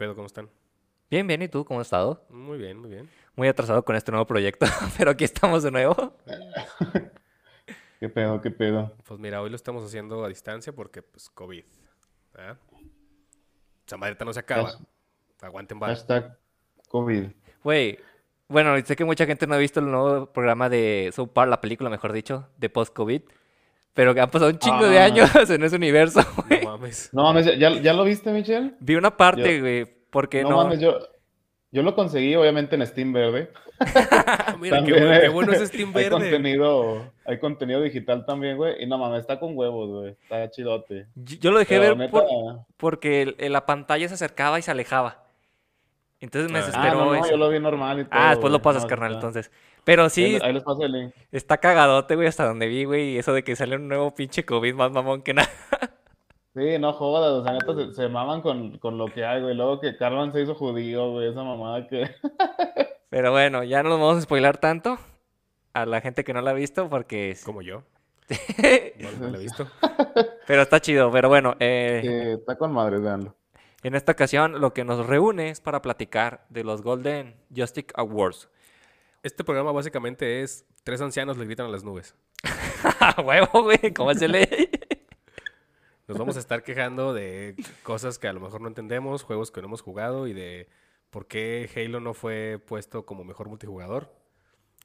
[0.00, 0.14] Pedo?
[0.14, 0.48] ¿Cómo están?
[1.10, 2.24] Bien, bien, ¿y tú cómo has estado?
[2.30, 3.10] Muy bien, muy bien.
[3.36, 4.64] Muy atrasado con este nuevo proyecto,
[4.98, 6.14] pero aquí estamos de nuevo.
[8.00, 8.96] ¿Qué pedo, qué pedo?
[9.04, 11.64] Pues mira, hoy lo estamos haciendo a distancia porque, pues, COVID.
[12.36, 12.56] ¿ah?
[13.86, 14.68] Esa madreta no se acaba.
[14.70, 14.78] Has-
[15.42, 15.94] Aguanten vara.
[15.94, 16.38] Hashtag
[16.88, 17.24] COVID.
[17.62, 17.98] Güey,
[18.48, 21.60] bueno, sé que mucha gente no ha visto el nuevo programa de South Park, la
[21.60, 23.22] película, mejor dicho, de post-COVID,
[23.94, 25.04] pero que han pasado un chingo de Ah.
[25.04, 26.62] años en ese universo, güey.
[26.64, 27.10] No mames.
[27.12, 28.74] No mames, ¿ya, ya lo viste, Michelle?
[28.80, 30.56] Vi una parte, Yo- güey, porque No, no...
[30.58, 30.98] mames, yo,
[31.72, 33.50] yo lo conseguí obviamente en Steam Verde.
[34.60, 36.10] Mira, qué bueno, qué bueno es Steam Hay Verde.
[36.10, 38.82] contenido, hay contenido digital también, güey.
[38.82, 40.10] Y no mames, está con huevos, güey.
[40.22, 41.06] Está chidote.
[41.14, 42.26] Yo yo lo dejé Pero ver neta, por-
[42.76, 45.24] porque el- el- la pantalla se acercaba y se alejaba.
[46.20, 46.62] Entonces me Ah.
[46.62, 47.30] ah, desesperó no, no, eso.
[47.30, 48.12] yo lo vi normal y todo.
[48.20, 49.50] Ah, después lo pasas, No, carnal, está- entonces.
[49.84, 51.14] Pero sí, Ahí, ahí les paso el link.
[51.32, 54.44] está cagadote, güey, hasta donde vi, güey, y eso de que sale un nuevo pinche
[54.44, 55.48] COVID más mamón que nada.
[56.52, 59.54] Sí, no jodas, o sea, neta se, se maman con, con lo que hay, güey.
[59.54, 62.10] Luego que Carmen se hizo judío, güey, esa mamada que...
[63.08, 64.98] Pero bueno, ya no nos vamos a spoilar tanto
[65.74, 67.30] a la gente que no la ha visto porque...
[67.30, 67.84] es- Como yo.
[68.98, 69.68] No, no lo he visto.
[70.48, 73.36] Pero está chido, pero bueno, eh, está con madre, veanlo.
[73.84, 78.48] en esta ocasión lo que nos reúne es para platicar de los Golden Joystick Awards.
[79.22, 82.14] Este programa básicamente es tres ancianos le gritan a las nubes.
[83.00, 83.92] ¡A huevo, güey!
[83.94, 84.70] ¿Cómo se lee?
[86.08, 89.60] Nos vamos a estar quejando de cosas que a lo mejor no entendemos, juegos que
[89.60, 90.68] no hemos jugado y de
[91.10, 94.10] por qué Halo no fue puesto como mejor multijugador.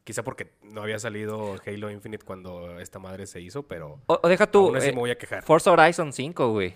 [0.04, 4.28] Quizá porque no había salido Halo Infinite cuando esta madre se hizo, pero O, o
[4.28, 5.44] deja tú, aún así eh, me voy a quejar.
[5.44, 6.76] Forza Horizon 5, güey.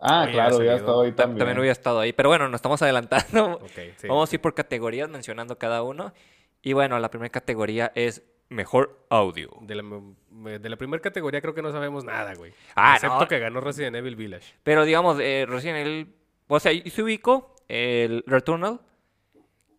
[0.00, 1.38] Ah, Oye, claro, está hoy Ta- también.
[1.38, 2.12] También hubiera estado ahí.
[2.12, 3.54] Pero bueno, nos estamos adelantando.
[3.62, 4.06] Ok, sí.
[4.08, 6.12] Vamos a ir por categorías mencionando cada uno.
[6.62, 9.50] Y bueno, la primera categoría es mejor audio.
[9.62, 12.52] De la, me- de la primera categoría creo que no sabemos nada, güey.
[12.76, 13.28] Ah, Excepto no.
[13.28, 14.54] que ganó Resident Evil Village.
[14.62, 16.14] Pero digamos, eh, recién el.
[16.46, 18.80] O sea, y se ubicó el Returnal,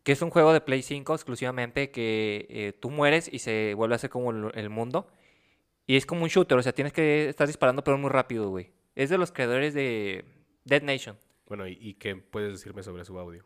[0.04, 3.96] que es un juego de Play 5 exclusivamente que eh, tú mueres y se vuelve
[3.96, 5.08] a hacer como el, el mundo.
[5.88, 8.72] Y es como un shooter, o sea, tienes que estar disparando, pero muy rápido, güey.
[9.00, 10.26] Es de los creadores de
[10.66, 11.16] Dead Nation.
[11.48, 13.46] Bueno, ¿y, y qué puedes decirme sobre su audio?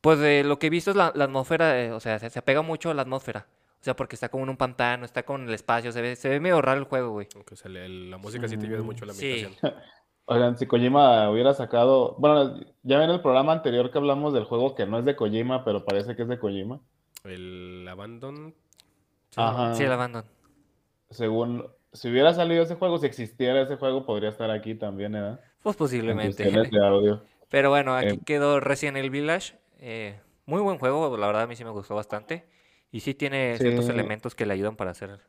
[0.00, 2.38] Pues de lo que he visto es la, la atmósfera, eh, o sea, se, se
[2.40, 3.46] apega mucho a la atmósfera.
[3.80, 6.28] O sea, porque está como en un pantano, está con el espacio, se ve, se
[6.28, 7.28] ve medio raro el juego, güey.
[7.36, 9.30] Aunque, o sea, el- la música sí te ayuda mucho a la Sí.
[9.44, 9.74] ambientación.
[10.24, 12.16] Oigan, si Kojima hubiera sacado...
[12.18, 15.64] Bueno, ya ven el programa anterior que hablamos del juego que no es de Kojima,
[15.64, 16.80] pero parece que es de Kojima.
[17.22, 18.54] El Abandon.
[19.30, 19.72] sí, Ajá.
[19.76, 20.24] Sí, el abandon.
[21.10, 21.64] Según...
[21.92, 25.38] Si hubiera salido ese juego, si existiera ese juego, podría estar aquí también, ¿eh?
[25.62, 26.44] Pues En posiblemente.
[26.50, 27.22] de audio.
[27.48, 29.58] Pero bueno, aquí Eh, quedó Resident Evil Village.
[29.78, 32.48] eh, muy buen juego, la verdad a mí sí me gustó bastante.
[32.92, 33.90] Y sí tiene ciertos Sí.
[33.90, 35.20] elementos que le ayudan para hacer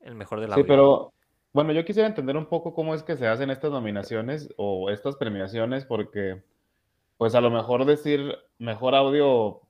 [0.00, 0.66] el mejor del Sí, audio.
[0.66, 1.12] pero
[1.52, 5.16] bueno, yo quisiera entender un poco cómo es que se hacen estas nominaciones o estas
[5.16, 6.42] premiaciones, porque
[7.18, 9.60] pues a lo mejor decir mejor audio,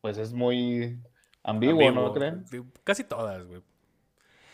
[0.00, 1.00] pues es muy
[1.44, 2.12] ambiguo, ¿no ambiguo.
[2.14, 2.46] creen?
[2.46, 3.62] Sí, Casi todas, güey.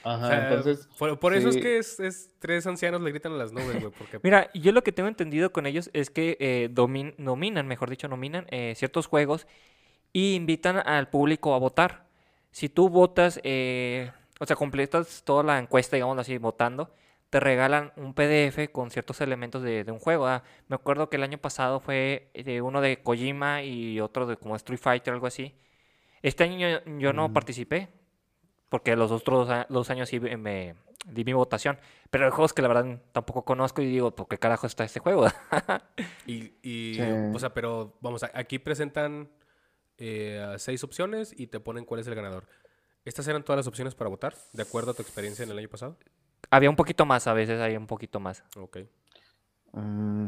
[0.04, 3.32] Ajá, O sea, entonces, por, por eso es que es, es tres ancianos le gritan
[3.32, 3.92] a las nubes, güey.
[3.92, 7.90] Porque Mira, yo lo que tengo entendido con ellos es que eh, domin- nominan, mejor
[7.90, 9.46] dicho, nominan eh, ciertos juegos
[10.12, 12.06] y invitan al público a votar.
[12.52, 16.94] Si tú votas, eh, o sea, completas toda la encuesta, digamos así, votando,
[17.30, 20.26] te regalan un PDF con ciertos elementos de, de un juego.
[20.28, 20.44] ah.
[20.68, 24.54] Me acuerdo que el año pasado fue de uno de Kojima y otro de como
[24.56, 25.54] Street Fighter, algo así.
[26.22, 27.32] Este año yo, yo no Mm.
[27.32, 27.88] participé,
[28.74, 30.74] porque los otros dos años sí me- me
[31.06, 31.78] di mi votación.
[32.10, 34.98] Pero hay juegos que la verdad tampoco conozco y digo, ¿por qué carajo está este
[34.98, 35.28] juego?
[36.26, 37.02] Y, y, Sí.
[37.32, 39.30] o sea, pero vamos, aquí presentan
[39.98, 42.48] eh, seis opciones y te ponen cuál es el ganador.
[43.04, 45.68] ¿Estas eran todas las opciones para votar, de acuerdo a tu experiencia en el año
[45.68, 45.96] pasado?
[46.50, 48.42] había un poquito más, a veces había un poquito más.
[48.56, 48.78] Ok.
[49.72, 50.26] mm,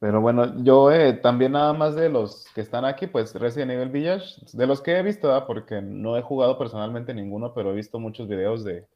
[0.00, 3.90] pero bueno, yo eh, también nada más de los que están aquí, pues Resident Evil
[3.90, 5.46] Village, de los que he visto, ¿verdad?
[5.46, 8.86] porque no he jugado personalmente ninguno, pero he visto muchos videos de,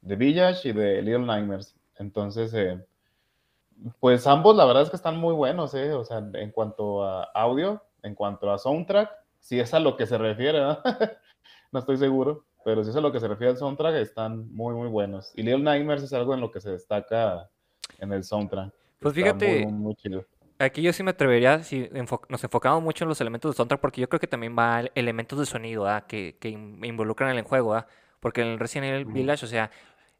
[0.00, 1.76] de Village y de Little Nightmares.
[1.98, 2.82] Entonces, eh,
[4.00, 5.92] pues ambos la verdad es que están muy buenos, ¿eh?
[5.92, 10.06] O sea, en cuanto a audio, en cuanto a soundtrack, si es a lo que
[10.06, 10.78] se refiere, ¿no?
[11.70, 14.74] no estoy seguro, pero si es a lo que se refiere al soundtrack, están muy,
[14.74, 15.32] muy buenos.
[15.36, 17.50] Y Little Nightmares es algo en lo que se destaca
[17.98, 18.72] en el soundtrack.
[19.00, 20.24] Pues muy, fíjate, muy, muy chido.
[20.58, 23.80] Aquí yo sí me atrevería, si enfo- nos enfocamos mucho en los elementos de soundtrack,
[23.80, 26.06] porque yo creo que también va el- elementos de sonido, ¿verdad?
[26.06, 27.86] Que, que in- involucran en el juego, ¿verdad?
[28.20, 29.04] Porque en el Resident Evil.
[29.06, 29.70] Village, o sea,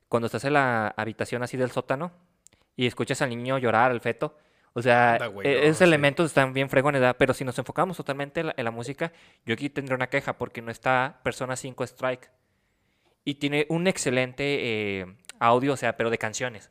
[0.08, 2.12] cuando estás en la habitación así del sótano
[2.76, 4.36] y escuchas al niño llorar, al feto,
[4.74, 5.84] o sea, e- esos sí.
[5.84, 7.16] elementos están bien fregones, ¿verdad?
[7.18, 9.12] Pero si nos enfocamos totalmente en la, en la música,
[9.46, 12.30] yo aquí tendré una queja porque no está Persona 5 Strike.
[13.24, 14.44] Y tiene un excelente
[15.00, 15.06] eh,
[15.40, 16.70] audio, o sea, pero de canciones.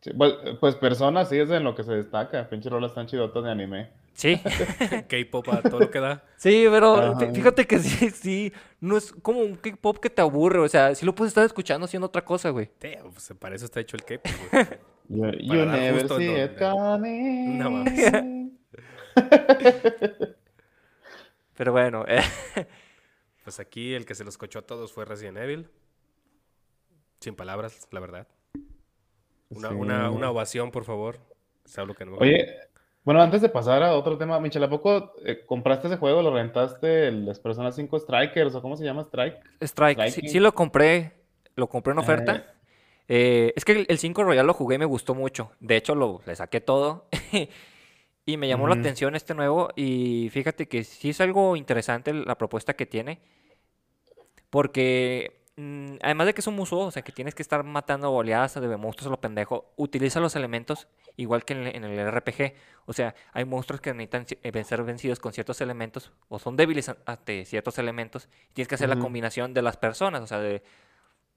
[0.00, 2.48] Sí, pues, pues Persona sí es en lo que se destaca.
[2.48, 3.90] Pinche rolas tan chidotas de anime.
[4.14, 4.40] Sí.
[5.08, 6.24] K-pop a todo lo que da.
[6.36, 7.32] Sí, pero Ajá.
[7.32, 11.04] fíjate que sí, sí, no es como un K-pop que te aburre, o sea, sí
[11.04, 12.70] lo puedes estar escuchando haciendo otra cosa, güey.
[12.80, 14.66] Damn, pues, para eso está hecho el K-pop, güey.
[15.10, 17.58] You, never see it coming.
[17.58, 18.12] No mames.
[21.56, 22.22] Pero bueno, eh,
[23.42, 25.68] Pues aquí el que se los cochó a todos fue Resident Evil.
[27.18, 28.28] Sin palabras, la verdad.
[29.50, 29.74] Una, Sí.
[29.74, 31.18] una, una ovación, por favor.
[31.96, 32.46] Que no Oye,
[33.04, 36.20] bueno, antes de pasar a otro tema, Michel, ¿a poco eh, compraste ese juego?
[36.22, 37.08] ¿Lo rentaste?
[37.08, 39.02] El las Persona 5 Strikers o cómo se llama?
[39.02, 39.38] Strike.
[39.60, 41.12] Strike, sí, sí lo compré,
[41.54, 42.36] lo compré en oferta.
[42.36, 42.44] Eh.
[43.12, 45.52] Eh, es que el, el 5 Royal lo jugué y me gustó mucho.
[45.60, 47.08] De hecho, lo, le saqué todo.
[48.26, 49.70] y me llamó la atención este nuevo.
[49.76, 53.20] Y fíjate que sí es algo interesante la propuesta que tiene.
[54.50, 58.12] Porque mm, además de que es un museo, o sea, que tienes que estar matando
[58.12, 61.98] oleadas de monstruos a lo pendejo, utiliza los elementos igual que en, el- en el
[61.98, 62.54] RPG.
[62.86, 66.90] O sea, hay monstruos que necesitan eh, ser vencidos con ciertos elementos o son débiles
[67.06, 68.28] ante ciertos elementos.
[68.50, 68.98] Y tienes que hacer la Ujú.
[68.98, 70.62] combinación de las personas, o sea, de,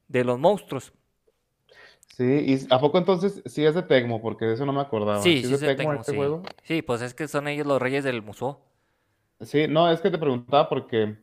[0.10, 0.94] de los monstruos.
[2.08, 4.22] Sí, ¿y a poco entonces sí es de Tecmo?
[4.22, 5.31] Porque de eso no me acordaba.
[5.31, 6.14] Sí, es sí, de sí, Tecmo tengo, este sí.
[6.14, 6.44] juego?
[6.64, 8.62] Sí, pues es que son ellos los reyes del museo.
[9.42, 11.18] Sí, no, es que te preguntaba porque,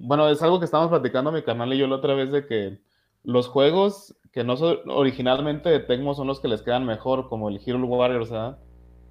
[0.00, 2.78] bueno, es algo que estábamos platicando mi canal y yo la otra vez de que
[3.24, 7.48] los juegos que no son originalmente de Tecmo son los que les quedan mejor, como
[7.48, 8.58] el Hero Warriors, ¿verdad?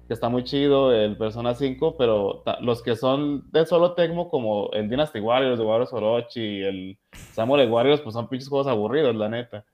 [0.06, 4.70] Que está muy chido, el Persona 5, pero los que son de solo Tecmo, como
[4.72, 6.98] el Dynasty Warriors, de Warriors Orochi, el
[7.32, 9.66] Samurai Warriors, pues son pinches juegos aburridos, la neta.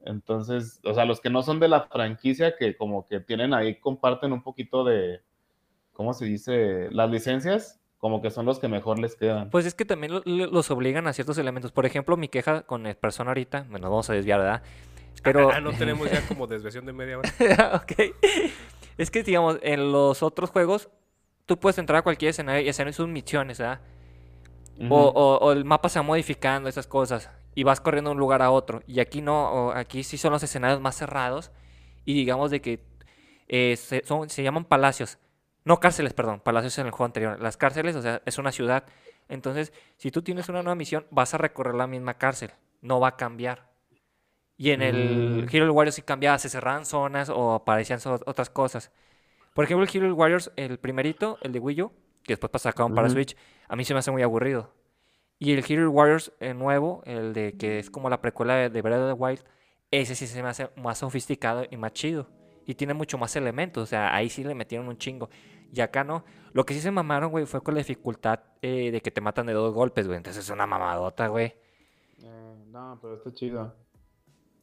[0.00, 3.80] Entonces, o sea, los que no son de la franquicia, que como que tienen ahí,
[3.80, 5.20] comparten un poquito de,
[5.92, 6.88] ¿cómo se dice?
[6.90, 9.50] Las licencias, como que son los que mejor les quedan.
[9.50, 11.72] Pues es que también lo- lo- los obligan a ciertos elementos.
[11.72, 14.62] Por ejemplo, mi queja con el persona ahorita, bueno, nos vamos a desviar, ¿verdad?
[15.24, 17.30] Pero, Ah, no tenemos ya como desviación de media hora.
[17.82, 18.14] ok.
[18.96, 20.88] Es que, digamos, en los otros juegos,
[21.46, 23.80] tú puedes entrar a cualquier escenario y hacer sus misiones, ¿verdad?
[24.80, 24.94] O, Ujú.
[25.18, 28.42] o- o el mapa se va modificando, esas cosas, y vas corriendo de un lugar
[28.42, 28.82] a otro.
[28.86, 31.50] Y aquí no, o aquí sí son los escenarios más cerrados,
[32.04, 32.80] y digamos de que
[33.48, 35.18] eh, se, son- se llaman palacios.
[35.64, 37.40] No cárceles, perdón, palacios en el juego anterior.
[37.40, 38.84] Las cárceles, o sea, es una ciudad.
[39.28, 43.08] Entonces, si tú tienes una nueva misión, vas a recorrer la misma cárcel, no va
[43.08, 43.68] a cambiar.
[44.56, 45.54] Y en el Mm.
[45.56, 48.90] Hero Warriors sí cambiaba, se cerraban zonas o aparecían so- otras cosas.
[49.54, 51.92] Por ejemplo, el Hero Warriors, el primerito, el de Wii U,
[52.24, 53.14] que después pasa sacaron para Ujú.
[53.16, 53.36] Switch,
[53.68, 54.72] a mí se me hace muy aburrido.
[55.38, 59.00] Y el Hero Warriors nuevo, el de que es como la precuela de, de Breath
[59.02, 59.44] of the Wild,
[59.90, 62.28] ese sí se me hace más sofisticado y más chido.
[62.68, 65.30] Y tiene mucho más elementos, o sea, ahí sí le metieron un chingo.
[65.72, 66.22] Y acá no.
[66.52, 69.46] Lo que sí se mamaron, güey, fue con la dificultad eh, de que te matan
[69.46, 70.18] de dos golpes, güey.
[70.18, 71.54] Entonces es una mamadota, güey.
[72.22, 73.74] Eh, no, pero está chido.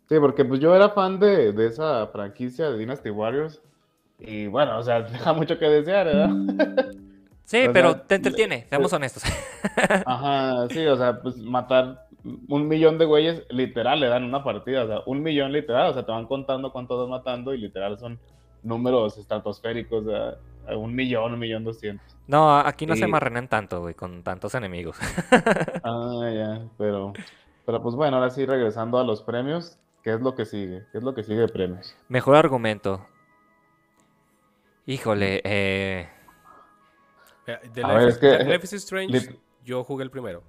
[0.07, 3.59] Sí, porque pues yo era fan de, de esa franquicia de Dynasty Warriors.
[4.19, 6.91] Y bueno, o sea, deja mucho que desear, ¿verdad?
[7.45, 9.23] Sí, O pero sea, te entretiene, seamos honestos.
[10.05, 12.07] Ajá, sí, o sea, pues matar
[12.47, 15.93] un millón de güeyes literal le dan una partida, o sea, un millón literal, o
[15.93, 18.19] sea, te van contando cuántos vas matando y literal son
[18.63, 22.15] números estratosféricos, o sea, un millón, un millón doscientos.
[22.27, 24.97] No, aquí no se Y- marrenan tanto, güey, con tantos enemigos.
[25.83, 27.13] Ah, ya, pero,
[27.63, 30.83] pero pues bueno, ahora sí, regresando a los premios, ¿qué es lo que sigue?
[30.91, 31.95] ¿Qué es lo que sigue de premios?
[32.09, 33.05] Mejor argumento.
[34.87, 36.09] Híjole, eh...
[37.47, 40.43] Eh, De A Life, ver, is, es que- Life is Strange, yo jugué el primero.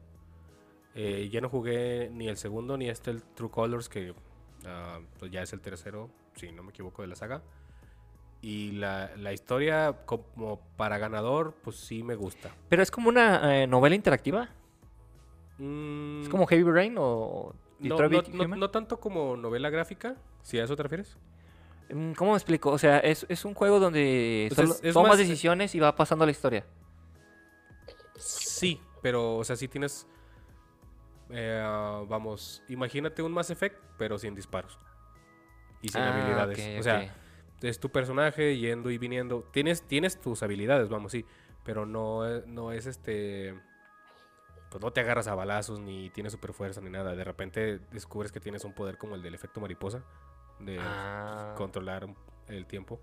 [0.94, 4.14] Eh, ya no jugué ni el segundo ni este, el True Colors, que
[4.66, 7.42] ah, pues ya es el tercero, si no me equivoco, de la saga.
[8.40, 12.50] Y la, la historia como para ganador, pues sí me gusta.
[12.68, 14.48] pero es como una eh, novela interactiva.
[15.58, 18.60] Mm, ¿Es como Heavy Rain o no, Detroit no- no- Human?
[18.60, 21.16] no tanto como novela gráfica, si a eso te refieres.
[21.90, 22.70] Mm, ¿Cómo me explico?
[22.70, 25.80] O sea, es, es un juego donde Pues solo es- es tomas más- decisiones y
[25.80, 26.64] va pasando la historia.
[28.56, 30.06] Sí, pero, o sea, si tienes.
[31.30, 31.60] eh,
[32.08, 34.78] vamos, imagínate un Mass Effect, pero sin disparos.
[35.82, 36.80] Y sin Ah, habilidades.
[36.80, 37.14] o sea,
[37.62, 39.42] es tu personaje yendo y viniendo.
[39.52, 41.24] Tienes, tienes tus habilidades, vamos, sí.
[41.64, 43.60] Pero no, es- no es este.
[44.70, 47.14] Pues no te agarras a balazos, ni tienes super fuerza, ni nada.
[47.16, 50.02] De repente descubres que tienes un poder como el del efecto mariposa.
[50.60, 51.54] De Ah.
[51.56, 52.06] controlar
[52.48, 53.00] el tiempo.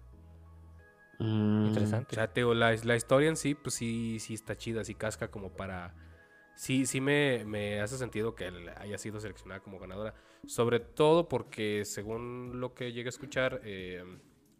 [1.19, 2.15] Mm, O Interesante.
[2.15, 5.29] sea, te digo, la, la historia en sí, pues sí, sí está chida, sí casca
[5.31, 5.95] como para...
[6.55, 10.13] Sí, sí me, me hace sentido que él haya sido seleccionada como ganadora.
[10.45, 14.03] Sobre todo porque, según lo que llegué a escuchar, eh,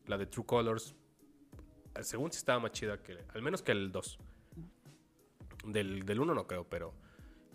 [0.07, 0.95] la de True Colors,
[2.01, 3.17] según sí estaba más chida que...
[3.33, 4.19] Al menos que el 2.
[5.65, 6.93] Del, del 1 no creo, pero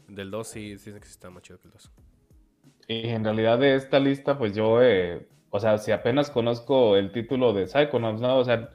[0.08, 1.92] del 2 sí, sí dicen que sí estaba más chido que el 2.
[2.86, 7.12] Y en realidad de esta lista, pues yo, eh, o sea, si apenas conozco el
[7.12, 8.38] título de Psychonauts, ¿no?
[8.38, 8.70] O sea,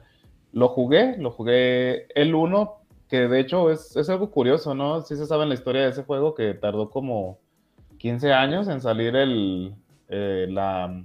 [0.54, 2.74] lo jugué, lo jugué el 1,
[3.08, 5.02] que de hecho es, es algo curioso, ¿no?
[5.02, 7.38] Sí se sabe en la historia de ese juego que tardó como
[7.98, 9.74] 15 años en salir el,
[10.08, 11.04] eh, la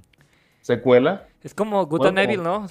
[0.62, 1.28] secuela.
[1.44, 2.68] Es como Good Bueno, and Evil, ¿no?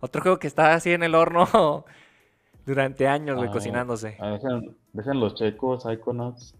[0.00, 1.84] Otro juego que está así en el horno
[2.66, 4.16] durante años, güey, Ah, cocinándose.
[4.20, 6.54] ah, dejen, dejen los checos, Psychonauts.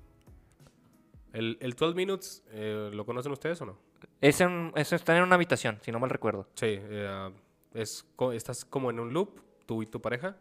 [1.33, 3.77] El, el 12 Minutes, eh, ¿lo conocen ustedes o no?
[4.21, 6.47] Es en- eso está en una habitación, si no mal recuerdo.
[6.55, 7.31] Sí, eh,
[7.75, 10.37] es, estás como en un loop, tú y tu pareja,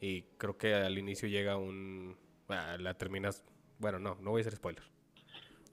[0.00, 2.16] y creo que al inicio llega un...
[2.48, 3.44] ah, la terminas...
[3.78, 4.82] Bueno, no, no voy a hacer spoiler.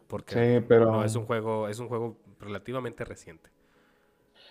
[0.08, 0.92] Porque Sí, pero...
[0.92, 3.50] no, es un juego, es un juego relativamente reciente.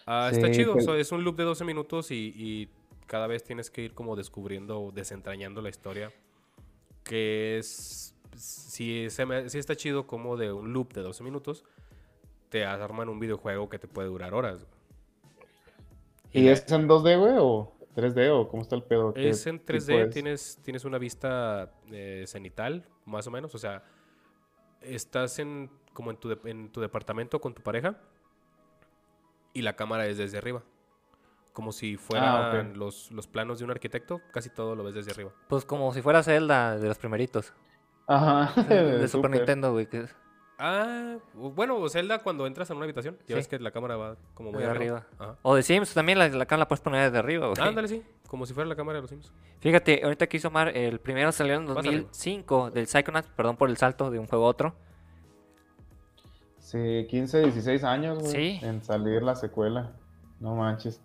[0.07, 2.69] Ah, Sí, está chido, pues- so- es un loop de 12 minutos y, y
[3.07, 6.13] cada vez tienes que ir como descubriendo, desentrañando la historia.
[7.03, 8.15] Que es...
[8.37, 11.65] Si, se me- sí está chido como de un loop de 12 minutos,
[12.51, 14.67] te arman un videojuego que te puede durar horas.
[16.33, 19.13] ¿Y es en 2D, güey, o 3D, o cómo está el pedo?
[19.15, 20.11] ¿Qué Es en tipo 3D, es?
[20.11, 23.55] tienes, tienes una vista eh, cenital, más o menos.
[23.55, 23.83] O sea,
[24.81, 27.99] estás en como en tu, de- en tu departamento con tu pareja
[29.53, 30.63] y la cámara es desde arriba.
[31.53, 35.11] Como si fueran Ah, los, los planos de un arquitecto, casi todo lo ves desde
[35.11, 35.33] arriba.
[35.49, 37.53] Pues como si fuera Zelda de los primeritos.
[38.07, 39.31] Ajá, De Super.
[39.33, 39.87] Nintendo, güey.
[39.89, 40.07] Que
[40.61, 43.35] Ah, bueno, Zelda cuando entras en una habitación, ya Sí.
[43.35, 45.07] ves que la cámara va como muy de arriba.
[45.43, 47.61] O de Sims también, la, la cámara la puedes poner desde arriba, güey.
[47.61, 49.33] Ándale, sí, como si fuera la cámara de los Sims.
[49.61, 51.99] Fíjate, ahorita que hizo Omar, el primero salió en Pásale.
[51.99, 54.75] 2005 del Psychonauts, perdón por el salto de un juego a otro.
[56.59, 58.61] Sí, 15, 16 años, güey, Sí.
[58.67, 59.93] en salir la secuela.
[60.41, 61.01] No manches.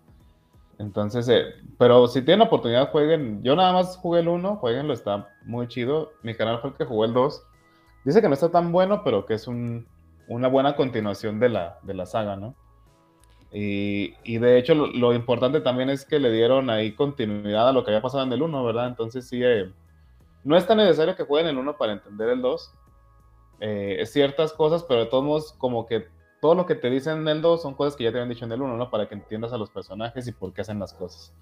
[0.78, 1.44] Entonces, eh,
[1.78, 3.42] pero si tienen oportunidad, jueguen.
[3.44, 6.10] Yo nada más jugué el 1, jueguenlo, está muy chido.
[6.22, 7.46] Mi canal fue el que jugó el 2.
[8.04, 9.86] Dice que no está tan bueno, pero que es un-
[10.28, 12.54] una buena continuación de la, de la saga, ¿no?
[13.52, 17.72] Y, y de hecho, lo, lo importante también es que le dieron ahí continuidad a
[17.72, 18.88] lo que había pasado en el 1, ¿verdad?
[18.88, 19.72] Entonces, sí, eh,
[20.42, 22.72] no es tan necesario que jueguen el 1 para entender el 2
[23.60, 26.08] eh, ciertas cosas, pero de todos modos, como que
[26.40, 28.44] todo lo que te dicen en el 2 son cosas que ya te habían dicho
[28.44, 28.90] en el 1, ¿no?
[28.90, 31.34] Para que entiendas a los personajes y por qué hacen las cosas.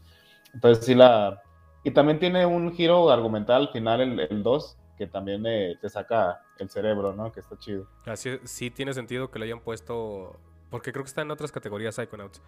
[0.54, 1.42] Entonces, sí, la.
[1.84, 5.88] Y también tiene un giro argumental al final, el, el 2, que también eh, te
[5.88, 7.32] saca el cerebro, ¿no?
[7.32, 7.88] Que está chido.
[8.06, 10.38] Así sí tiene sentido que lo hayan puesto.
[10.70, 12.40] Porque creo que está en otras categorías Psychonauts.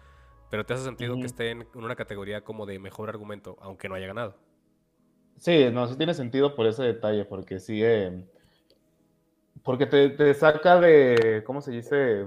[0.49, 3.95] Pero te hace sentido que esté en una categoría como de mejor argumento, aunque no
[3.95, 4.37] haya ganado.
[5.37, 7.83] Sí, no, sí tiene sentido por ese detalle, porque sí.
[7.83, 8.25] eh,
[9.63, 11.43] porque te, te saca de.
[11.45, 12.25] ¿Cómo se dice?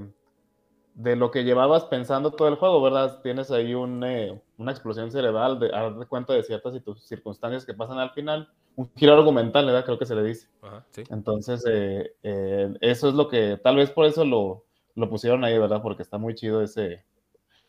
[0.99, 3.21] de lo que llevabas pensando todo el juego, ¿verdad?
[3.23, 7.73] Tienes ahí un, eh, una explosión cerebral, de, a darte cuenta de ciertas circunstancias que
[7.73, 9.85] pasan al final, un giro argumental, ¿verdad?
[9.85, 10.49] Creo que se le dice.
[10.63, 11.03] Ajá, sí.
[11.11, 15.59] Entonces, eh, eh, eso es lo que, tal vez por eso lo, lo pusieron ahí,
[15.59, 15.83] ¿verdad?
[15.83, 17.05] Porque está muy chido ese,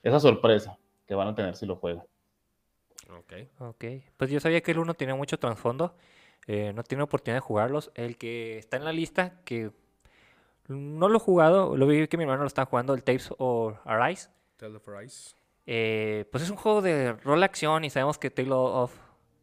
[0.03, 2.03] esa sorpresa que van a tener si lo juegan.
[3.11, 3.33] Ok.
[3.59, 3.85] Ok,
[4.17, 5.95] pues yo sabía que el 1 tenía mucho trasfondo.
[6.47, 7.91] eh, no tiene oportunidad de jugarlos.
[7.95, 9.71] El que está en la lista, que
[10.67, 13.77] no lo he jugado, lo vi que mi hermano lo está jugando, el Tapes of
[13.85, 14.29] Arise.
[14.57, 15.35] Tale of Arise.
[15.65, 18.93] Eh, pues es un juego de rol acción y sabemos que Tale of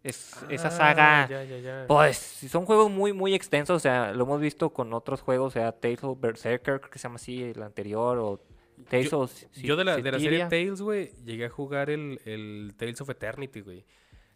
[0.09, 1.29] es esa Ah, saga.
[1.29, 1.85] Ya, ya, ya.
[1.89, 3.77] Pues son juegos muy, muy extensos.
[3.77, 6.99] O sea, lo hemos visto con otros juegos, o sea, Tales of Berserker, creo que
[6.99, 8.41] se llama así, el anterior, o
[8.89, 10.41] Tales Yo- of Yo de la, de la serie.
[10.47, 13.85] Tales, güey, llegué a jugar el, el Tales of Eternity, güey.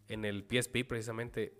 [0.09, 1.55] En el PSP, precisamente.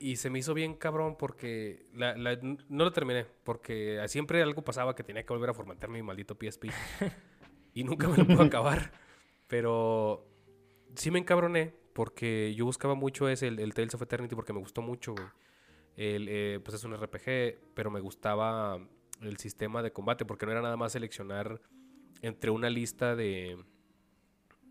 [0.00, 3.24] Y se me hizo bien cabrón porque la- la- no lo terminé.
[3.44, 6.64] Porque siempre algo pasaba que tenía que volver a formatear mi maldito PSP.
[7.74, 8.90] y nunca me lo pude acabar.
[9.46, 10.26] Pero
[10.96, 14.60] sí me encabroné porque yo buscaba mucho ese, el, el Tales of Eternity, porque me
[14.60, 15.26] gustó mucho, güey.
[15.96, 18.78] El, eh, pues es un RPG, pero me gustaba
[19.20, 21.60] el sistema de combate porque no era nada más seleccionar
[22.22, 23.62] entre una lista de,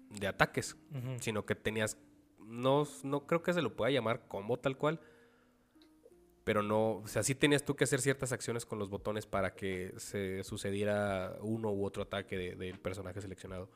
[0.10, 0.76] de ataques,
[1.20, 1.98] sino que tenías,
[2.40, 5.00] no, no creo que se lo pueda llamar combo tal cual,
[6.44, 9.54] pero no, o sea, sí tenías tú que hacer ciertas acciones con los botones para
[9.54, 13.70] que se sucediera uno u otro ataque de- del personaje seleccionado.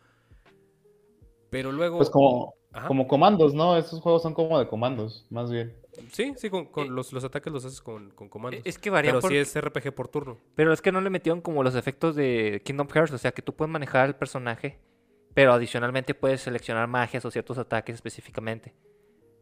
[1.49, 1.97] Pero luego...
[1.97, 2.87] Pues como, Ajá.
[2.87, 3.77] como comandos, ¿no?
[3.77, 5.75] Esos juegos son como de comandos, más bien.
[6.11, 8.61] Sí, sí, con, con los, los ataques los haces con, con comandos.
[8.65, 10.37] Es que varía pero por- sí es RPG por turno.
[10.55, 13.41] Pero es que no le metieron como los efectos de Kingdom Hearts, o sea, que
[13.41, 14.79] tú puedes manejar al personaje
[15.33, 18.73] pero adicionalmente puedes seleccionar magias o ciertos ataques específicamente.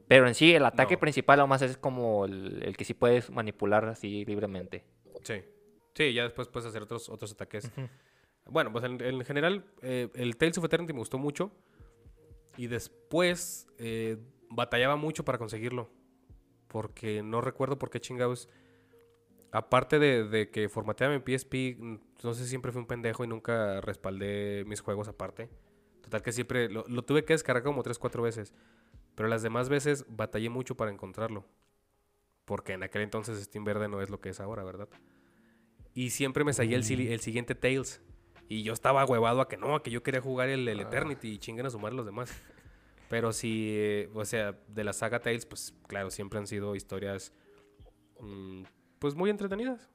[0.08, 1.00] Pero en sí, el ataque No.
[1.00, 4.84] principal aún más es como el, el que sí puedes manipular así libremente.
[5.22, 5.36] Sí.
[5.94, 7.72] Sí, ya después puedes hacer otros, otros ataques.
[8.48, 11.52] Bueno, pues en, en general, eh, el Tales of Eternity me gustó mucho.
[12.58, 14.18] Y después eh,
[14.50, 15.90] batallaba mucho para conseguirlo.
[16.68, 18.50] Porque no recuerdo por qué chingados.
[19.52, 21.78] Aparte de, de que formateaba mi PSP,
[22.24, 25.50] no sé, siempre fui un pendejo y nunca respaldé mis juegos aparte.
[26.02, 28.54] Total que siempre lo, lo tuve que descargar como 3-4 veces.
[29.16, 31.46] Pero las demás veces batallé mucho para encontrarlo.
[32.46, 34.90] Porque en aquel entonces Steam Verde no es lo que es ahora, ¿verdad?
[35.94, 38.02] Y siempre me salía el siguiente Tales.
[38.50, 41.30] Y yo estaba huevado a que no, a que yo quería jugar el, el Eternity
[41.34, 42.32] y chinguen a sumar los demás.
[43.10, 47.32] Pero sí, eh, o sea, de la saga Tales, pues claro, siempre han sido historias
[48.20, 48.64] mm,
[49.00, 49.90] pues muy entretenidas.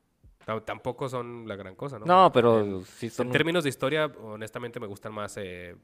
[0.45, 2.07] Ta- Tampoco son la gran cosa, ¿no?
[2.07, 3.27] No, pero En, sí son...
[3.27, 5.77] en términos de historia, honestamente me gustan más eh,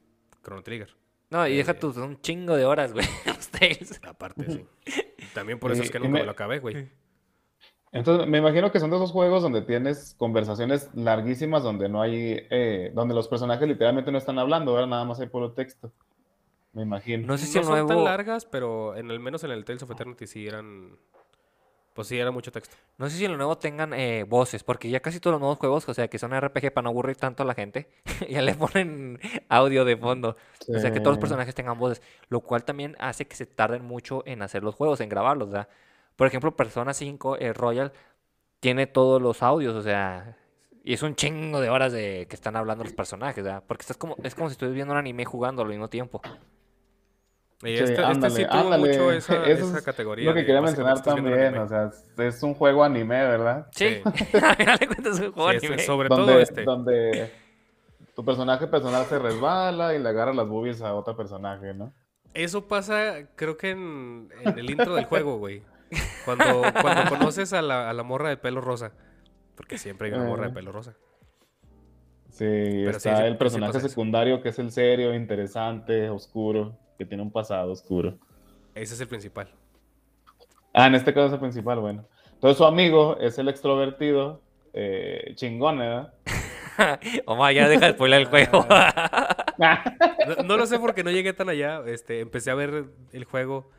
[0.43, 0.97] Chrono Trigger.
[1.31, 3.07] No, y deja eh, tú, son un chingo de horas, güey.
[3.27, 4.01] los Tales.
[4.05, 4.65] Aparte, sí.
[5.35, 6.89] También por eso es que nunca me- me lo acabé, güey.
[7.95, 12.47] Entonces, me imagino que son de esos juegos donde tienes conversaciones larguísimas, donde no hay,
[12.51, 15.93] eh, donde los personajes literalmente no están hablando, ahora nada más hay puro texto.
[16.73, 17.25] Me imagino.
[17.27, 18.05] No sé si No el son tan nuevo...
[18.05, 20.97] largas, pero en el menos en el Tales of Eternity sí eran...
[21.95, 22.75] Pues sí, era mucho texto.
[22.99, 25.59] No sé si en lo nuevo tengan eh, voces, porque ya casi todos los nuevos
[25.59, 27.89] juegos, o sea, que son RPG para no aburrir tanto a la gente,
[28.29, 30.35] ya le ponen audio de fondo.
[30.69, 31.21] O sea, que todos los Sí.
[31.21, 35.01] personajes tengan voces, lo cual también hace que se tarden mucho en hacer los juegos,
[35.01, 35.69] en grabarlos, ¿verdad?
[36.17, 37.93] Por ejemplo, Persona 5 eh, Royal
[38.61, 40.37] tiene todos los audios, o sea,
[40.83, 43.63] y es un chingo de horas de que están hablando los personajes, ¿verdad?
[43.67, 46.21] Porque estás como, es como si estuvieras viendo un anime jugando al mismo tiempo.
[47.63, 48.89] Y Sí, este, este ándale, sí tuvo ándale.
[48.89, 50.27] mucho esa, Eso esa es categoría.
[50.27, 53.67] Lo que de quería mencionar también, o sea, es- un juego anime, ¿verdad?
[53.73, 54.03] Sí, Sí.
[54.43, 55.83] al final de cuentas es un juego Sí, es- anime.
[55.83, 56.65] sobre donde, todo este.
[56.65, 57.33] donde
[58.15, 61.93] tu personaje personal se resbala y le agarra las boobies a otro personaje, ¿no?
[62.35, 65.63] Eso pasa, creo que en, en el intro del juego, güey.
[66.25, 68.93] Cuando, cuando conoces a la, a la morra de pelo rosa.
[69.57, 70.55] Porque siempre hay una morra de Eh.
[70.55, 70.95] pelo rosa.
[72.31, 77.05] Sí, sí, está sí, el sí personaje secundario que es el serio, interesante, oscuro, que
[77.05, 78.19] tiene un pasado oscuro.
[78.75, 79.49] Ese es el principal.
[80.73, 82.05] Ah, en este caso es el principal, bueno.
[82.33, 86.13] Entonces su amigo es el extrovertido, eh, chingón, ¿verdad?
[87.27, 88.67] Omar, ya deja de spoiler el juego.
[89.57, 91.81] No, no lo sé porque no llegué tan allá.
[91.87, 93.71] Este, empecé a ver el juego,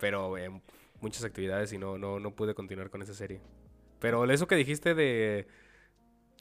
[0.00, 0.62] pero en
[1.00, 3.40] muchas actividades y no, no, no pude continuar con esa serie.
[3.98, 5.46] Pero eso que dijiste de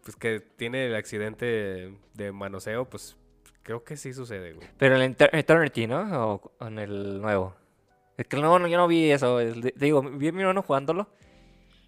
[0.03, 3.17] pues que tiene el accidente de manoseo, pues
[3.63, 4.67] creo que sí sucede, güey.
[4.77, 6.33] Pero en el Eter- Eternity, ¿no?
[6.59, 7.55] O en el nuevo.
[8.17, 9.37] Es que el nuevo no- yo no vi eso.
[9.37, 11.09] de- digo, vi a mi hermano jugándolo.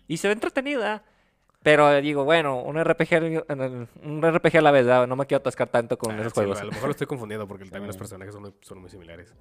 [0.08, 1.04] Y se ve entretenida.
[1.64, 3.46] Pero digo, bueno, un RPG,
[4.04, 5.08] un RPG a la vez, ¿verdad?
[5.08, 6.60] no me quiero atascar tanto con Ah, esos sí, juegos.
[6.60, 8.00] a lo mejor lo estoy confundiendo porque también los Sí.
[8.00, 9.34] personajes son, muy- son muy similares.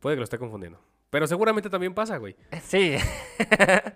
[0.00, 0.80] Puede que lo esté confundiendo.
[1.10, 2.36] Pero seguramente también pasa, güey.
[2.62, 2.96] Sí.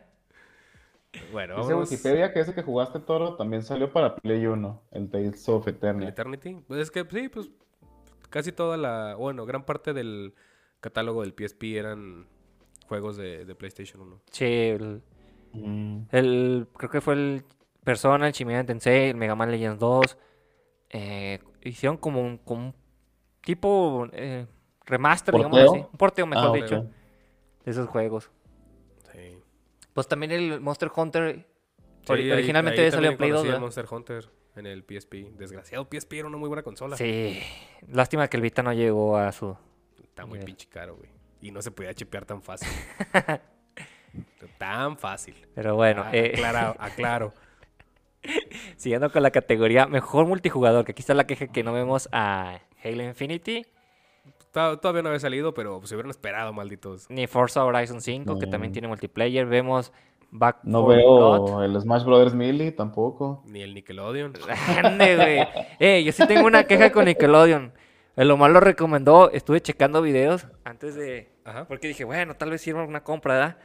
[1.33, 1.91] Bueno, Dice vámonos.
[1.91, 5.75] Wikipedia que ese que jugaste Toro también salió para Play 1, el Tales of ¿El
[5.75, 6.09] Eternity.
[6.09, 6.55] Eternity?
[6.69, 7.51] Pues es que sí, pues
[8.31, 10.35] casi toda la, bueno, gran parte del
[10.81, 12.27] catálogo del PSP eran
[12.87, 14.21] juegos de, de PlayStation 1.
[14.31, 15.03] Sí, el,
[15.53, 16.03] Mm.
[16.13, 17.45] el- creo que fue el
[17.83, 20.17] Persona, el Shin Megami Tensei, el Mega Man Legends 2.
[20.91, 22.75] eh, hicieron como un, como un
[23.41, 24.47] tipo eh,
[24.87, 25.79] remaster, digamos así.
[25.91, 26.91] Un porteo, mejor Ah, dicho.
[27.65, 28.31] De esos juegos.
[29.13, 29.39] Sí.
[29.93, 31.47] Pues también el Monster Hunter
[32.03, 33.61] Sí, ori- ahí- originalmente ahí también en Play 2, conocí el ¿verdad?
[33.61, 35.15] Monster Hunter en el PSP.
[35.37, 36.97] Desgraciado PSP era una muy buena consola.
[36.97, 37.41] Sí.
[37.89, 39.57] Lástima que el Vita no llegó a su...
[40.03, 41.11] Está muy pinche caro, güey.
[41.43, 42.69] Y no se podía chipear tan fácil.
[44.59, 45.35] tan fácil.
[45.55, 47.35] Pero bueno, Ah, eh, aclaro, aclaro.
[48.77, 52.61] siguiendo con la categoría Mejor Multijugador, que aquí está la queja que no vemos a
[52.83, 53.67] Halo Infinity,
[54.53, 57.09] Todavía no había salido, pero se hubieran esperado, malditos.
[57.09, 59.47] ni Forza Horizon 5, que también tiene multiplayer.
[59.47, 59.93] Vemos
[60.33, 61.45] Back No 4 Blood.
[61.47, 63.43] veo el Smash Brothers Melee tampoco.
[63.47, 64.33] Ni el Nickelodeon.
[64.85, 65.67] Ande, güey.
[65.79, 67.73] Eh, yo sí tengo una queja con Nickelodeon.
[68.17, 71.31] El Omar lo recomendó, estuve checando videos antes de...
[71.45, 71.65] Ajá.
[71.67, 73.57] Porque dije, bueno, tal vez sirva una compra, ¿verdad?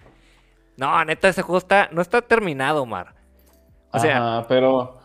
[0.77, 1.89] No, neta, ese juego está...
[1.91, 3.15] No está terminado, Omar.
[3.91, 4.97] O sea, Ajá, pero.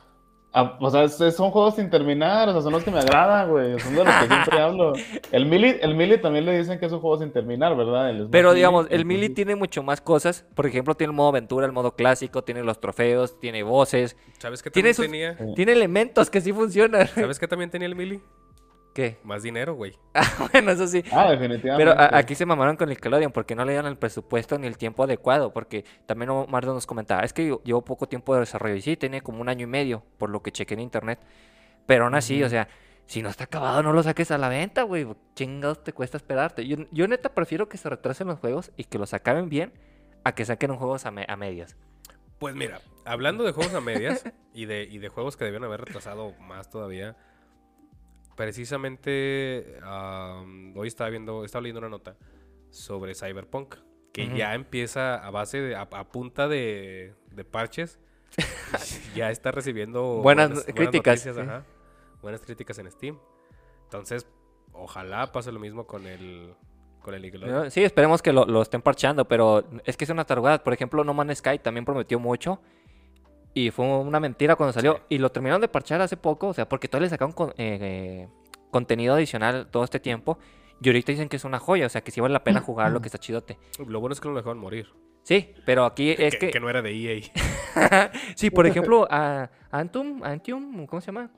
[0.53, 3.49] Ah, o sea, es- son juegos sin terminar, o sea, son los que me agradan,
[3.51, 3.79] güey.
[3.81, 4.93] Son de los que siempre hablo.
[5.33, 8.11] El Melee, el Melee también le dicen que es un juego sin terminar, ¿verdad?
[8.11, 10.45] El pero digamos, el Melee entonces- tiene mucho más cosas.
[10.55, 14.63] Por ejemplo, tiene el modo aventura, el modo clásico, tiene los trofeos, tiene voces, ¿Sabes
[14.63, 15.55] qué Tiene también sus- tenía?
[15.55, 17.07] tiene elementos que sí funcionan.
[17.09, 18.23] ¿Sabes qué también tenía el Mili?
[18.95, 19.19] ¿Qué?
[19.23, 19.95] Más dinero, güey.
[20.53, 21.05] bueno, eso sí.
[21.13, 21.77] Ah, definitivamente.
[21.77, 24.77] Pero a- aquí se mamaron con Nickelodeon porque no le dieron el presupuesto ni el
[24.77, 25.53] tiempo adecuado.
[25.53, 28.75] Porque también Omar nos comentaba, es que llevo poco tiempo de desarrollo.
[28.75, 31.21] Y sí, tenía como un año y medio, por lo que chequé en internet.
[31.87, 32.67] Pero aún así, o sea,
[33.07, 35.07] si no está acabado, no lo saques a la venta, güey.
[35.35, 36.67] Chingados te cuesta esperarte.
[36.67, 39.73] Yo, yo neta prefiero que se retrasen los juegos y que los acaben bien
[40.25, 41.77] a que saquen un juegos a, me- a medias.
[42.41, 44.25] Pues mira, hablando de juegos a medias
[44.55, 47.17] y de, y de juegos que debían haber retrasado más todavía,
[48.37, 52.17] precisamente am, hoy estaba viendo, estaba leyendo una nota
[52.71, 53.77] sobre Cyberpunk,
[54.13, 57.99] que ya empieza a base de, a, a punta de, de parches,
[59.15, 61.43] ya está recibiendo Buenas críticas, noticias, sí.
[61.43, 61.65] ajá,
[62.23, 63.19] buenas críticas en Steam.
[63.85, 64.27] Entonces,
[64.73, 66.55] ojalá pase lo mismo con el
[67.01, 67.71] con el Nickelodeon.
[67.71, 70.63] Sí, esperemos que lo, lo estén parchando, pero es que es una tarugada.
[70.63, 72.61] Por ejemplo, No Man's Sky también prometió mucho.
[73.55, 74.95] Y fue una mentira cuando salió.
[74.95, 75.03] Sí.
[75.11, 76.49] Y lo terminaron de parchar hace poco.
[76.49, 78.29] O sea, porque todavía le sacaron con- eh, eh,
[78.71, 80.39] contenido adicional todo este tiempo.
[80.81, 81.87] Y ahorita dicen que es una joya.
[81.87, 83.59] O sea, que sí vale la pena jugarlo, que está chidote.
[83.87, 84.89] Lo bueno es que lo dejaron morir.
[85.23, 86.51] Sí, pero aquí es que, que...
[86.51, 87.23] que no era de EA.
[88.37, 91.31] sí, por ejemplo, a Antum, Antium, ¿cómo se llama?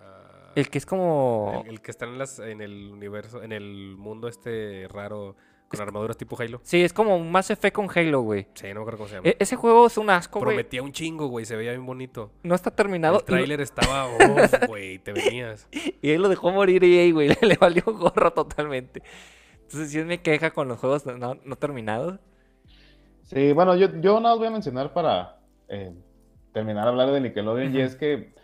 [0.00, 1.62] Ah, El que es como...
[1.66, 5.36] El, el que está en, las, en el universo, en el mundo este raro
[5.70, 6.60] con armaduras tipo Halo.
[6.64, 8.48] Sí, es como un Mass Effect con Halo, güey.
[8.54, 9.28] Sí, no me acuerdo cómo se llama.
[9.28, 10.56] E- ese juego es un asco, güey.
[10.56, 11.46] Prometía un chingo, güey.
[11.46, 12.32] Se veía bien bonito.
[12.42, 13.20] No está terminado.
[13.20, 14.98] El tráiler estaba off, güey.
[14.98, 15.68] Te venías.
[15.70, 17.28] Y él lo dejó morir EA, güey.
[17.40, 19.02] Le, le valió gorro totalmente.
[19.62, 22.18] Entonces, sí me queja con los juegos no, no terminados.
[23.22, 25.92] Sí, bueno, yo, yo nada más voy a mencionar para eh,
[26.52, 28.34] terminar de hablar de Nickelodeon, y es que,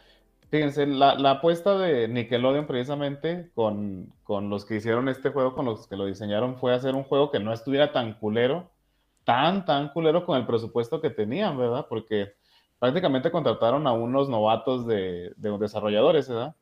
[0.50, 5.64] fíjense, la, la apuesta de Nickelodeon precisamente con, con los que hicieron este juego, con
[5.66, 8.70] los que lo diseñaron, fue hacer un juego que no estuviera tan culero,
[9.24, 11.86] tan, tan culero con el presupuesto que tenían, ¿verdad?
[11.88, 12.34] Porque
[12.78, 16.54] prácticamente contrataron a unos novatos de, de desarrolladores, ¿verdad?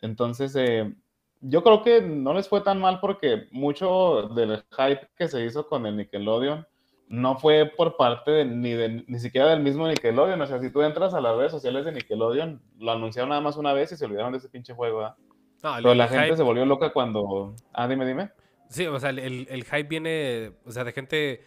[0.00, 0.94] Entonces, eh,
[1.40, 5.66] yo creo que no les fue tan mal porque mucho del hype que se hizo
[5.66, 6.66] con el Nickelodeon
[7.12, 10.40] no fue por parte de, ni, de, ni siquiera del mismo Nickelodeon.
[10.40, 13.58] O sea, si tú entras a las redes sociales de Nickelodeon, lo anunciaron nada más
[13.58, 14.96] una vez y se olvidaron de ese pinche juego.
[15.00, 15.16] ¿verdad?
[15.62, 17.54] No, el- Pero la gente hype- se volvió loca cuando...
[17.74, 18.30] Ah, dime, dime.
[18.70, 21.44] Sí, o sea, el, el- hype viene, o sea, de gente,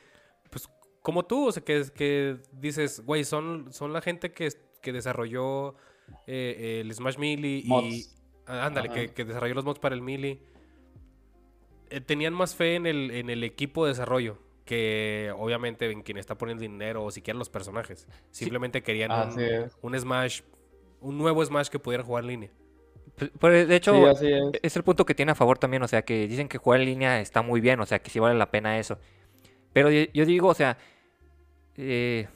[0.52, 0.70] pues,
[1.02, 4.50] como tú, o sea, que, que dices, güey, son, son la gente que,
[4.84, 5.74] que desarrolló
[6.28, 7.68] eh, el Smash Melee y...
[7.68, 8.24] Mods.
[8.46, 10.44] ah, ándale, que, que desarrolló los mods para el Melee.
[11.90, 16.18] Eh, tenían más fe en el, en el equipo de desarrollo que, obviamente, en quien
[16.18, 18.08] está poniendo dinero o siquiera los personajes.
[18.32, 19.12] Simplemente querían
[19.82, 20.42] un, Smash,
[21.00, 22.50] un nuevo Smash que pudieran jugar en línea.
[23.40, 24.60] Pues, de hecho, Sí, así es.
[24.62, 25.84] es el punto que tiene a favor también.
[25.84, 27.80] O sea, que dicen que jugar en línea está muy bien.
[27.80, 29.00] O sea, que sí vale la pena eso.
[29.72, 30.78] Pero yo, digo, o sea...
[31.78, 32.28] Eh,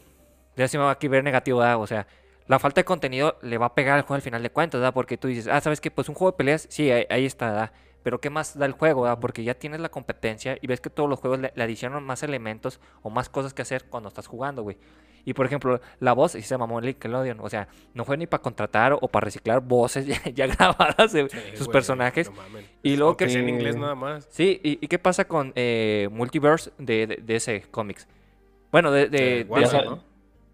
[0.55, 1.81] ya se me va aquí ver negativo, ¿verdad?
[1.81, 2.07] O sea...
[2.47, 4.93] La falta de contenido le va a pegar al juego al final de cuentas, ¿verdad?
[4.93, 5.91] Porque tú dices, ah, ¿sabes qué?
[5.91, 7.71] Pues un juego de peleas, sí, ahí, ahí está, ¿verdad?
[8.03, 9.19] Pero ¿qué más da el juego, ¿verdad?
[9.19, 12.23] Porque ya tienes la competencia y ves que todos los juegos le, le adicionan más
[12.23, 14.77] elementos o más cosas que hacer cuando estás jugando, güey.
[15.25, 18.25] Y por ejemplo, la voz, y se mamó el Nickelodeon, o sea, no fue ni
[18.25, 22.31] para contratar o para reciclar voces ya, ya grabadas de Sí, sus güey, personajes.
[22.31, 22.37] no.
[22.81, 23.31] Y luego Aunque que...
[23.31, 24.27] sea en inglés nada más.
[24.31, 28.07] Sí, ¿y, y qué pasa con eh, Multiverse de, de- de ese cómics?
[28.71, 30.03] Bueno, de, Warner, ese- ¿no?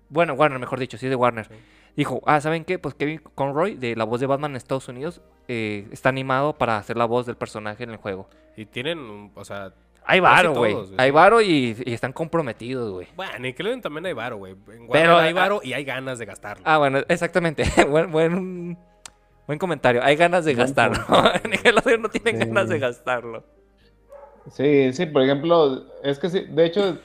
[0.10, 1.45] bueno, Warner, mejor dicho, sí, de Warner.
[1.45, 1.53] Sí.
[1.95, 2.79] Dijo, ah, ¿saben qué?
[2.79, 6.77] Pues Kevin Conroy, de la voz de Batman en Estados Unidos, eh, está animado para
[6.77, 8.27] hacer la voz del personaje en el juego.
[8.58, 9.71] Y tienen, un- o sea,
[10.05, 10.75] Hay varo, güey.
[10.97, 13.08] Hay varo y, y están comprometidos, güey.
[13.15, 14.55] bueno, en Nickelodeon también hay varo, güey.
[14.91, 16.63] Pero, hay ah, varo y hay ganas de gastarlo.
[16.65, 17.63] Ah, bueno, exactamente.
[17.89, 18.77] buen, buen,
[19.47, 20.01] buen comentario.
[20.03, 21.03] Hay ganas de Buen gastarlo.
[21.49, 22.38] Nickelodeon no tiene Sí.
[22.38, 23.43] ganas de gastarlo.
[24.51, 26.99] Sí, sí, por ejemplo, es que sí, de hecho,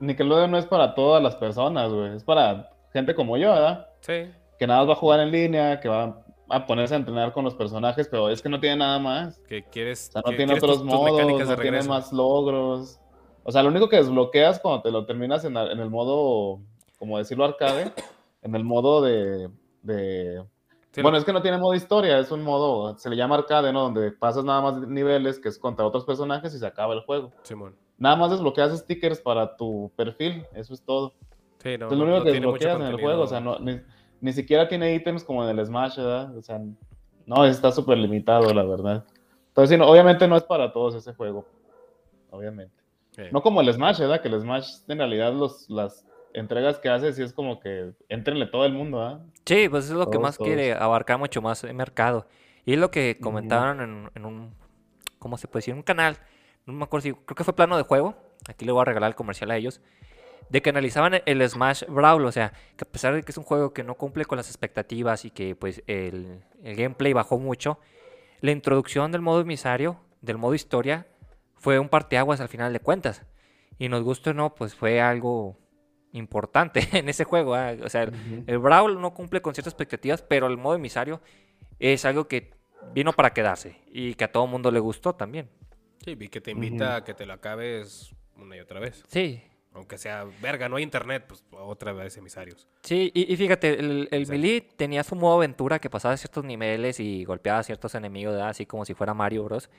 [0.00, 2.16] Nickelodeon no es para todas las personas, güey.
[2.16, 3.88] Es para gente como yo, ¿verdad?
[4.00, 4.30] Sí.
[4.58, 7.44] Que nada más va a jugar en línea, que va a ponerse a entrenar con
[7.44, 9.38] los personajes, pero es que no tiene nada más.
[9.48, 10.08] Que quieres.
[10.08, 13.00] O sea, no tiene otros tus- modos, no tiene más logros.
[13.44, 16.60] O sea, lo único que desbloqueas cuando te lo terminas en, el modo,
[16.98, 17.92] como decirlo, arcade,
[18.42, 19.50] en el modo de...
[19.82, 20.44] de-
[20.90, 23.72] Sí, bueno, es que no tiene modo historia, es un modo, se le llama arcade,
[23.72, 23.82] ¿no?
[23.82, 27.30] Donde pasas nada más niveles, que es contra otros personajes y se acaba el juego.
[27.42, 27.76] Simón.
[27.98, 31.12] Nada más desbloqueas stickers para tu perfil, eso es todo.
[31.62, 31.86] Sí, no.
[31.88, 33.80] es lo único no que desbloqueas en el juego, o sea, no, ni,
[34.20, 36.36] ni siquiera tiene ítems como en el Smash, ¿verdad?
[36.36, 36.60] O sea,
[37.26, 39.04] no, está súper limitado, la verdad.
[39.48, 41.46] Entonces, sí, no, obviamente no es para todos ese juego,
[42.30, 42.74] obviamente.
[43.32, 44.20] No como el Smash, ¿verdad?
[44.20, 48.46] Que el Smash, en realidad, los, las entregas que hace, sí es como que entrenle
[48.46, 49.20] todo el mundo, ¿verdad?
[49.44, 50.46] Sí, pues es lo que más todos.
[50.46, 52.26] quiere, abarcar mucho más el mercado.
[52.64, 54.54] Y es lo que comentaron en, en un,
[55.18, 55.74] ¿cómo se puede decir?
[55.74, 56.16] Un canal,
[56.66, 58.14] no me acuerdo si, creo que fue plano de juego,
[58.48, 59.80] aquí le voy a regalar el comercial a ellos,
[60.50, 63.44] de que analizaban el- Smash Brawl, o sea, que a pesar de que es un
[63.44, 67.78] juego que no cumple con las expectativas y que pues el, el gameplay bajó mucho,
[68.40, 71.06] la introducción del modo emisario, del modo historia,
[71.56, 73.24] fue un parteaguas al final de cuentas.
[73.78, 75.56] Y nos guste o no, pues fue algo
[76.12, 77.54] importante en ese juego.
[77.54, 77.74] ¿ah?
[77.84, 81.20] O sea, el, el Brawl no cumple con ciertas expectativas, pero el modo emisario
[81.78, 82.52] es algo que
[82.92, 85.48] vino para quedarse y que a todo mundo le gustó también.
[86.04, 89.02] Sí, vi que te invita a que te lo acabes una y otra vez.
[89.08, 89.42] Sí,
[89.78, 92.66] Aunque sea, verga, no hay internet, pues otra vez emisarios.
[92.82, 97.24] sí, y, y fíjate, el, el tenía su modo aventura que pasaba ciertos niveles y
[97.24, 98.48] golpeaba a ciertos enemigos, ¿verdad?
[98.50, 99.70] así como si fuera Mario Bros.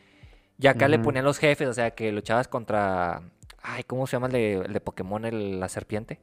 [0.58, 1.06] Y acá le Ujú.
[1.06, 3.22] ponían los jefes, o sea, que luchabas contra...
[3.62, 6.20] Ay, ¿cómo se llama el de, el de Pokémon, el- la serpiente?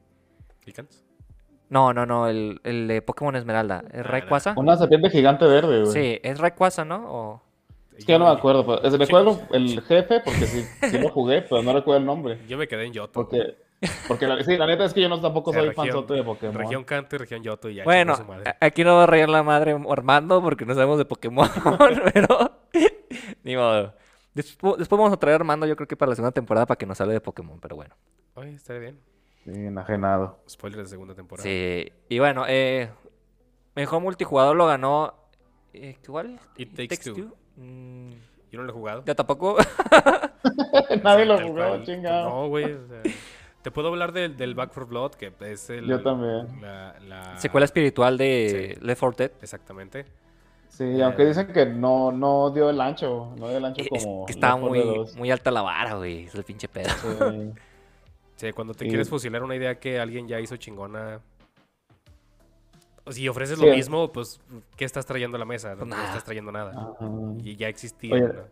[0.65, 1.05] ¿Picans?
[1.69, 3.83] No, no, no, el, el de Pokémon Esmeralda.
[3.93, 4.55] ¿Es Ah, Rayquaza?
[4.57, 5.93] Una serpiente gigante verde, güey.
[5.93, 7.05] Sí, es Rayquaza, ¿no?
[7.11, 7.43] O...
[7.97, 8.65] Es que yo no me acuerdo.
[8.67, 9.51] Pero, es- Sí, recuerdo pues.
[9.53, 12.39] el jefe porque sí, sí lo jugué, pero no recuerdo el nombre.
[12.47, 13.25] Yo me quedé en Yoto.
[13.25, 13.41] güey.
[13.43, 13.57] Porque,
[14.09, 16.15] porque la, sí, la neta es que yo no tampoco O sea, soy región- fanzote
[16.15, 16.55] de Pokémon.
[16.57, 17.85] Región Canto y Región Yoto y ya.
[17.85, 18.15] Bueno,
[18.61, 21.49] aquí no va a reír la madre Armando porque no sabemos de Pokémon,
[22.15, 22.59] pero
[23.45, 23.95] ni modo.
[24.35, 26.77] Después, después vamos a traer a Armando, yo creo que para la segunda temporada para
[26.79, 27.95] que nos hable de Pokémon, pero bueno.
[28.35, 29.01] Oye, estaría bien.
[29.45, 30.41] Sí, enajenado.
[30.49, 31.43] Spoiler de segunda temporada.
[31.49, 32.91] Sí, y bueno, eh,
[33.75, 35.15] mejor multijugador lo ganó.
[35.73, 36.39] Eh, ¿Cuál?
[36.57, 37.35] It Takes Two.
[37.57, 38.11] Mm,
[38.51, 39.05] Yo no lo he jugado.
[39.07, 39.57] yo tampoco.
[41.03, 41.85] Nadie lo Tal jugó, cual.
[41.85, 42.29] chingado.
[42.29, 42.73] No, güey.
[42.73, 43.03] o sea,
[43.67, 45.87] te puedo hablar del, del Back 4 Blood, que es el.
[45.89, 46.61] Yo también.
[46.63, 48.87] La, la- Secuela espiritual de Sí.
[48.87, 49.33] Left 4 Dead.
[49.43, 50.05] Exactamente.
[50.69, 53.35] Sí, aunque dicen que no, no dio el ancho.
[53.37, 54.25] No dio el ancho Es como.
[54.25, 55.17] que estaba Left 4 muy, Dead 2.
[55.17, 56.27] muy alta la vara, güey.
[56.27, 56.91] Es el pinche pedo.
[57.03, 57.53] Sí.
[58.37, 58.89] Sí, cuando te Sí.
[58.91, 61.21] quieres fusilar una idea que alguien ya hizo chingona.
[63.05, 63.65] O si ofreces Sí.
[63.67, 64.41] lo mismo, pues,
[64.77, 65.75] ¿qué estás trayendo a la mesa?
[65.75, 66.71] No, Pues estás trayendo nada.
[66.73, 67.11] Ajá.
[67.43, 68.15] Y ya existía.
[68.15, 68.43] Oye, ¿no?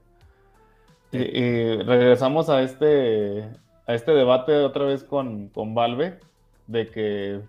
[1.12, 3.48] Y, y regresamos a este,
[3.86, 6.18] a este debate otra vez con, con Valve,
[6.66, 7.40] de que,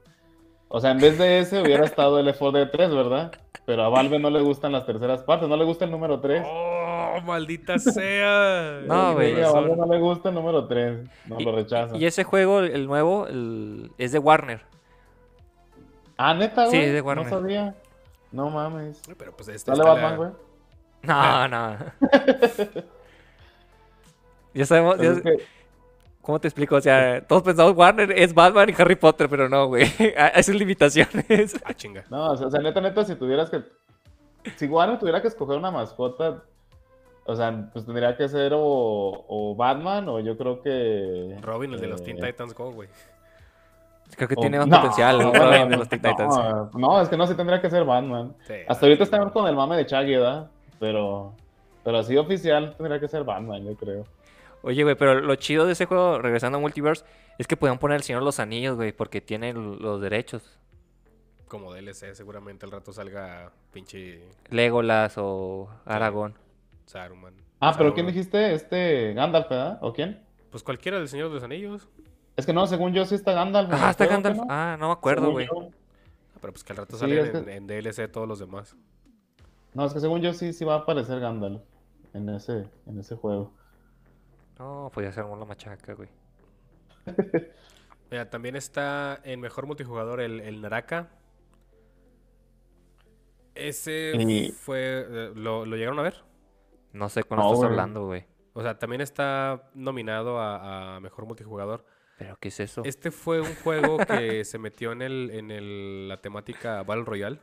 [0.68, 3.32] o sea, en vez de ese hubiera estado el FOD 3, ¿verdad?
[3.66, 6.44] Pero a Valve no le gustan las terceras partes, no le gusta el número 3.
[6.46, 8.82] ¡Oh, maldita sea!
[8.86, 9.42] No, güey.
[9.42, 11.98] a Valve no le gusta el número 3, no Y- lo rechaza.
[11.98, 14.62] Y ese juego, el nuevo, el- es de Warner.
[16.18, 16.90] Ah, neta, Sí, güey.
[16.90, 17.26] es de Warner.
[17.26, 17.76] No sabía.
[18.32, 19.02] No mames.
[19.18, 20.30] Pero pues este Dale Batman, la- güey.
[21.04, 21.78] No, no.
[24.54, 25.46] ya sabemos, ya- Pues es que-
[26.26, 26.76] ¿cómo te explico?
[26.76, 29.86] O sea, todos pensamos Warner es Batman y Harry Potter, pero no, güey.
[30.34, 31.62] Hay sus limitaciones.
[31.64, 32.04] Ah, chinga.
[32.10, 33.64] No, o sea, o sea, neta, neta, si tuvieras que.
[34.58, 36.44] Si Warner tuviera que escoger una mascota,
[37.26, 38.60] o sea, pues tendría que ser o,
[39.28, 41.38] o Batman o yo creo que.
[41.42, 42.90] Robin, el de los Teen eh, Titans Go, güey.
[44.16, 46.36] Creo que o- tiene más no, potencial no, Robin de los Teen no, Titans.
[46.74, 48.36] No, es que no, sí tendría que ser Batman.
[48.48, 50.50] Sí, Hasta ahorita están con el mame de Shaggy, ¿verdad?
[50.80, 51.34] Pero.
[51.84, 54.06] Pero así oficial tendría que ser Batman, yo creo.
[54.66, 57.06] Oye, güey, pero lo chido de ese juego, regresando a Multiverse,
[57.38, 60.58] es que podían poner el Señor de los Anillos, güey, porque tiene los derechos.
[61.48, 66.34] Como DLC, seguramente al rato salga pinche Legolas o Aragorn.
[66.88, 67.36] Saruman.
[67.60, 67.94] Ah, pero.
[67.94, 68.54] ¿quién dijiste?
[68.54, 69.78] Este Gandalf, ¿verdad?
[69.82, 70.20] ¿O quién?
[70.50, 71.88] Pues cualquiera del Señor de los Anillos.
[72.36, 73.70] Es que no, según yo sí está Gandalf.
[73.72, 74.38] Ah, está juego, ¿qué Gandalf.
[74.38, 74.48] no?
[74.50, 75.46] Ah, no me acuerdo, güey.
[75.46, 75.70] yo.
[76.34, 78.40] Ah, Pero pues que al rato Sí, salen es que- en, en DLC todos los
[78.40, 78.76] demás.
[79.76, 81.62] No, es que según yo sí, sí va a aparecer Gandalf
[82.14, 83.52] en ese, en ese juego.
[84.60, 86.10] No, podía ser una machaca, güey.
[88.12, 91.10] Mira, también está en mejor multijugador el, el Naraka.
[93.54, 95.06] Ese Y- fue.
[95.08, 96.24] eh, ¿lo, lo llegaron a ver?
[96.94, 97.72] No sé cuándo No, estás güey.
[97.72, 98.26] hablando, güey.
[98.54, 101.86] O sea, también está nominado a, a mejor multijugador.
[102.18, 102.82] ¿Pero qué es eso?
[102.86, 107.40] Este fue un juego que se metió en el, en el, la temática Battle Royale.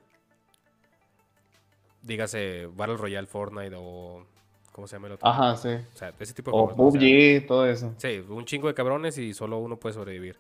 [2.03, 4.27] Dígase Battle Royale Fortnite o.
[4.72, 5.28] ¿Cómo se llama el otro?
[5.28, 5.68] Ajá, sí.
[5.68, 6.76] O sea, ese tipo de O juegos.
[6.78, 6.88] ¿no?
[6.88, 7.94] O sea, PUBG, todo eso.
[7.98, 10.38] Sí, un chingo de cabrones y solo uno puede sobrevivir.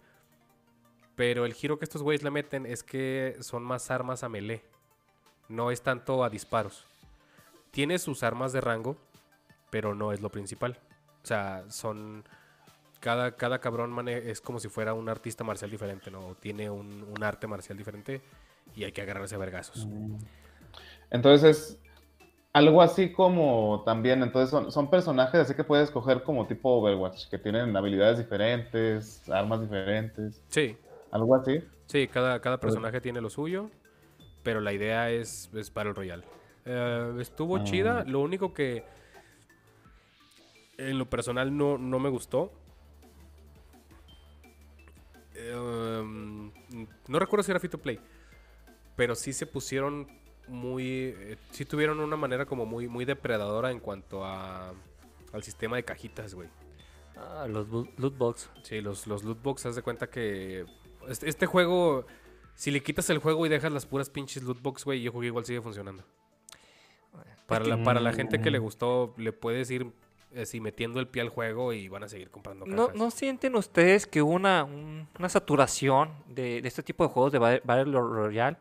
[1.14, 4.62] Pero el giro que estos güeyes le meten es que son más armas a melee.
[5.48, 6.86] No es tanto a disparos.
[7.70, 8.96] Tiene sus armas de rango,
[9.70, 10.78] pero no es lo principal.
[11.22, 12.24] O sea, son.
[13.00, 16.36] Cada, cada cabrón mane- es como si fuera un artista marcial diferente, ¿no?
[16.36, 18.22] Tiene un, un arte marcial diferente
[18.76, 19.86] y hay que agarrarse a vergazos.
[21.10, 21.78] Entonces es
[22.52, 27.28] algo así como también, entonces son, son personajes así que puedes coger como tipo Overwatch,
[27.28, 30.76] que tienen habilidades diferentes, armas diferentes, Sí,
[31.10, 31.62] algo así.
[31.86, 33.70] Sí, cada, cada personaje tiene lo suyo,
[34.42, 36.24] pero la idea es, es Battle Royale.
[36.64, 37.64] Eh, estuvo Ah.
[37.64, 38.84] chida, lo único que
[40.78, 42.52] en lo personal no, no me gustó.
[45.34, 46.50] Em,
[47.08, 47.98] no recuerdo si era Fit to Play,
[48.96, 50.06] pero sí se pusieron
[50.48, 51.14] muy...
[51.16, 54.72] eh, sí tuvieron una manera como muy, muy depredadora en cuanto a,
[55.32, 56.48] al sistema de cajitas, güey.
[57.16, 58.50] Ah, los loot box.
[58.62, 60.64] Sí, los, los loot box, haz de cuenta que
[61.08, 62.06] este, este juego,
[62.54, 65.26] si le quitas el juego y dejas las puras pinches loot box, güey, yo jugué
[65.28, 66.04] igual sigue funcionando.
[67.46, 69.92] Para, la, para la gente que le gustó, le puedes ir
[70.40, 72.98] así metiendo el pie al juego y van a seguir comprando ¿No, cajas.
[72.98, 77.32] ¿No sienten ustedes que hubo una, un- una saturación de, de este tipo de juegos
[77.32, 78.56] de Ba- Battle Royale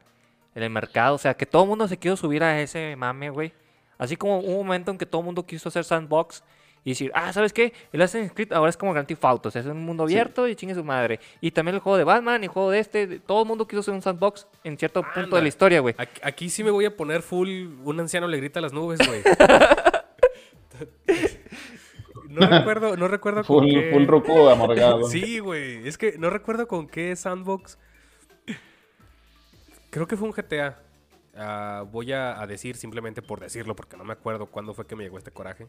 [0.56, 1.16] en el mercado?
[1.16, 3.54] O sea, que todo el mundo se quiso subir a ese mame, güey.
[3.98, 6.44] Así como un momento en que todo el mundo quiso hacer sandbox
[6.84, 7.74] y decir, ah, ¿sabes qué?
[7.94, 10.48] El Assassin's Creed ahora es como Grand Theft Auto, o sea, es un mundo abierto
[10.48, 11.20] y chingue su madre.
[11.40, 13.82] Y también el juego de Batman y el juego de este, todo el mundo quiso
[13.82, 15.94] hacer un sandbox en cierto punto de la historia, güey.
[16.00, 17.68] Aquí, aquí sí me voy a poner full.
[17.84, 19.22] Un anciano le grita a las nubes, güey.
[22.30, 23.92] no recuerdo, no recuerdo con Full, qué.
[23.94, 25.04] full ruco amargado.
[25.04, 25.88] Sí, güey.
[25.88, 27.78] Es que no recuerdo con qué sandbox.
[29.92, 30.82] Creo que fue un GTA.
[31.36, 35.04] Ah, voy a, decir simplemente por decirlo, porque no me acuerdo cuándo fue que me
[35.04, 35.68] llegó este coraje.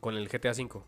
[0.00, 0.82] Con el GTA V.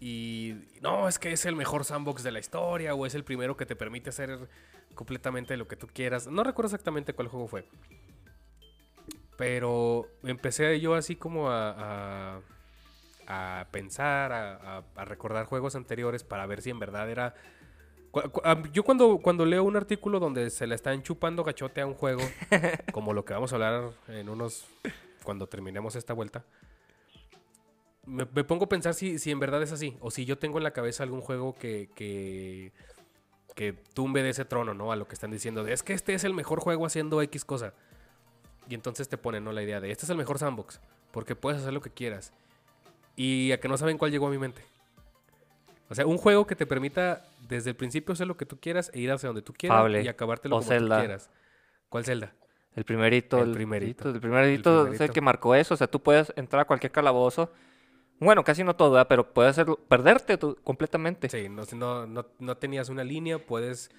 [0.00, 3.56] Y no, es que es el mejor sandbox de la historia, o es el primero
[3.56, 4.48] que te permite hacer
[4.96, 6.26] completamente lo que tú quieras.
[6.26, 7.68] No recuerdo exactamente cuál juego fue.
[9.36, 12.40] Pero empecé yo así como a,
[13.26, 17.34] a, a pensar, a recordar juegos anteriores para ver si en verdad era...
[18.72, 22.20] Yo cuando, cuando leo un artículo donde se le están chupando gachote a un juego,
[22.92, 24.66] como lo que vamos a hablar en unos...
[25.22, 26.44] cuando terminemos esta vuelta,
[28.04, 30.58] me, me pongo a pensar si, si en verdad es así, o si yo tengo
[30.58, 32.72] en la cabeza algún juego que, que,
[33.54, 34.92] que tumbe de ese trono, ¿no?
[34.92, 37.44] A lo que están diciendo, de, es que este es el mejor juego haciendo X
[37.44, 37.74] cosa.
[38.68, 39.52] Y entonces te ponen, ¿no?
[39.52, 40.80] La idea de, este es el mejor sandbox,
[41.12, 42.32] porque puedes hacer lo que quieras.
[43.16, 44.62] Y a que no saben cuál llegó a mi mente.
[45.92, 48.90] O sea, un juego que te permita desde el principio hacer lo que tú quieras
[48.94, 50.02] e ir hacia donde tú quieras Fable.
[50.02, 50.96] y acabártelo O como Zelda.
[50.96, 51.30] tú quieras.
[51.88, 52.32] ¿Cuál Zelda?
[52.74, 54.04] El primerito, El el, primerito.
[54.04, 54.14] primerito.
[54.14, 55.74] El primerito, es el que marcó eso.
[55.74, 57.52] O sea, tú puedes entrar a cualquier calabozo.
[58.18, 59.08] Bueno, casi no todo, ¿verdad?
[59.08, 61.28] pero puedes hacerlo, perderte tú completamente.
[61.28, 63.90] Sí, no, no, no, no tenías una línea, puedes,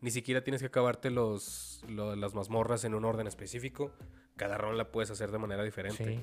[0.00, 3.92] ni siquiera tienes que acabarte los, lo- las mazmorras en un orden específico.
[4.36, 6.04] Cada ron la puedes hacer de manera diferente.
[6.04, 6.20] Sí.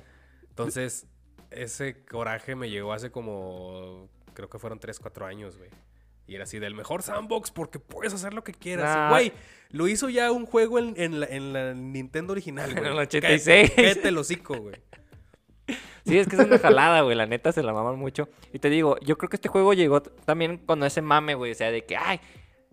[0.49, 1.05] Entonces,
[1.51, 4.09] ese coraje me llegó hace como,
[4.39, 5.69] creo que fueron 3, 4 años, güey.
[6.27, 8.95] Y era así, del mejor sandbox porque puedes hacer lo que quieras.
[8.95, 9.09] Nah.
[9.09, 9.33] Güey,
[9.71, 12.83] lo hizo ya un juego en, en la, en la Nintendo original, güey.
[12.85, 13.71] En el 86.
[13.75, 14.75] Cállate- el hocico, güey.
[16.05, 17.15] Sí, es que es una jalada, güey.
[17.15, 18.29] La neta se la maman mucho.
[18.53, 21.51] Y te digo, yo creo que este juego llegó también con ese mame, güey.
[21.51, 22.19] O sea, de que, ay,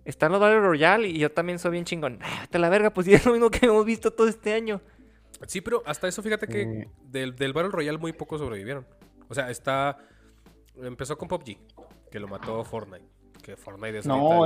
[0.05, 2.19] están los Battle Royale y yo también soy bien chingón.
[2.23, 4.81] Ah, te la verga, pues sí, es lo mismo que hemos visto todo este año.
[5.47, 6.91] Sí, pero hasta eso, fíjate que Sí.
[7.11, 8.87] del, del Battle Royale muy pocos sobrevivieron.
[9.29, 9.99] O sea, está.
[10.83, 11.57] Empezó con PUBG,
[12.11, 13.05] que lo mató Fortnite.
[13.43, 14.07] Que Fortnite es.
[14.07, 14.43] No,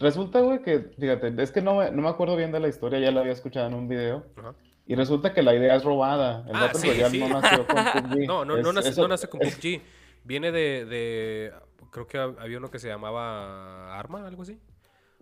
[0.00, 2.98] resulta, güey, que, fíjate, es que no me, no me acuerdo bien de la historia,
[2.98, 4.24] ya la había escuchado en un video.
[4.36, 4.54] Ajá.
[4.86, 6.44] Y resulta que la idea es robada.
[6.48, 7.18] El Ah, Battle sí, Royale sí.
[7.20, 8.26] no nació con PUBG.
[8.26, 9.80] No, no, no, Es- nace, eso- no nace con es- PUBG.
[10.24, 11.52] Viene de, de-
[11.90, 14.58] Creo que hab- había uno que se llamaba Arma, algo así.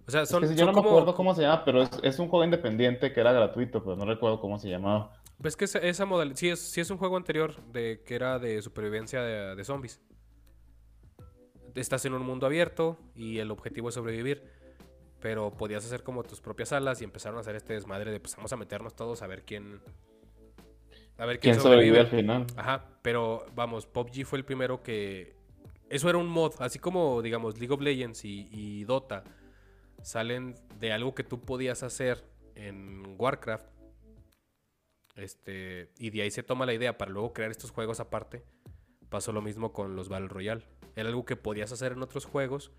[0.07, 0.43] O sea, es son.
[0.43, 2.45] que sí, yo son no me acuerdo cómo se llama, pero es, es un juego
[2.45, 5.13] independiente que era gratuito, pero no recuerdo cómo se llamaba.
[5.39, 6.37] Ves que esa, esa modalidad.
[6.37, 10.01] Sí es, sí es un juego anterior de que era de supervivencia de, de zombies.
[11.75, 14.43] Estás en un mundo abierto y el objetivo es sobrevivir.
[15.21, 18.37] Pero podías hacer como tus propias salas y empezaron a hacer este desmadre de pues
[18.37, 19.81] vamos a meternos todos a ver quién.
[21.19, 22.01] A ver quién, ¿Quién sobrevive sobrevive.
[22.01, 22.47] al final?
[22.57, 25.35] Ajá, pero vamos, PUBG fue el primero que...
[25.91, 29.25] Eso era un mod, así como, digamos, League of Legends y, y Dota
[30.03, 33.67] salen de algo que tú podías hacer en Warcraft.
[35.17, 38.43] Este, y de ahí se toma la idea para luego crear estos juegos aparte.
[39.11, 40.63] Pasó lo mismo con los Battle Royale.
[40.97, 42.73] Era algo que podías hacer en otros juegos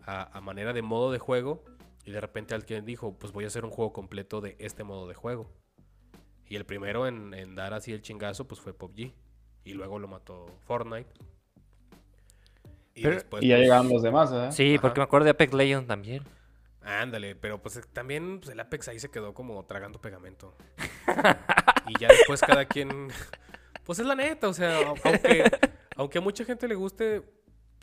[0.00, 1.62] a, a manera de modo de juego.
[2.04, 5.06] Y de repente alguien dijo, pues voy a hacer un juego completo de este modo
[5.08, 5.50] de juego.
[6.46, 9.12] Y el primero en, en dar así el chingazo, pues fue PUBG.
[9.64, 11.10] Y luego lo mató Fortnite.
[12.94, 13.42] Y Pero- después.
[13.42, 14.52] Y ya pues, llegaban los demás, ¿eh?
[14.52, 14.82] Sí, Ajá.
[14.82, 16.22] porque me acuerdo de Apex Legends también.
[16.82, 20.54] Ándale, pero pues también pues, el Apex ahí se quedó como tragando pegamento.
[21.88, 23.08] y ya después cada quien.
[23.84, 25.44] Pues es la neta, o sea, au- aunque,
[25.96, 27.22] aunque a mucha gente le guste,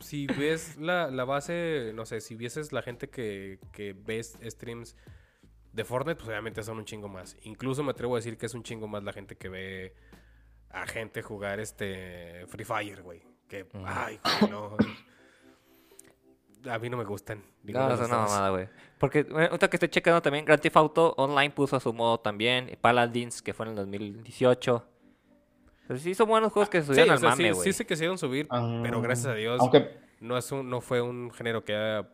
[0.00, 4.96] si ves la, la base, no sé, si vieses la gente que, que ves streams
[5.72, 7.36] de Fortnite, pues obviamente son un chingo más.
[7.42, 9.94] Incluso me atrevo a decir que es un chingo más la gente que ve
[10.70, 13.22] a gente jugar este Free Fire, güey.
[13.48, 13.84] Que, Ujú.
[13.86, 14.76] ay, güey, no.
[16.70, 17.42] A mí no me gustan.
[17.62, 18.68] ninguno No, eso no mamada, güey.
[18.98, 22.20] Porque bueno, ahorita que estoy checando también, Grand Theft Auto Online puso a su modo
[22.20, 22.76] también.
[22.80, 24.88] Paladins, que fue en el 2018.
[25.92, 27.64] Pero sí son buenos juegos que se Sí, subieron o al sea, mame, sí, güey.
[27.64, 29.90] sí se quisieron subir, pero Ah, gracias a Dios Aunque,
[30.20, 32.08] no, es un, no fue un género que haya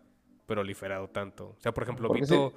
[0.47, 1.51] proliferado tanto.
[1.51, 2.55] O sea, por ejemplo, Porque Vito,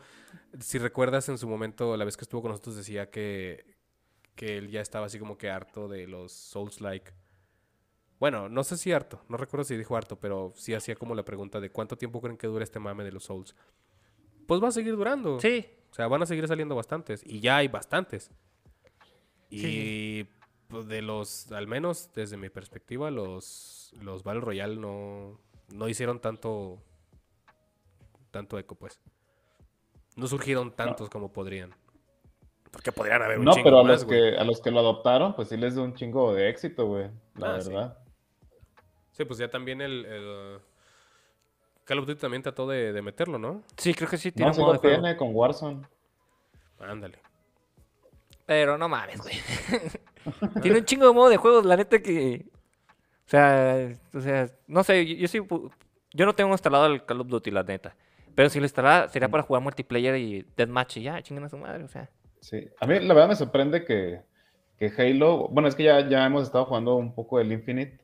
[0.60, 3.66] si recuerdas en su momento, la vez que estuvo con nosotros, decía que,
[4.36, 7.12] que él ya estaba así como que harto de los Souls-like.
[8.20, 11.24] Bueno, no sé si harto, no recuerdo si dijo harto, pero sí hacía como la
[11.24, 13.56] pregunta de cuánto tiempo creen que dura este mame de los Souls.
[14.48, 15.40] Pues va a seguir durando.
[15.40, 17.22] Sí, O sea, van a seguir saliendo bastantes.
[17.26, 18.32] Y ya hay bastantes.
[19.50, 20.28] Y Sí.
[20.72, 25.40] Pues, de los, al menos desde mi perspectiva, los, los Battle Royale no,
[25.74, 26.82] no hicieron tanto,
[28.32, 29.00] tanto eco, pues.
[30.16, 31.74] No surgieron tantos como podrían.
[32.72, 34.80] Porque podrían haber un No, chingo pero a más, los, que, a los que lo
[34.80, 37.10] adoptaron, pues sí les dio un chingo de éxito, güey.
[37.36, 37.98] La Ah, verdad.
[39.12, 40.60] Sí, pues ya también el, el
[41.84, 43.64] Call of Duty también trató de, de meterlo, ¿no?
[43.78, 45.02] Sí, creo que sí tiene No, sí modo lo de juego.
[45.02, 45.82] tiene con Warzone.
[46.80, 47.20] Ándale.
[48.46, 49.36] Pero no mames, güey.
[50.62, 52.46] tiene un chingo de modo de juegos, la neta que...
[53.26, 55.70] O sea, o sea, no sé, yo, yo
[56.14, 57.96] Yo no tengo instalado el Call of Duty, la neta.
[58.36, 61.58] Pero si lo instalara, sería para jugar multiplayer y deathmatch y ya, chingan a su
[61.58, 62.10] madre, o sea.
[62.42, 62.68] Sí.
[62.80, 64.22] A mí la verdad me sorprende que,
[64.78, 68.00] que Halo, bueno, es que ya, ya hemos estado jugando un poco el Infinite,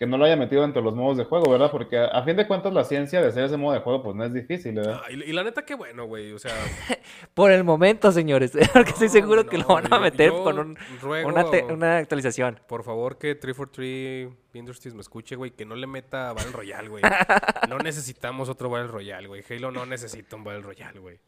[0.00, 1.70] que no lo haya metido entre los modos de juego, ¿verdad?
[1.70, 4.16] Porque a, a fin de cuentas la ciencia de hacer ese modo de juego pues
[4.16, 5.02] no es difícil, ¿verdad?
[5.04, 6.32] Ah, y, y la neta, qué bueno, güey.
[6.32, 6.54] O sea,
[7.34, 8.52] Por el momento, señores.
[8.72, 11.98] Porque estoy seguro que lo van a meter yo con un- ruego, una, te- una
[11.98, 12.58] actualización.
[12.66, 15.50] Por favor, que 343 Industries me escuche, güey.
[15.50, 17.02] Que no le meta Battle Royale, güey.
[17.68, 19.44] No necesitamos otro Battle Royale, güey.
[19.50, 21.18] Halo no necesita un Battle Royale, güey.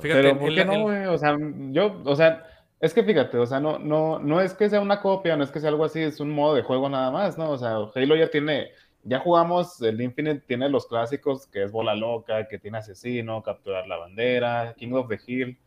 [0.00, 1.06] Fíjate, Pero ¿por qué la- no, güey?
[1.06, 1.36] O sea,
[1.72, 2.46] yo, o sea,
[2.80, 5.50] es que fíjate, o sea, no, no, no es que sea una copia, no es
[5.50, 7.50] que sea algo así, es un modo de juego nada más, ¿no?
[7.50, 8.70] O sea, Halo ya tiene,
[9.02, 13.86] ya jugamos, el Infinite tiene los clásicos, que es bola loca, que tiene asesino, capturar
[13.86, 15.58] la bandera, King of the Hill,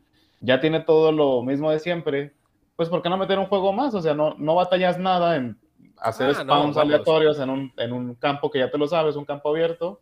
[0.41, 2.33] ya tiene todo lo mismo de siempre,
[2.75, 3.93] pues ¿por qué no meter un juego más?
[3.93, 5.57] O sea, no, no batallas nada en
[5.97, 9.25] hacer Ah, spawns aleatorios en un, en un campo que ya te lo sabes, un
[9.25, 10.01] campo abierto,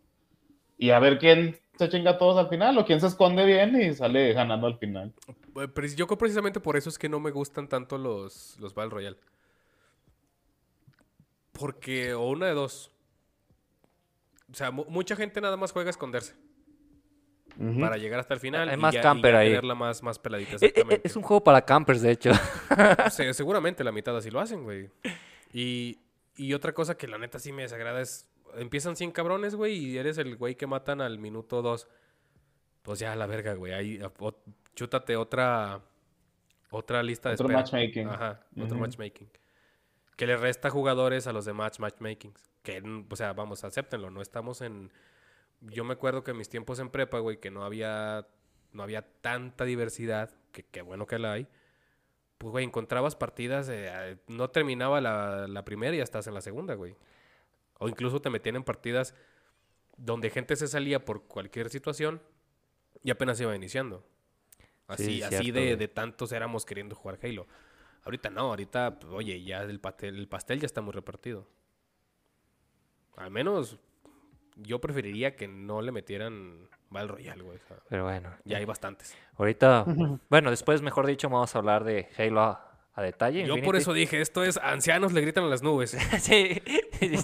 [0.78, 3.80] y a ver quién se chinga a todos al final, o quién se esconde bien
[3.80, 5.12] y sale ganando al final.
[5.56, 8.90] Eh, yo creo precisamente por eso es que no me gustan tanto los, los Battle
[8.90, 9.16] Royale.
[11.52, 12.90] Porque, o una de dos.
[14.50, 16.34] O sea, mu- mucha gente nada más juega a esconderse
[17.80, 18.68] para llegar hasta el final.
[18.70, 19.48] Hay y más ya- y camper ya ahí.
[19.48, 20.52] tenerla más, más peladita.
[20.52, 21.08] E- e- Exactamente.
[21.08, 22.30] Es un juego para campers, de hecho.
[23.10, 24.88] Se- seguramente la mitad así lo hacen, güey.
[25.52, 25.98] Y,
[26.36, 28.26] y otra cosa que la neta sí me desagrada es...
[28.56, 31.88] Empiezan 100 cabrones, güey, y eres el güey que matan al minuto 2.
[32.82, 33.72] Pues ya, la verga, güey.
[33.72, 34.42] Ahí, o-
[34.74, 35.80] chútate otra...
[36.74, 37.60] Otra lista de Otro espera.
[37.60, 38.08] matchmaking.
[38.08, 39.28] Ajá, otro matchmaking.
[40.16, 42.50] Que le resta jugadores a los demás matchmakings.
[42.62, 44.10] Que, o sea, vamos, acéptenlo.
[44.10, 44.90] No estamos en...
[45.60, 48.26] Yo me acuerdo que en mis tiempos en prepa, güey, que no había...
[48.72, 50.34] No había tanta diversidad.
[50.50, 51.46] Que qué bueno que la hay
[52.38, 56.40] pues, güey, encontrabas partidas, eh, no terminaba la, la primera y ya estás en la
[56.40, 56.96] segunda, güey.
[57.82, 59.14] O incluso te metían en partidas
[59.96, 62.22] donde gente se salía por cualquier situación
[63.02, 64.04] y apenas iba iniciando.
[64.86, 67.46] Así, Sí, así cierto, de, de tantos éramos queriendo jugar Halo.
[68.04, 71.46] Ahorita no, ahorita, pues, oye, ya el pastel, el pastel ya está muy repartido.
[73.16, 73.78] Al menos
[74.56, 77.58] yo preferiría que no le metieran Battle Royale, güey.
[77.88, 78.30] Pero bueno.
[78.44, 79.16] ya hay bastantes.
[79.36, 79.84] Ahorita,
[80.28, 82.58] bueno, después, mejor dicho, vamos a hablar de Halo
[82.94, 83.46] a, detalle.
[83.46, 85.96] Yo por eso dije, esto es ancianos le gritan a las nubes.
[86.20, 86.60] sí,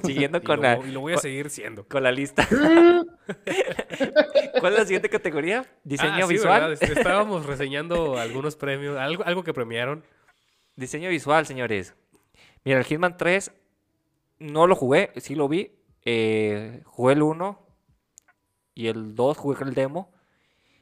[0.05, 1.87] siguiendo Y con lo, la, y lo voy a con- seguir siendo.
[1.87, 2.47] con la lista.
[4.61, 5.66] ¿Cuál es la siguiente categoría?
[5.85, 6.61] Diseño Ah, sí, visual.
[6.61, 6.73] ¿verdad?
[6.73, 10.05] Est- Estábamos reseñando algunos premios, algo, algo que premiaron.
[10.77, 11.95] Diseño visual, señores.
[12.64, 13.53] Mira, el Hitman 3
[14.39, 15.73] no lo jugué, sí lo vi.
[16.05, 17.66] eh, jugué el 1
[18.75, 20.12] y el 2 jugué el demo.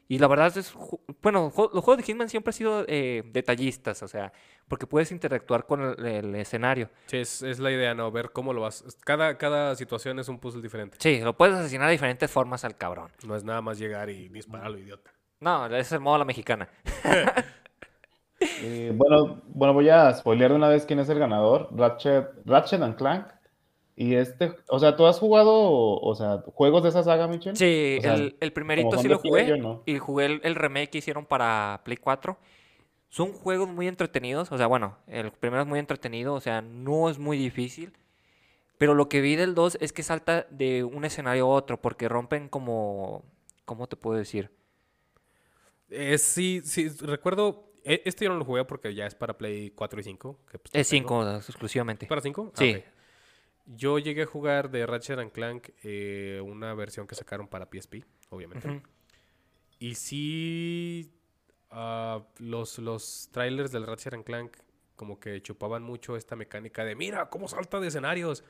[0.09, 0.73] Y la verdad es,
[1.21, 4.31] bueno, los juegos de Hitman siempre han sido eh, detallistas, o sea,
[4.67, 6.89] porque puedes interactuar con el, el escenario.
[7.07, 8.09] Sí, es, es la idea, ¿no?
[8.11, 8.85] Ver cómo lo vas.
[9.03, 10.97] Cada, cada situación es un puzzle diferente.
[10.99, 13.11] Sí, lo puedes asesinar de diferentes formas al cabrón.
[13.25, 15.11] No es nada más llegar y disparar a lo idiota.
[15.39, 16.69] No, es el modo a la mexicana.
[18.39, 21.69] Eh, bueno, bueno, voy a spoilear de una vez quién es el ganador.
[21.71, 23.25] Ratchet, Ratchet and Clank.
[23.99, 27.57] Y este, o sea, ¿tú has jugado, o, sea, juegos de esa saga, Michel?
[27.57, 29.45] Sí, O sea, el, el primerito sí lo jugué.
[29.45, 29.81] Play, yo no.
[29.87, 32.37] Y jugué el, el remake que hicieron para Play 4.
[33.09, 34.51] Son juegos muy entretenidos.
[34.51, 36.35] O sea, bueno, el primero es muy entretenido.
[36.35, 37.91] O sea, no es muy difícil.
[38.77, 41.81] Pero lo que vi del 2 es que salta de un escenario a otro.
[41.81, 43.23] Porque rompen como.
[43.65, 44.51] ¿Cómo te puedo decir?
[45.89, 47.71] Eh, sí, sí, recuerdo.
[47.83, 50.39] e- Este yo no lo jugué porque ya es para Play 4 y 5.
[50.51, 51.23] que, pues, Es tengo.
[51.23, 52.05] 5 exclusivamente.
[52.05, 52.51] ¿Para 5?
[52.53, 52.83] Sí.
[53.67, 58.03] Yo llegué a jugar de Ratchet and Clank eh, una versión que sacaron para PSP,
[58.29, 58.81] obviamente.
[59.79, 61.11] Y sí,
[61.69, 64.57] ah, los, los trailers del Ratchet and Clank
[64.95, 68.43] como que chupaban mucho esta mecánica de mira cómo salta de escenarios.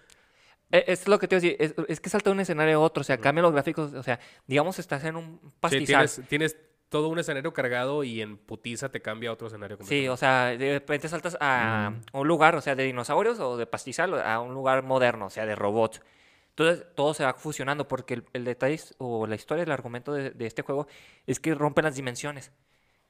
[0.72, 1.58] Eh, Es lo que te iba a decir.
[1.60, 3.02] Es, es que salta de un escenario a otro.
[3.02, 3.94] O sea, cambian los gráficos.
[3.94, 5.86] O sea, digamos, estás en un Sí, pastizal.
[5.86, 6.58] tienes, tienes
[6.90, 9.78] todo un escenario cargado y en putiza te cambia a otro escenario.
[9.82, 13.66] Sí, o sea, de repente saltas a un lugar, o sea, de dinosaurios o de
[13.66, 16.02] pastizal, a un lugar moderno, o sea, de robots.
[16.50, 20.32] Entonces, todo se va fusionando porque el, el detalle o la historia, el argumento de,
[20.32, 20.88] de este juego
[21.28, 22.52] es que rompen las dimensiones.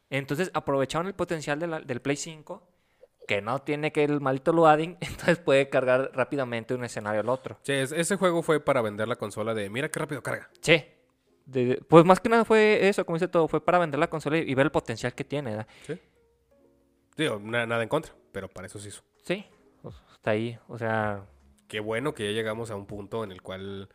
[0.10, 2.68] Entonces, aprovecharon el potencial de la- del Play 5,
[3.28, 7.58] que no tiene que el maldito loading, entonces puede cargar rápidamente un escenario al otro.
[7.64, 10.50] Sí, es- ese juego fue para vender la consola de mira qué rápido carga.
[10.62, 10.84] Sí.
[11.48, 14.38] De- pues más que nada fue eso, como dice todo, fue para vender la consola
[14.38, 15.52] y, y ver el potencial que tiene.
[15.52, 15.68] ¿verdad?
[15.88, 16.00] Sí.
[17.18, 19.02] Digo, na- nada en contra, pero para eso se hizo.
[19.24, 19.46] Sí,
[19.82, 20.60] pues, está ahí.
[20.68, 21.26] O sea,
[21.68, 23.90] Qué bueno que ya llegamos a un punto en el cual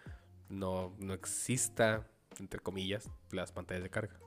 [0.49, 2.07] no, no exista,
[2.41, 4.19] entre comillas, las pantallas de carga.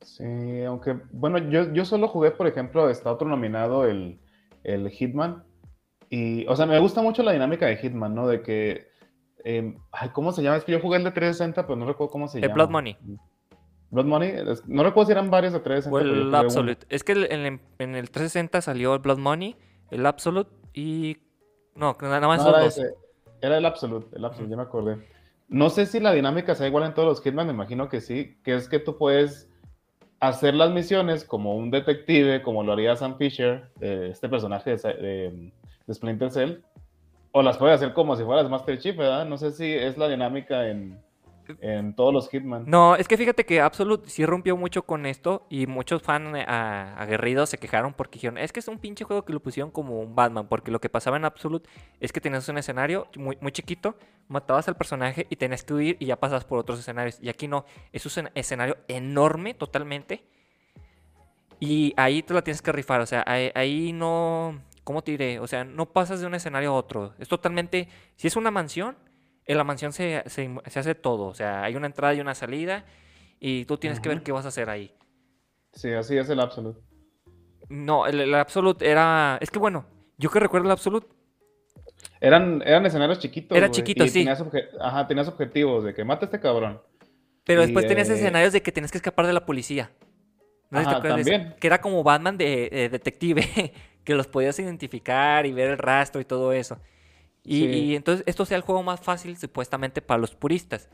[0.00, 4.20] Sí, aunque, bueno, yo, yo solo jugué, por ejemplo, está otro nominado, el,
[4.64, 5.44] el Hitman.
[6.10, 8.26] Y, o sea, me gusta mucho la dinámica de Hitman, ¿no?
[8.26, 8.88] De que,
[9.44, 10.56] eh, ay, ¿cómo se llama?
[10.56, 12.54] Es que yo jugué el de 360, pero no recuerdo cómo se El llama.
[12.54, 12.96] Blood Money.
[13.90, 14.32] Blood Money,
[14.66, 15.94] no recuerdo si eran varios de 360.
[15.94, 16.38] o el jugué uno.
[16.38, 16.86] Absolute.
[16.88, 19.56] Es que el- en, el- en el 360 salió el Blood Money,
[19.90, 21.18] el Absolute y...
[21.74, 22.78] No, nada más No, era, dos.
[22.78, 22.94] ese,
[23.40, 24.96] era el Absolute, el Absolute, ya me acordé.
[25.48, 28.38] No sé si la dinámica sea igual en todos los Hitman, me imagino que sí,
[28.42, 29.50] que es que tú puedes
[30.20, 34.94] hacer las misiones como un detective, como lo haría Sam Fisher, eh, este personaje de,
[34.94, 35.52] de-
[35.86, 36.58] de Splinter Cell,
[37.32, 39.24] o las puedes hacer como si fueras Master Chief, ¿verdad?
[39.24, 40.98] No sé si es la dinámica en,
[41.60, 42.64] en todos los Hitman.
[42.66, 46.44] No, es que fíjate que Absolute sí rompió mucho con esto y muchos fans eh,
[46.46, 50.00] aguerridos se quejaron porque dijeron, es que es un pinche juego que lo pusieron como
[50.00, 51.68] un Batman, porque lo que pasaba en Absolute
[52.00, 53.96] es que tenías un escenario muy, muy chiquito,
[54.28, 57.18] matabas al personaje y tenías que huir y ya pasabas por otros escenarios.
[57.20, 60.24] Y aquí no, es un escenario enorme totalmente
[61.60, 65.38] y ahí te la tienes que rifar, o sea, ahí no, ¿cómo te diré?
[65.40, 68.96] O sea, no pasas de un escenario a otro, es totalmente, si es una mansión,
[69.44, 71.26] en la mansión se, se- se hace todo.
[71.26, 72.84] O sea, hay una entrada y una salida.
[73.40, 74.94] Y tú tienes que ver qué vas a hacer ahí.
[75.72, 76.80] Sí, así es el Absolute.
[77.68, 79.38] No, el, el Absolute era.
[79.40, 79.86] Es que bueno,
[80.18, 81.08] yo que recuerdo el Absolute.
[82.20, 83.56] Eran, eran escenarios chiquitos.
[83.56, 84.18] Era güey, chiquito, y sí.
[84.20, 84.44] Tenías,
[84.80, 86.80] Ajá, tenías objetivos de que mata a este cabrón.
[87.44, 89.90] Pero Y, después tenías eh, escenarios de que tenías que escapar de la policía.
[90.70, 91.56] No sé si te Ajá, acuerdas de eso, también.
[91.60, 93.72] Que era como Batman de detective.
[94.04, 96.78] que los podías identificar y ver el rastro y todo eso.
[97.44, 97.66] Y, Sí.
[97.66, 100.88] y entonces esto sea el juego más fácil supuestamente para los puristas.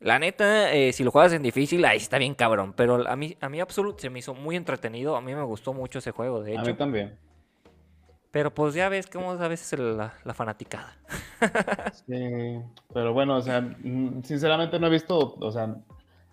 [0.00, 2.74] La neta, eh, si lo juegas en difícil, ahí está bien cabrón.
[2.76, 5.16] Pero a mí, a mí Absolute se me hizo muy entretenido.
[5.16, 6.70] A mí me gustó mucho ese juego, de A hecho.
[6.70, 7.16] mí también.
[8.30, 10.98] Pero pues ya ves cómo es a veces el- la, la fanaticada.
[12.06, 12.60] Sí,
[12.92, 15.74] pero bueno, o sea, mm, sinceramente no he visto, o sea,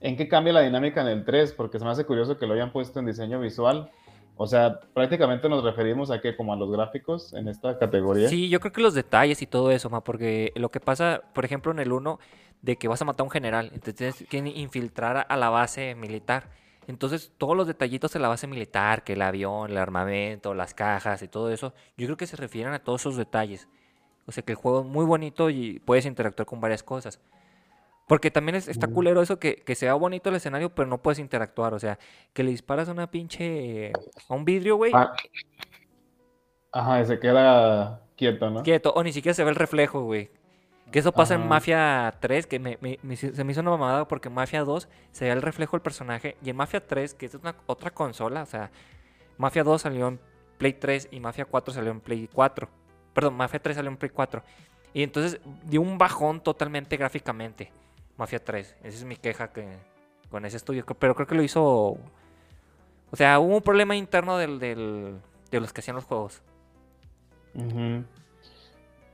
[0.02, 2.54] en qué cambia la dinámica en el 3, porque se me hace curioso que lo
[2.54, 3.90] hayan puesto en diseño visual.
[4.36, 8.30] O sea, prácticamente nos referimos a que como a los gráficos en esta categoría.
[8.30, 11.46] Sí, yo creo que los detalles y todo eso, ma, porque lo que pasa, por
[11.46, 12.20] ejemplo, en el 1,
[12.62, 15.96] de que vas a matar a un general, entonces tienes que infiltrar a- la base
[15.96, 16.50] militar.
[16.88, 21.22] Entonces, todos los detallitos de la base militar, que el avión, el armamento, las cajas
[21.22, 23.68] y todo eso, yo creo que se refieren a todos esos detalles.
[24.26, 27.20] O sea, que el juego es muy bonito y puedes interactuar con varias cosas.
[28.14, 31.18] Porque también es- está culero eso que, que sea bonito el escenario, pero no puedes
[31.18, 31.74] interactuar.
[31.74, 31.98] O sea,
[32.34, 33.92] que le disparas a una pinche.
[34.30, 34.92] a un vidrio, güey.
[34.94, 35.14] Ah,
[36.72, 38.62] Ajá, y se queda quieto, ¿no?
[38.64, 40.30] Quieto, o ni siquiera se ve el reflejo, güey.
[40.92, 41.42] Que eso pasa en.
[41.50, 44.88] Mafia 3, que me, me- me- se me hizo una mamada porque en Mafia 2
[45.12, 46.36] se ve el reflejo del personaje.
[46.44, 48.70] Y en Mafia 3, que es una otra consola, o sea,
[49.38, 50.20] Mafia 2 salió en
[50.60, 52.70] Play 3 y Mafia 4 salió en Play 4.
[53.14, 54.44] Perdón, Mafia 3 salió en Play 4.
[54.94, 57.72] Y entonces dio un bajón totalmente gráficamente.
[58.18, 58.76] Mafia 3.
[58.84, 59.68] Esa es mi queja que,
[60.30, 60.86] con ese estudio.
[61.00, 61.64] Pero creo que lo hizo.
[63.12, 65.20] O sea, hubo un problema interno del, del-
[65.52, 66.42] de los que hacían los juegos.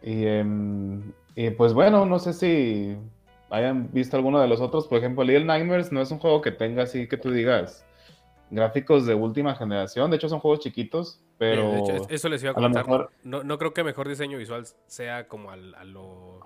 [0.01, 2.97] Y, em, y pues bueno, no sé si
[3.49, 4.87] hayan visto alguno de los otros.
[4.87, 7.85] Por ejemplo, Little Nightmares no es un juego que tenga así que tú digas
[8.49, 10.09] gráficos de última generación.
[10.09, 12.85] De hecho, son juegos chiquitos, pero Eh, de hecho, es- eso les iba a comentar.
[12.85, 16.39] mejor- No, no creo que mejor diseño visual sea como al- a lo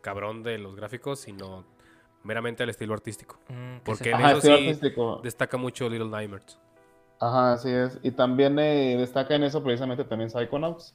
[0.00, 1.64] cabrón de los gráficos, sino
[2.22, 3.38] meramente al estilo artístico.
[3.48, 5.20] Mm, que Porque en Ajá, eso estilo sí artístico.
[5.22, 6.58] destaca mucho Little Nightmares.
[7.18, 7.98] Ajá, así es.
[8.02, 10.94] Y también eh, destaca en eso precisamente también Psychonauts.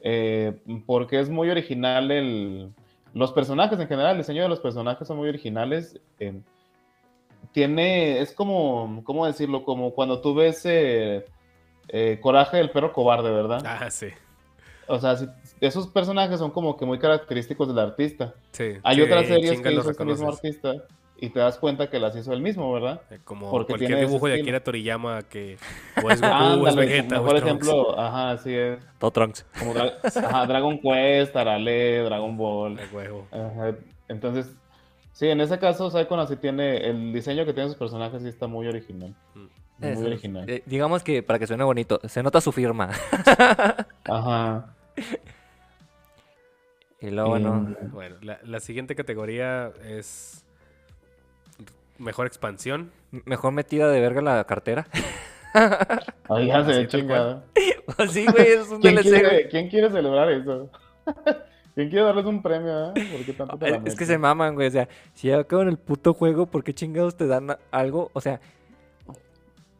[0.00, 2.72] eh, porque es muy original el...
[3.14, 5.98] Los personajes en general, el diseño de los personajes son muy originales.
[6.20, 6.40] eh,
[7.52, 9.64] tiene, es como, ¿cómo decirlo?
[9.64, 11.24] Como cuando tú ves eh,
[11.88, 13.62] eh, Coraje del perro cobarde, ¿verdad?
[13.64, 14.08] Ah, sí.
[14.88, 15.28] O sea, si-
[15.60, 18.34] esos personajes son como que muy característicos del artista.
[18.52, 18.74] Sí.
[18.82, 20.74] Hay sí, otras series que los hizo este mismo artista
[21.20, 23.00] y te das cuenta que las hizo él mismo, ¿verdad?
[23.10, 24.34] Eh, Como porque cualquier dibujo de.
[24.40, 25.58] Akira Toriyama que
[26.02, 26.32] o es Goku,
[26.64, 27.66] o es Ándale, Vegeta, o por es Trunks.
[27.66, 28.78] ejemplo, ajá, así es.
[28.98, 29.44] Todo Trunks.
[29.58, 32.76] Como Dra- ajá, Dragon Quest, Arale, Dragon Ball.
[32.76, 33.26] De huevo.
[33.32, 33.74] Ajá,
[34.08, 34.54] Entonces,
[35.12, 38.46] sí, en ese caso, Psychonauts sí tiene, el diseño que tiene sus personajes sí está
[38.46, 39.12] muy original.
[39.34, 40.48] Muy Eso, original.
[40.48, 42.90] eh, digamos que para que suene bonito, se nota su firma.
[44.04, 44.74] Ajá.
[47.00, 50.44] Y luego, bueno, Em, Bueno, la, la siguiente categoría es
[51.98, 52.90] mejor expansión.
[53.24, 54.86] mejor metida de verga la cartera.
[56.28, 57.44] Ay, ya Así se tal chingada.
[58.10, 60.70] sí, güey, es un ¿Quién DLC, quiere, ¿Quién quiere celebrar eso?
[61.74, 62.90] ¿Quién quiere darles un premio?
[62.90, 62.92] eh?
[63.12, 64.68] ¿Por qué tanto te la Es, es que se maman, güey.
[64.68, 68.10] O sea, si ya acaban el puto juego, ¿por qué chingados te dan algo?
[68.12, 68.40] O sea,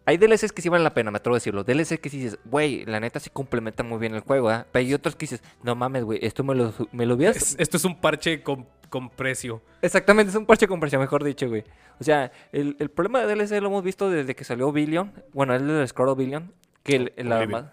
[0.09, 1.65] hay DLCs que sí valen la pena, me atrevo a decirlo.
[1.65, 4.67] DLCs que sí dices, güey, la neta sí complementa muy bien el juego, ¿ah?
[4.73, 7.37] Pero hay otros que dices, no mames, güey, esto me lo, me lo hubieras...
[7.37, 9.63] Es- esto es un parche con, con precio.
[9.83, 11.65] Exactamente, es un parche con precio, mejor dicho, güey.
[12.01, 15.13] O sea, el, el problema de DLC lo hemos visto desde que salió Billion.
[15.35, 16.53] Bueno, el del Scroll Billion.
[16.83, 17.63] Que el, el- la Oblivion.
[17.65, 17.73] ma-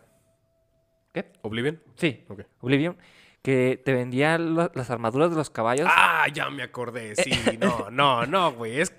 [1.13, 1.31] ¿Qué?
[1.43, 1.81] ¿Oblivion?
[1.95, 2.41] Sí, Ok.
[2.59, 2.97] Oblivion.
[3.41, 5.87] Que te vendía la- las armaduras de los caballos.
[5.89, 7.15] Ah, ya me acordé.
[7.15, 7.31] Sí,
[7.61, 8.81] no, no, no, güey.
[8.81, 8.93] Es...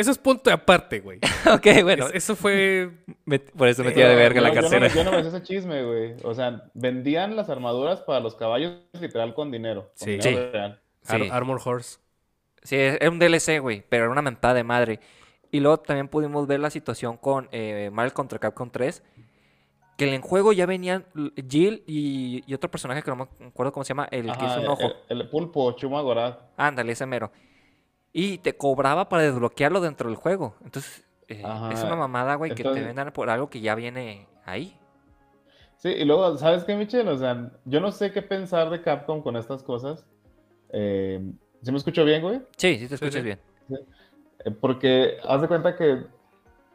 [0.00, 1.18] Eso es punto de aparte, güey.
[1.52, 2.06] ok, bueno.
[2.08, 2.90] Es- eso fue...
[3.24, 4.88] me- por eso me tira de verga la yo no cartera.
[4.88, 6.14] me- Yo no me sé ese chisme, güey.
[6.24, 9.90] O sea, vendían las armaduras para los caballos literal con dinero.
[9.98, 10.10] con Sí.
[10.12, 10.50] dinero Sí.
[10.52, 10.80] real.
[11.06, 11.28] Ar- Sí.
[11.30, 11.98] Armor Horse.
[12.62, 15.00] Sí, era un DLC, güey, pero era una mentada de madre.
[15.50, 19.02] Y luego también pudimos ver la situación con eh, Marvel contra Capcom 3.
[19.96, 21.04] Que en el juego ya venían
[21.48, 24.60] Jill y, y otro personaje que no me acuerdo cómo se llama, el que hizo
[24.60, 24.92] un ojo.
[25.10, 26.38] El, el pulpo, Chuma Gorad.
[26.56, 27.30] Ándale, ese mero.
[28.12, 30.54] Y te cobraba para desbloquearlo dentro del juego.
[30.64, 34.26] Entonces, eh, Ajá, es una mamada, güey, que te vendan por algo que ya viene
[34.44, 34.76] ahí.
[35.76, 37.08] Sí, y luego, ¿sabes qué, Michelle?
[37.08, 40.04] O sea, yo no sé qué pensar de Capcom con estas cosas.
[40.72, 41.20] Eh,
[41.62, 42.42] ¿Sí me escucho bien, güey?
[42.56, 43.22] Sí, sí te escuchas sí.
[43.22, 43.40] bien.
[44.44, 46.04] Eh, Porque haz de cuenta que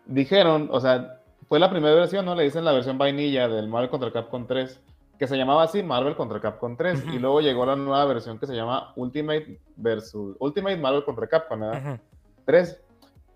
[0.05, 2.33] dijeron, o sea, fue la primera versión, ¿no?
[2.33, 4.81] Le dicen la versión vainilla del Marvel contra Capcom 3,
[5.17, 7.13] que se llamaba así Marvel contra Capcom 3, Ujú.
[7.13, 11.61] y luego llegó la nueva versión que se llama Ultimate versus Ultimate Marvel contra Capcom.
[11.61, 11.99] Ujú.
[12.45, 12.81] 3.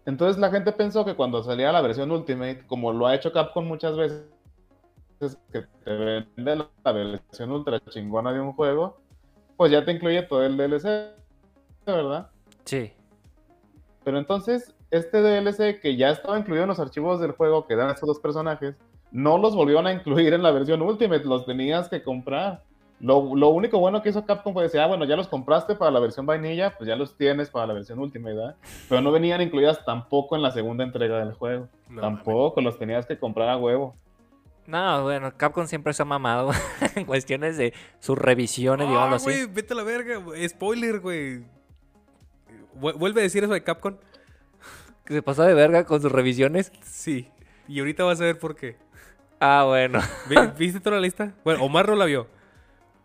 [0.05, 3.65] Entonces la gente pensó que cuando salía la versión Ultimate, como lo ha hecho Capcom
[3.65, 4.25] muchas veces,
[5.51, 8.97] que te vende la- la versión ultra chingona de un juego,
[9.57, 11.13] pues ya te incluye todo el DLC,
[11.85, 12.29] ¿verdad?
[12.63, 12.93] Sí.
[14.05, 17.89] Pero entonces, este DLC que ya estaba incluido en los archivos del juego que dan
[17.89, 18.75] estos dos personajes,
[19.11, 22.63] no los volvieron a incluir en la versión Ultimate, los tenías que comprar.
[22.99, 25.89] Lo, lo único bueno que hizo Capcom fue decir, ah, bueno, ya los compraste para
[25.89, 28.55] la versión vainilla, pues ya los tienes para la versión Ultimate, ¿verdad?
[28.89, 31.69] Pero no venían incluidas tampoco en la segunda entrega del juego.
[31.87, 33.95] No, tampoco, los tenías que comprar a huevo.
[34.67, 36.51] No, bueno, Capcom siempre se ha mamado
[36.95, 39.51] en cuestiones de sus revisiones, Ah, digámoslo güey, así.
[39.51, 40.21] vete a la verga.
[40.49, 41.39] Spoiler, güey.
[42.79, 43.95] Vu- Vuelve a decir eso de Capcom.
[45.05, 46.71] Que se pasó de verga con sus revisiones.
[46.83, 47.29] Sí.
[47.67, 48.77] Y ahorita vas a ver por qué.
[49.39, 49.99] Ah, bueno.
[50.27, 51.31] Vi- ¿Viste toda la lista?
[51.43, 52.27] Bueno, Omar no la vio.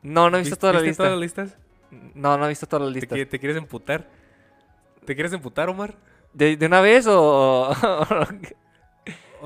[0.02, 1.02] No, no he visto ¿Viste- toda la viste lista.
[1.04, 1.56] todas las listas?
[2.14, 3.30] No, no he visto todas las ¿Te, listas.
[3.30, 4.08] te quieres emputar?
[5.04, 5.94] ¿Te quieres emputar, Omar?
[6.32, 7.68] ¿De, de una vez o...?
[7.70, 7.72] O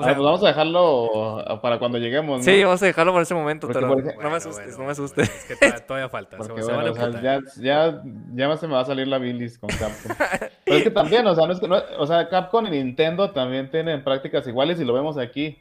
[0.01, 2.45] Ah, sea, pues vamos a dejarlo para cuando lleguemos, ¿no?
[2.45, 4.93] sí, vamos a dejarlo por ese momento, Porque, pero no me asustes, bueno, no me
[4.93, 5.28] asustes.
[5.28, 6.36] bueno, es que to- todavía falta.
[6.36, 7.43] Porque se van a bueno, o sea, emputar.
[7.57, 8.03] ya, ya,
[8.34, 10.16] ya se me va a salir la bilis con Capcom.
[10.64, 13.32] Pero es que también, o sea, no es que no- o sea, Capcom y Nintendo
[13.32, 15.61] también tienen prácticas iguales y lo vemos aquí.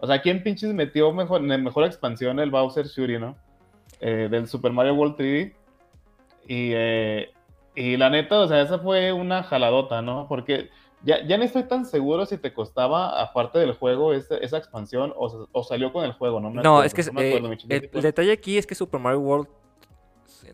[0.00, 3.36] O sea, ¿quién pinches metió mejor, en mejor expansión el Bowser Fury, no?
[4.00, 5.54] Eh, del Super Mario World 3D.
[6.48, 7.30] Y, eh,
[7.74, 10.26] y la neta, o sea, esa fue una jaladota, ¿no?
[10.28, 10.70] Porque
[11.02, 15.12] ya, ya no estoy tan seguro si te costaba, aparte del juego, esa, esa expansión
[15.16, 16.50] o, o salió con el juego, ¿no?
[16.50, 17.74] me No, acuerdo, es que no me acuerdo, eh, chiquito.
[17.74, 19.48] el, el detalle aquí es que Super Mario World...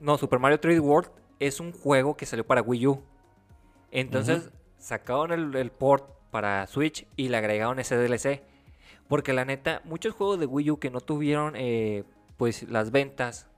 [0.01, 3.03] No, Super Mario 3D World es un juego que salió para Wii U.
[3.91, 8.43] Entonces sacaron el, el port para Switch y le agregaron ese DLC.
[9.09, 12.05] Porque la neta, muchos juegos de Wii U que no tuvieron eh,
[12.37, 13.49] pues las ventas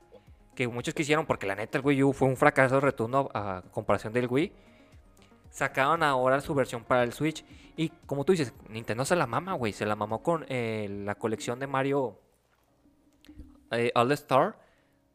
[0.55, 4.13] que muchos quisieron, porque la neta el Wii U fue un fracaso rotundo a comparación
[4.13, 4.51] del Wii.
[5.49, 7.43] Sacaron ahora su versión para el Switch.
[7.75, 9.73] Y como tú dices, Nintendo se la mama, güey.
[9.73, 12.19] Se la mamó con eh, la colección de Mario
[13.71, 14.59] eh, All Star.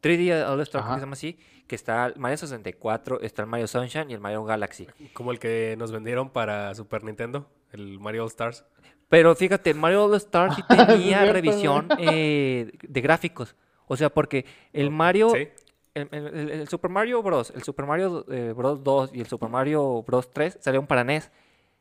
[0.01, 1.39] 3D All Star, que se llama así.
[1.67, 4.87] Que está el Mario 64, está el Mario Sunshine y el Mario Galaxy.
[5.13, 8.65] Como el que nos vendieron para Super Nintendo, el Mario All Stars.
[9.09, 13.55] Pero fíjate, el Mario All Star sí Sí, tenía revisión eh, de gráficos.
[13.87, 15.47] O sea, porque el Mario, Sí.
[15.93, 18.83] el, el- el- el Super Mario Bros., el Super Mario eh, Bros.
[18.83, 20.31] 2 y el Super Mario Bros.
[20.31, 21.31] 3 salieron para NES.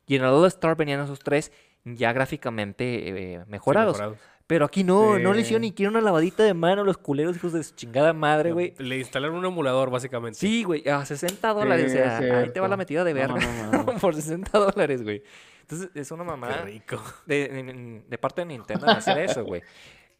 [0.07, 1.51] Y en el All Star venían esos tres
[1.85, 4.03] ya gráficamente eh, sí, mejorados.
[4.47, 7.55] Pero aquí no, no le hicieron ni siquiera una lavadita de mano los culeros, hijos
[7.55, 8.75] de su chingada madre, güey.
[8.77, 10.39] Le instalaron un emulador, básicamente.
[10.39, 11.91] Sí, güey, a 60 dólares.
[11.93, 13.69] Sí, o sea, ahí te va la metida de No, verga.
[13.73, 13.87] no, no.
[14.01, 15.23] Por 60 dólares, güey.
[15.65, 17.01] Entonces, es una Qué mamada rico.
[17.27, 19.63] de, de- de parte de Nintendo de hacer eso, güey.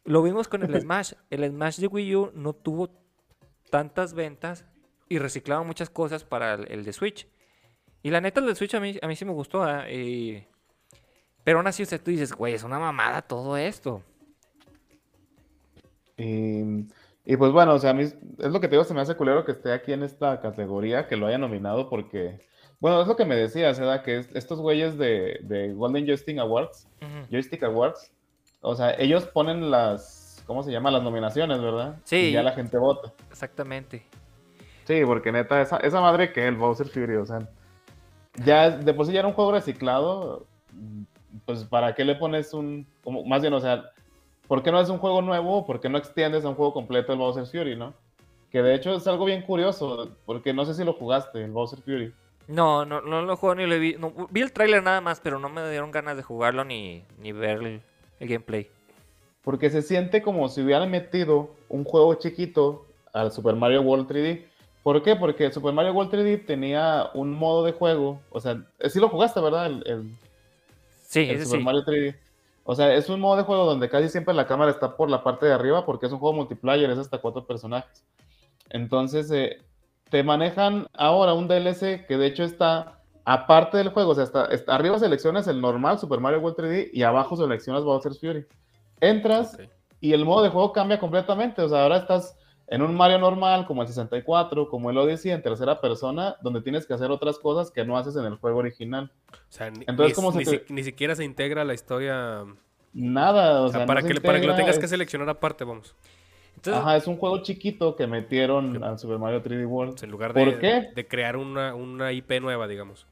[0.03, 1.13] Lo vimos con el Smash.
[1.29, 2.89] El Smash de Wii U no tuvo
[3.69, 4.65] tantas ventas
[5.09, 7.27] y reciclaron muchas cosas para el, el de Switch.
[8.03, 9.63] Y la neta, el de Switch a mí, a mí sí me gustó.
[9.89, 10.45] y-
[11.43, 14.03] Pero aún así, o sea, tú dices, güey, es una mamada todo esto.
[16.17, 16.87] Y,
[17.25, 19.01] y pues bueno, o sea, a mí es es lo que te digo, se me
[19.01, 22.45] hace culero que esté aquí en esta categoría, que lo haya nominado porque,
[22.85, 24.03] bueno, es lo que me decías, ¿verdad?
[24.03, 26.87] Que es- estos güeyes de, de Golden Joystick Awards.
[27.31, 28.11] Joystick Awards,
[28.61, 30.91] o sea, ellos ponen las, ¿cómo se llama?
[30.91, 31.95] Las nominaciones, ¿verdad?
[32.03, 32.17] Sí.
[32.17, 33.11] Y ya la gente vota.
[33.31, 34.05] Exactamente.
[34.83, 37.39] Sí, porque neta, esa, esa madre que el Bowser Fury, o sea,
[38.43, 40.45] ya de por sí ya era un juego reciclado,
[41.47, 43.85] pues ¿para qué le pones un, como, más bien, o sea,
[44.47, 45.65] ¿por qué no es un juego nuevo?
[45.65, 47.95] ¿Por qué no extiendes a un juego completo el Bowser Fury, no?
[48.51, 51.79] Que de hecho es algo bien curioso, porque no sé si lo jugaste, el Bowser
[51.81, 52.13] Fury.
[52.47, 53.95] No, no, no lo juego ni lo vi.
[53.97, 57.31] no, vi el tráiler nada más, pero no me dieron ganas de jugarlo ni, ni
[57.31, 57.81] ver el,
[58.19, 58.69] el gameplay.
[59.43, 64.45] Porque se siente como si hubieran metido un juego chiquito al Super Mario World 3D.
[64.83, 65.15] ¿Por qué?
[65.15, 68.19] Porque Super Mario World 3D tenía un modo de juego.
[68.29, 69.65] O sea, eh, sí lo jugaste, ¿verdad?
[69.67, 70.17] El, el-
[71.01, 71.63] Sí, el ese Super sí.
[71.63, 72.15] Mario 3D.
[72.63, 75.23] O sea, es un modo de juego donde casi siempre la cámara está por la
[75.23, 78.03] parte de arriba porque es un juego multiplayer, es hasta cuatro personajes.
[78.69, 79.59] Entonces, eh,
[80.09, 84.11] te manejan ahora un DLC que de hecho está aparte del juego.
[84.11, 87.83] O sea, está, está- arriba seleccionas el normal Super Mario World 3D y abajo seleccionas
[87.83, 88.45] Bowser's Fury.
[89.01, 89.61] Entras Ok.
[89.99, 91.61] y el modo de juego cambia completamente.
[91.61, 92.37] O sea, ahora estás
[92.67, 96.85] en un Mario normal, como el 64, como el Odyssey, en tercera persona, donde tienes
[96.87, 99.11] que hacer otras cosas que no haces en el juego original.
[99.31, 101.73] O sea, ni, Entonces, ni- ¿cómo se ni te- si- ni siquiera se integra la
[101.75, 102.43] historia.
[102.93, 105.29] Nada, o O sea, sea, para, no que, se para que lo tengas que seleccionar
[105.29, 105.95] aparte, vamos.
[106.67, 109.97] Entonces, Ajá, es un juego chiquito que metieron al Super Mario 3D World.
[109.97, 110.89] Sea, en lugar ¿Por de, qué?
[110.95, 113.05] de crear una, una IP nueva, digamos.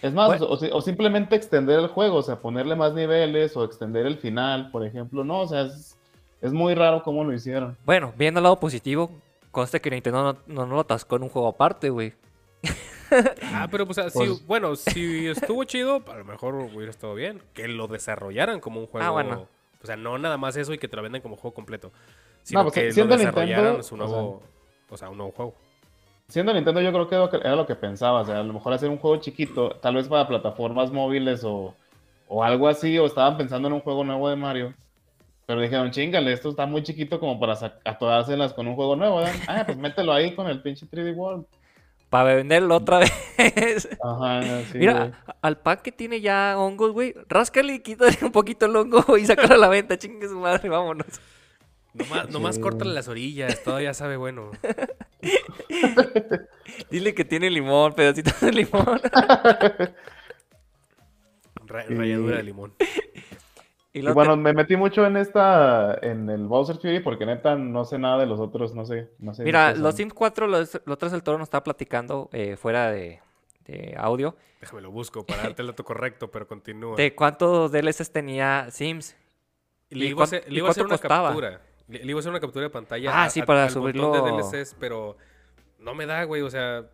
[0.00, 0.46] Es más, Bueno.
[0.48, 4.16] o, si- o simplemente extender el juego, o sea, ponerle más niveles o extender el
[4.18, 5.24] final, por ejemplo.
[5.24, 5.98] No, o sea, es,
[6.40, 7.76] es muy raro cómo lo hicieron.
[7.84, 9.10] bueno, viendo el lado positivo,
[9.50, 12.12] consta que Nintendo no, no, no lo atascó en un juego aparte, güey.
[13.42, 17.40] Ah, pero pues, Pues- bueno, si estuvo chido, a lo mejor hubiera estado bien.
[17.54, 19.06] Que lo desarrollaran como un juego.
[19.06, 19.48] Ah, bueno.
[19.82, 21.90] O sea, no nada más eso y que te lo venden como juego completo.
[22.48, 24.42] Sino pues, que lo siendo desarrollaran Nintendo, su o nuevo,
[24.88, 25.54] o sea, un nuevo juego.
[26.28, 28.22] Siendo Nintendo, yo creo que era lo que- lo pensaba.
[28.22, 31.74] O sea, a lo mejor hacer un juego chiquito, tal vez para plataformas móviles o,
[32.26, 34.74] o algo así, o estaban pensando en un juego nuevo de Mario.
[35.44, 39.32] Pero dijeron, chingale, esto está muy chiquito como para atorárselas con un juego nuevo, ¿verdad?
[39.48, 41.44] Ah, pues mételo ahí con el pinche 3D World.
[42.08, 43.88] Para venderlo otra vez.
[44.02, 44.42] Ajá,
[44.72, 44.78] sí.
[44.78, 49.18] Mira, al pack que tiene ya hongos, güey, ráscale y quítale un poquito el hongo
[49.18, 51.20] y sácalo a la venta, chingue su madre, vámonos.
[51.94, 52.60] Nomás, nomás Sí.
[52.60, 54.50] córtale las orillas, todavía sabe bueno.
[56.90, 59.00] Dile que tiene limón, pedacitos de limón.
[61.66, 61.94] Ra- Sí.
[61.94, 62.74] Ralladura de limón.
[63.92, 67.56] Y Y luego bueno, me metí mucho en esta, en el Bowser Fury, porque neta
[67.56, 69.10] no sé nada de los otros, no sé.
[69.18, 72.56] No sé Mira, los Sims 4, los, los otros el toro nos estaba platicando eh,
[72.56, 73.20] fuera de,
[73.66, 76.96] de audio Déjame lo busco para darte el dato correcto, pero continúa.
[76.96, 79.16] de cuántos DLCs tenía Sims.
[79.90, 81.28] Le ¿Y iba a cuán- hacer, y le iba a hacer cuánto una costaba?
[81.28, 81.60] captura.
[81.88, 83.10] Le, le iba a hacer una captura de pantalla.
[83.12, 84.12] Ah, a- sí, a- para al montón subirlo.
[84.12, 85.16] de DLCs, pero
[85.78, 86.42] no me da, güey.
[86.42, 86.84] O sea,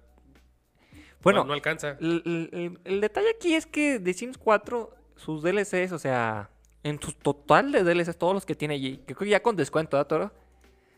[1.23, 1.97] Bueno, no, no alcanza.
[2.01, 6.51] el, el- el- el detalle aquí es que de Sims 4, sus DLCs, o sea,
[6.83, 9.57] en su total de DLCs, todos los que tiene allí, que creo que ya con
[9.57, 10.33] descuento, ¿verdad, Toro?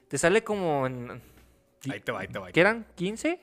[0.08, 1.22] Te sale como en...
[1.90, 2.50] Ahí te va, ahí te va.
[2.52, 2.86] ¿Qué eran?
[2.96, 3.38] ¿15?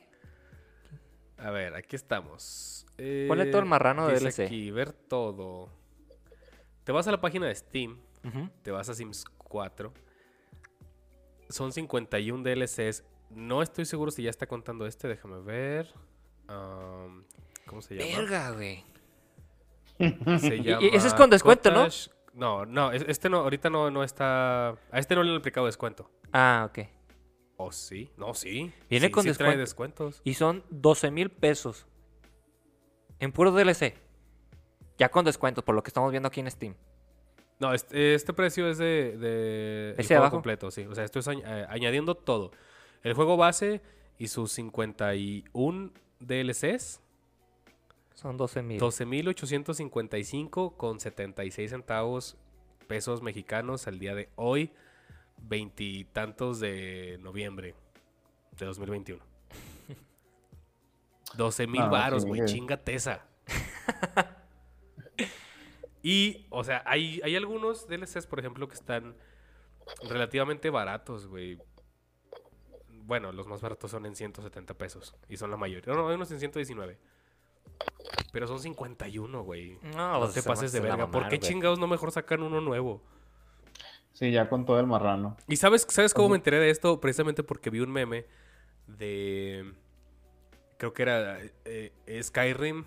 [1.38, 2.86] A ver, aquí estamos.
[3.28, 4.46] Ponle todo el marrano de DLC.
[4.46, 5.68] aquí, ver todo.
[6.84, 7.98] Te vas a la página de Steam,
[8.62, 9.92] te vas a Sims 4.
[11.48, 13.04] Son 51 DLCs.
[13.30, 15.92] No estoy seguro si ya está contando este, déjame ver.
[17.66, 18.18] ¿Cómo se llama?
[18.20, 18.84] Verga, güey.
[20.38, 21.84] Se llama y ese es con descuento, ¿no?
[21.86, 24.70] Cottage- No, no, es- este no, ahorita no, no está.
[24.70, 26.10] A este no le han aplicado descuento.
[26.32, 26.86] Ah, ok.
[27.56, 28.10] ¿O sí?
[28.16, 28.72] No, sí.
[28.90, 30.06] Viene Sí, con sí trae descuento.
[30.08, 30.20] descuentos.
[30.24, 31.86] Y son 12 mil pesos.
[33.20, 33.94] En puro DLC.
[34.98, 36.74] Ya con descuento, por lo que estamos viendo aquí en Steam.
[37.60, 40.36] No, este, este precio es de, de el ¿Ese juego abajo?
[40.36, 40.84] completo, sí.
[40.86, 42.50] O sea, esto es añ- eh, añadiendo todo.
[43.02, 43.80] El juego base
[44.18, 47.00] y sus 51 DLCs,
[48.14, 48.80] Son 12 mil.
[48.80, 52.36] 12.855 con 76 centavos
[52.88, 54.70] pesos mexicanos al día de hoy,
[55.38, 57.74] veintitantos de noviembre
[58.58, 59.22] de 2021.
[61.36, 62.78] 12 mil Ah, varos, güey, chingue.
[66.04, 69.16] y, o sea, hay, hay algunos DLCs, por ejemplo, que están
[70.06, 71.58] relativamente baratos, güey.
[73.06, 75.16] Bueno, los más baratos son en 170 pesos.
[75.30, 75.94] Y son la mayoría.
[75.94, 76.98] No, no, hay unos en 119.
[78.32, 79.78] Pero son 51, güey.
[79.96, 81.10] No, No pues te se pases de verga.
[81.10, 83.00] ¿Por qué chingados no mejor sacan uno nuevo?
[84.12, 85.38] Sí, ya con todo el marrano.
[85.48, 87.00] ¿Y sabes, sabes cómo me enteré de esto?
[87.00, 88.26] Precisamente porque vi un meme
[88.86, 89.72] de...
[90.76, 92.84] Creo que era eh, eh, Skyrim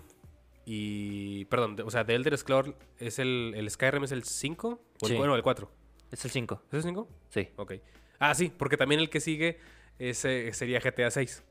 [0.70, 1.46] y...
[1.46, 3.54] Perdón, de- o sea, de Elder Scrolls es el...
[3.56, 4.68] ¿El Skyrim es el 5?
[4.68, 5.16] O el, Sí.
[5.16, 5.70] bueno, el 4.
[6.12, 6.62] Es el 5.
[6.68, 7.08] ¿Es el 5?
[7.30, 7.48] Sí.
[7.56, 7.72] Ok.
[8.18, 9.58] Ah, sí, porque también el que sigue
[9.98, 11.42] es, eh, sería GTA 6.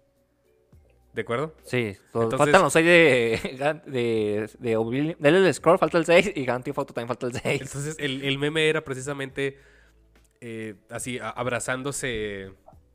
[1.13, 1.55] ¿De acuerdo?
[1.63, 1.95] Sí.
[2.13, 5.15] so- Entonces- faltan los 6 de, de, de Oblivion.
[5.19, 7.61] Del Elder Scroll falta el 6 y Grand Theft Auto también falta el 6.
[7.61, 9.57] Entonces, el, el meme era precisamente
[10.41, 12.51] eh, así, a- abrazándose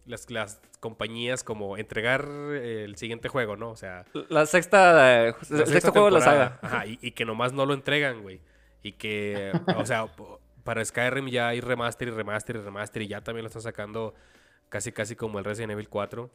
[0.07, 3.71] las, las compañías como entregar eh, el siguiente juego, ¿no?
[3.71, 6.59] O sea, La sexta, eh, el sexta sexto juego de la saga.
[6.61, 8.41] Ajá, y, y que nomás no lo entregan, güey.
[8.83, 10.07] Y que, o sea,
[10.65, 14.13] para Skyrim ya hay remaster y remaster y remaster y ya también lo están sacando
[14.71, 16.29] casi casi como el Resident Evil 4.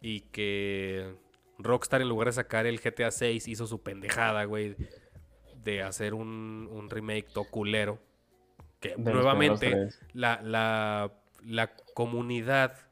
[0.00, 1.14] Y que
[1.58, 4.74] Rockstar en lugar de sacar el GTA 6 hizo su pendejada, güey,
[5.62, 7.98] de hacer un, un remake todo culero.
[8.80, 11.12] Que De nuevamente la, la,
[11.44, 12.88] la comunidad,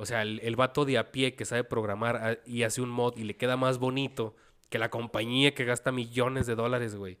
[0.00, 2.88] o sea, el, el vato de a pie que sabe programar ah, y hace un
[2.90, 4.34] mod y le queda más bonito
[4.68, 7.18] que la compañía que gasta millones de dólares, güey.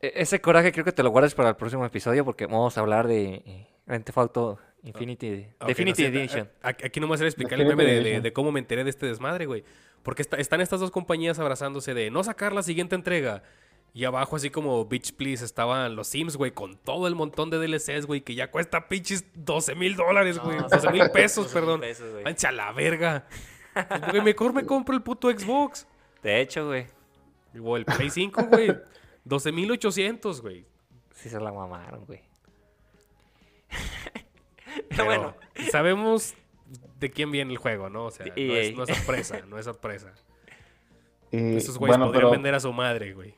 [0.00, 2.80] E- Ese coraje creo que te lo guardes para el próximo episodio porque vamos a
[2.80, 6.48] hablar de eh, Grand Theft Auto Infinity, Ah, ok, Definitive no sé, Edition.
[6.62, 8.90] a- a- Aquí nomás era explicar el meme de, de- de cómo me enteré de
[8.90, 9.64] este desmadre, güey.
[10.02, 13.42] Porque está- están estas dos compañías abrazándose de no sacar la siguiente entrega.
[13.94, 17.58] Y abajo, así como Bitch Please, estaban los Sims, güey, con todo el montón de
[17.58, 20.58] DLCs, güey, que ya cuesta pinches 12 mil dólares, güey.
[20.58, 21.80] 12 mil pesos, perdón.
[21.80, 23.26] Váyanse a la verga.
[24.10, 25.86] Güey, mejor me compro el puto Xbox.
[26.22, 26.86] De hecho, güey,
[27.62, 28.76] O el Play 5, güey.
[29.24, 30.64] 12 mil 800, güey.
[31.14, 32.22] sí se la mamaron, güey.
[34.88, 35.34] Pero bueno,
[35.70, 36.34] sabemos
[36.98, 38.06] de quién viene el juego, ¿no?
[38.06, 38.76] O sea, no es, EA.
[38.76, 40.12] no es sorpresa, no es sorpresa.
[41.30, 43.34] Y, Esos güeyes bueno, podrían pero vender a su madre, güey.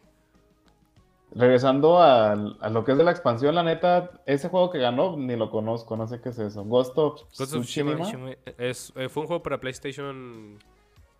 [1.34, 5.36] Regresando a, lo que es de la expansión, la neta, ese juego que ganó ni
[5.36, 6.64] lo conozco, no sé qué es eso.
[6.64, 7.64] Ghost of Ghost of.
[7.64, 10.58] Shimi- Es, eh, fue un juego para PlayStation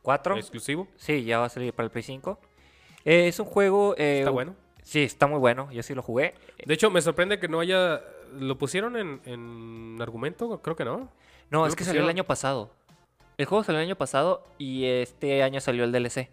[0.02, 0.36] ¿Cuatro?
[0.36, 0.88] exclusivo.
[0.96, 2.38] Sí, ya va a salir para el Play 5.
[3.04, 3.94] Eh, es un juego...
[3.98, 4.54] eh, Está bueno.
[4.82, 5.70] Sí, está muy bueno.
[5.72, 6.34] Yo sí lo jugué.
[6.64, 8.00] De hecho, me sorprende que no haya...
[8.38, 10.60] ¿Lo pusieron en, en argumento?
[10.62, 11.08] Creo que no.
[11.50, 12.70] No, ¿No es que salió el año pasado.
[13.36, 16.28] El juego salió el año pasado y este año salió el DLC.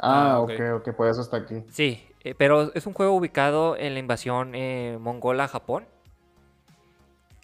[0.00, 0.88] Ah, Ah, ok, ok.
[0.88, 1.62] ok, por eso está aquí.
[1.70, 5.86] Sí, eh, pero es un juego ubicado en la invasión eh, mongola a Japón.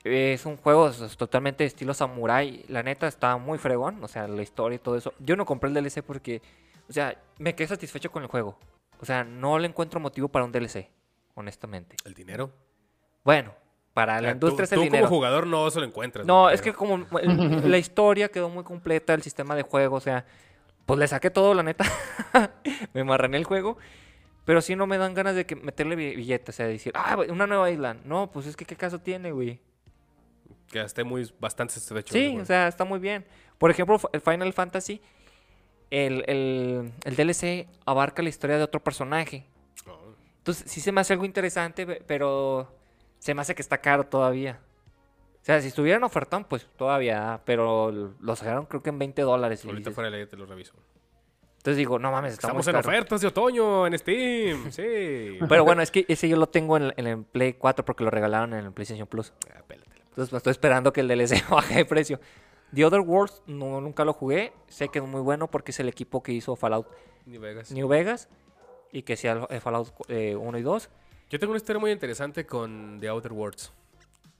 [0.02, 2.64] Es un juego totalmente de estilo samurai.
[2.68, 5.12] La neta está muy fregón, o sea, la historia y todo eso.
[5.18, 6.40] Yo no compré el DLC porque,
[6.88, 8.58] o sea, me quedé satisfecho con el juego.
[8.98, 10.88] O sea, no le encuentro motivo para un DLC,
[11.34, 11.96] honestamente.
[12.06, 12.50] El dinero.
[13.24, 13.52] Bueno,
[13.92, 15.04] para la industria tú, es el tú dinero.
[15.06, 16.24] como jugador no se lo encuentras.
[16.26, 20.00] No, es que como el- la historia quedó muy completa, el sistema de juego, o
[20.00, 20.24] sea,
[20.86, 21.84] pues le saqué todo, la neta.
[22.94, 23.76] me marrané el juego.
[24.50, 27.16] Pero sí no me dan ganas de que meterle bi- billetes, o sea, decir, ah,
[27.28, 27.94] una nueva isla.
[28.04, 29.60] No, pues es que qué caso tiene, güey.
[30.72, 32.12] Que esté muy bastante satisfecho.
[32.12, 32.40] Sí, güey.
[32.40, 33.24] o sea, está muy bien.
[33.58, 35.00] Por ejemplo, el Final Fantasy,
[35.90, 39.46] el, el, el DLC abarca la historia de otro personaje.
[39.86, 39.96] No.
[40.38, 42.74] Entonces, sí se me hace algo interesante, pe- pero
[43.20, 44.58] se me hace que está caro todavía.
[45.42, 49.22] O sea, si estuviera en ofertón, pues todavía, pero lo sacaron creo que en 20
[49.22, 49.64] dólares.
[49.64, 50.74] Ahorita dices- fuera de la te lo reviso.
[51.60, 52.88] Entonces digo, no mames, Estamos muy en caro.
[52.88, 54.70] ofertas de otoño en Steam.
[54.72, 55.38] Sí.
[55.48, 58.02] Pero bueno, es que ese yo lo tengo en, el- en el Play 4 porque
[58.02, 59.32] lo regalaron en el PlayStation Plus.
[59.54, 60.02] Ah, pélatela.
[60.08, 62.18] Entonces me estoy esperando que el DLC baje de precio.
[62.74, 64.52] The Other Worlds no, nunca lo jugué.
[64.68, 66.86] Sé que es muy bueno porque es el equipo que hizo Fallout
[67.26, 67.70] New Vegas.
[67.72, 68.28] New Vegas
[68.92, 70.88] y que sea Fallout eh, 1 y 2.
[71.28, 73.72] Yo tengo una historia muy interesante con The Outer Worlds.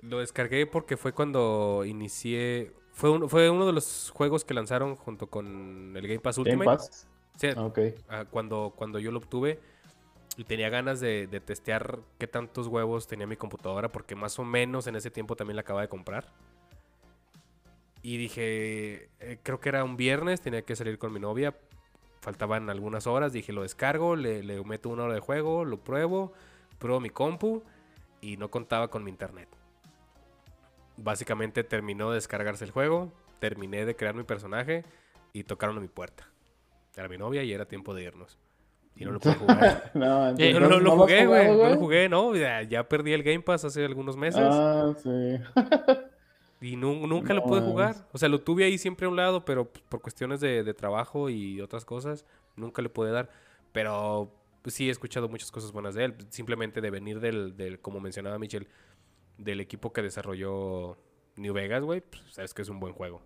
[0.01, 2.73] Lo descargué porque fue cuando inicié.
[2.93, 6.51] Fue, un- fue uno de los juegos que lanzaron junto con el Game Pass Game
[6.57, 6.79] Ultimate.
[6.79, 7.07] Pass.
[7.37, 7.79] Sí, Ok.
[8.09, 9.59] ah, cuando, cuando yo lo obtuve
[10.37, 14.45] y tenía ganas de, de testear qué tantos huevos tenía mi computadora, porque más o
[14.45, 16.27] menos en ese tiempo también la acababa de comprar.
[18.03, 21.55] Y dije, eh, creo que era un viernes, tenía que salir con mi novia,
[22.21, 26.33] faltaban algunas horas, dije, lo descargo, le, le meto una hora de juego, lo pruebo,
[26.79, 27.63] pruebo mi compu
[28.23, 29.49] y no contaba con mi internet.
[30.97, 34.85] Básicamente terminó de descargarse el juego, terminé de crear mi personaje
[35.33, 36.27] y tocaron a mi puerta.
[36.97, 38.39] Era mi novia y era tiempo de irnos.
[38.97, 39.91] Y no lo pude jugar.
[39.95, 41.47] no, Sí, No, lo jugué, güey.
[41.49, 42.35] No lo jugué, no.
[42.37, 44.43] Ya, ya perdí el Game Pass hace algunos meses.
[44.45, 45.37] Ah, sí.
[46.63, 47.95] Y nu- nunca lo pude jugar.
[48.13, 51.31] O sea, lo tuve ahí siempre a un lado, pero por cuestiones de, de trabajo
[51.31, 53.31] y otras cosas, nunca le pude dar.
[53.73, 54.31] Pero
[54.61, 56.15] pues, sí he escuchado muchas cosas buenas de él.
[56.29, 58.69] Simplemente de venir del, del como mencionaba Michelle,
[59.39, 60.99] del equipo que desarrolló
[61.37, 63.23] New Vegas, güey, pues, sabes que es un buen juego.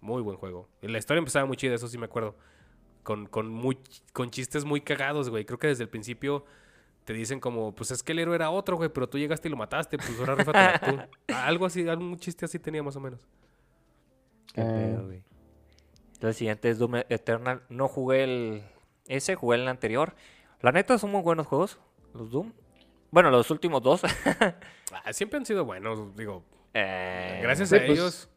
[0.00, 0.68] Muy buen juego.
[0.80, 2.36] La historia empezaba muy chida, eso sí me acuerdo.
[3.06, 3.78] Con, con, muy,
[4.12, 5.44] con chistes muy cagados, güey.
[5.44, 6.44] Creo que desde el principio
[7.04, 9.50] te dicen como, pues es que el héroe era otro, güey, pero tú llegaste y
[9.52, 10.98] lo mataste, pues ahora rífatela tú.
[11.32, 13.20] Algo así, algún chiste así tenía más o menos.
[14.52, 14.64] Qué Eh.
[14.64, 15.22] pedo, güey.
[16.20, 17.62] El siguiente es Doom Eternal.
[17.68, 18.62] No jugué el
[19.06, 20.16] ese, jugué el anterior.
[20.60, 21.78] La neta son muy buenos juegos,
[22.12, 22.52] los Doom.
[23.12, 24.02] Bueno, los últimos dos.
[25.04, 26.42] Ah, siempre han sido buenos, digo.
[26.74, 28.28] Eh, Gracias sí, a pues, ellos.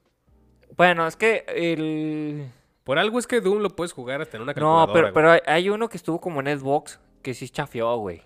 [0.78, 2.52] Bueno, es que el...
[2.90, 4.94] Por algo es que Doom lo puedes jugar hasta en una No, calculadora.
[4.94, 5.14] pero, güey.
[5.14, 8.24] pero hay, uno que estuvo como en Xbox que sí chafió, güey.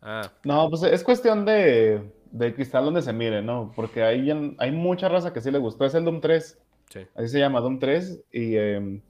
[0.00, 3.72] Ah, No, pues es cuestión de, de cristal donde se mire, ¿no?
[3.76, 4.28] Porque hay,
[4.58, 5.84] hay mucha raza que sí le gustó.
[5.84, 7.06] Es el Doom 3, sí.
[7.14, 8.24] así se llama Doom 3.
[8.32, 9.02] Y em,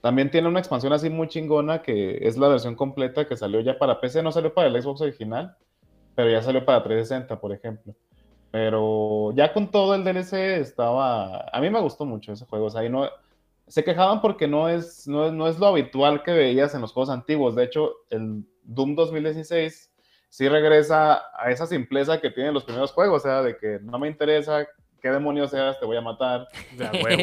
[0.00, 3.76] también tiene una expansión así muy chingona que es la versión completa que salió ya
[3.76, 5.58] para PC, no salió para el Xbox original.
[6.14, 7.94] pero ya salió para 360, por ejemplo.
[8.50, 11.42] Pero ya con todo el DLC estaba...
[11.52, 12.64] A mí me gustó mucho ese juego.
[12.64, 13.10] O sea, ahí no...
[13.68, 17.10] Se quejaban porque no es, no, no es lo habitual que veías en los juegos
[17.10, 17.54] antiguos.
[17.54, 19.92] De hecho, el Doom 2016
[20.28, 23.24] sí regresa a esa simpleza que tienen los primeros juegos.
[23.24, 24.66] O sea, de que no me interesa
[25.00, 26.48] qué demonios seas, te voy a matar.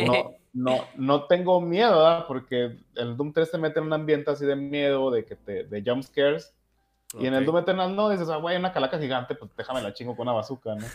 [0.06, 2.26] No, no, no tengo miedo, ¿verdad?
[2.28, 5.64] Porque el Doom 3 te mete en un ambiente así de miedo, de que te,
[5.66, 6.54] de jump scares.
[7.20, 7.46] Y en el.
[7.46, 10.34] Doom Eternal no, dices, ah, güey, una calaca gigante, pues déjame la chingo con una
[10.34, 10.86] bazooka, ¿no?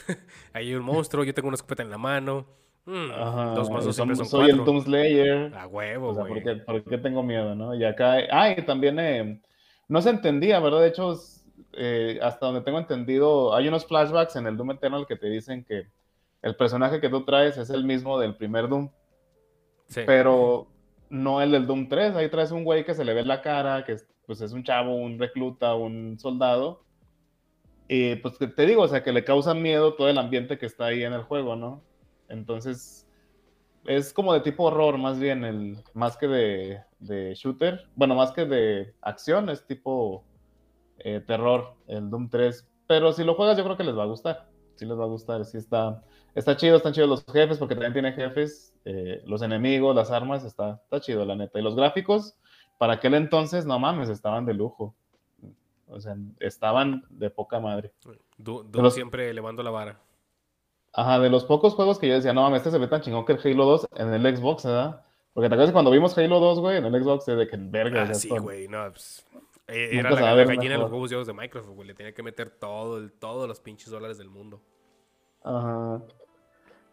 [0.52, 2.46] Ahí hay un monstruo, yo tengo una escopeta en la mano.
[2.86, 4.64] Mm, Ajá, dos más dos son- siempre son soy el.
[4.64, 5.54] Doom Slayer.
[5.54, 6.42] A huevo, O sea, güey.
[6.42, 7.74] ¿por qué, por qué tengo miedo, no?
[7.74, 9.40] Y acá, ah, y también eh,
[9.88, 10.80] no se entendía, ¿verdad?
[10.80, 11.14] De hecho,
[11.74, 15.64] eh, hasta donde tengo entendido, hay unos flashbacks en el Doom Eternal que te dicen
[15.64, 15.86] que
[16.42, 18.88] el personaje que tú traes es el mismo del primer Doom,
[19.86, 20.00] Sí.
[20.06, 20.66] pero
[21.10, 22.16] no el del Doom 3.
[22.16, 24.64] Ahí traes un güey que se le ve la cara, que es, pues es un
[24.64, 26.82] chavo, un recluta, un soldado.
[27.88, 30.86] Y pues te digo, o sea, que le causa miedo todo el ambiente que está
[30.86, 31.82] ahí en el juego, ¿no?
[32.30, 33.06] Entonces,
[33.84, 37.88] es como de tipo horror, más bien, el, más que de, de shooter.
[37.94, 40.24] Bueno, más que de acción, es tipo
[40.98, 42.66] eh, terror, el Doom 3.
[42.86, 44.48] Pero si lo juegas, yo creo que les va a gustar.
[44.76, 46.02] Sí les va a gustar, sí está,
[46.34, 50.44] está chido, están chidos los jefes, porque también tiene jefes, eh, los enemigos, las armas,
[50.44, 51.58] está, está chido, la neta.
[51.58, 52.36] Y los gráficos,
[52.78, 54.94] para aquel entonces, no mames, estaban de lujo.
[55.86, 57.92] O sea, estaban de poca madre.
[58.38, 60.00] Doom siempre elevando la vara.
[60.92, 63.24] Ajá, de los pocos juegos que yo decía, no mames, este se ve tan chingón
[63.24, 65.02] que el Halo 2 en el Xbox, ¿verdad?
[65.32, 68.02] Porque te acuerdas que cuando vimos Halo 2, güey, en el Xbox, de que verga,
[68.02, 68.66] o Ah, sí, güey.
[68.68, 69.24] No, pues,
[69.68, 71.86] Nunca era la, la ver gallina de los huevos de Microsoft, güey.
[71.86, 74.60] Le tenía que meter todo el- todos los pinches dólares del mundo.
[75.44, 76.02] Ajá.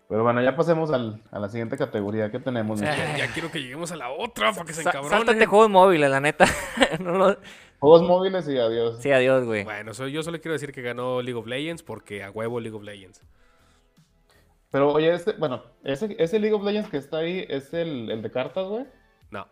[0.07, 2.79] Pero bueno, ya pasemos al- a la siguiente categoría que tenemos.
[2.79, 3.01] Michelle.
[3.15, 3.17] Ay.
[3.21, 5.09] Ya quiero que lleguemos a la otra para que se encabronen.
[5.09, 6.45] Sáltate juegos móviles, la neta.
[6.99, 7.37] No lo-
[7.79, 8.99] Juegos móviles y adiós.
[9.01, 9.63] Sí, adiós, güey.
[9.63, 12.83] Bueno, yo solo quiero decir que ganó League of Legends porque a huevo League of
[12.83, 13.21] Legends.
[14.69, 18.21] Pero oye, este, bueno, ese, ese League of Legends que está ahí es el, el
[18.21, 18.85] de cartas, güey.
[19.31, 19.47] No.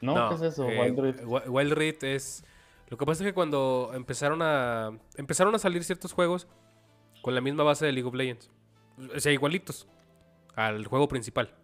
[0.00, 0.28] ¿No?
[0.30, 0.68] ¿Qué es eso?
[0.68, 1.20] eh, Wild Rift.
[1.24, 2.44] Wi- Wild Rift es...
[2.88, 4.98] Lo que pasa es que cuando empezaron a...
[5.16, 6.48] Empezaron a salir ciertos juegos
[7.20, 8.50] con la misma base de League of Legends.
[9.14, 9.86] O sea, igualitos
[10.54, 11.54] al juego principal.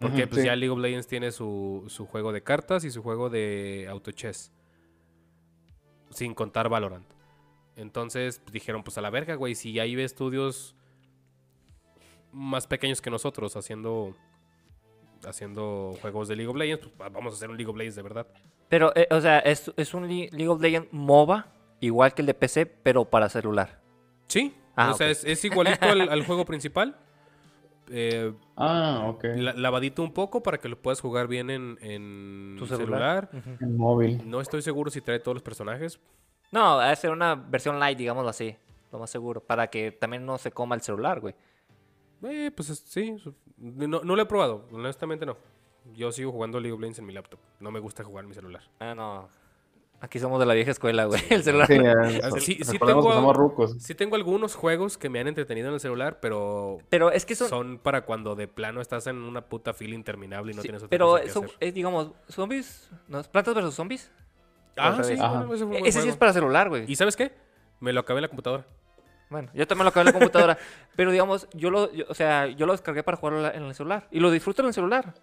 [0.00, 0.46] Porque pues sí.
[0.46, 4.10] ya League of Legends tiene su, su juego de cartas y su juego de auto
[4.10, 4.52] chess.
[6.10, 7.06] Sin contar Valorant.
[7.76, 10.76] Entonces pues, dijeron, pues a la verga, güey, si ahí ve estudios
[12.34, 14.14] más pequeños que nosotros haciendo
[15.26, 18.02] haciendo juegos de League of Legends, pues vamos a hacer un League of Legends de
[18.02, 18.26] verdad.
[18.68, 21.46] Pero, eh, o sea, es, es un Le- League of Legends MOBA,
[21.80, 23.80] igual que el de PC, pero para celular.
[24.28, 26.96] Sí, Ah, o sea, es, es igualito al, al juego principal.
[27.90, 29.24] eh, Ah, ok.
[29.36, 33.30] la- lavadito un poco para que lo puedas jugar bien en, en Tu celular.
[33.60, 34.28] En móvil.
[34.28, 36.00] No estoy seguro si trae todos los personajes.
[36.50, 38.56] No, va a ser una versión light, digámoslo así.
[38.92, 39.40] Lo más seguro.
[39.40, 41.34] Para que también no se coma el celular, güey.
[42.24, 43.16] Eh, pues es- sí,
[43.56, 45.36] no, no lo he probado, honestamente no.
[45.94, 47.38] Yo sigo jugando League of Legends en mi laptop.
[47.60, 48.62] No me gusta jugar en mi celular.
[48.80, 49.28] Ah, no.
[50.00, 51.22] Aquí somos de la vieja escuela, güey.
[51.30, 51.66] El celular.
[51.66, 51.92] Sí, no-
[52.40, 53.76] sí- sí tengo- que somos rucos.
[53.80, 57.34] Sí tengo algunos juegos que me han entretenido en el celular, pero Pero es que
[57.34, 57.48] son.
[57.48, 60.82] son para cuando de plano estás en una puta fila interminable y no sí, tienes
[60.82, 61.56] otra pero cosa que son, hacer.
[61.60, 62.90] eh, digamos, zombies.
[63.08, 63.22] ¿no?
[63.22, 64.10] ¿Plantas versus zombies?
[64.76, 65.20] Ah, sí, revés.
[65.20, 65.38] Ajá.
[65.38, 66.90] bueno, ese buen Ese sí es para celular, güey.
[66.90, 67.32] ¿Y sabes qué?
[67.80, 68.66] Me lo acabé en la computadora.
[69.30, 70.58] Bueno, yo también lo acabé en la computadora.
[70.96, 74.06] pero digamos, yo lo, yo- o sea, yo lo descargué para jugarlo en el celular.
[74.10, 75.14] Y lo disfruto en el celular.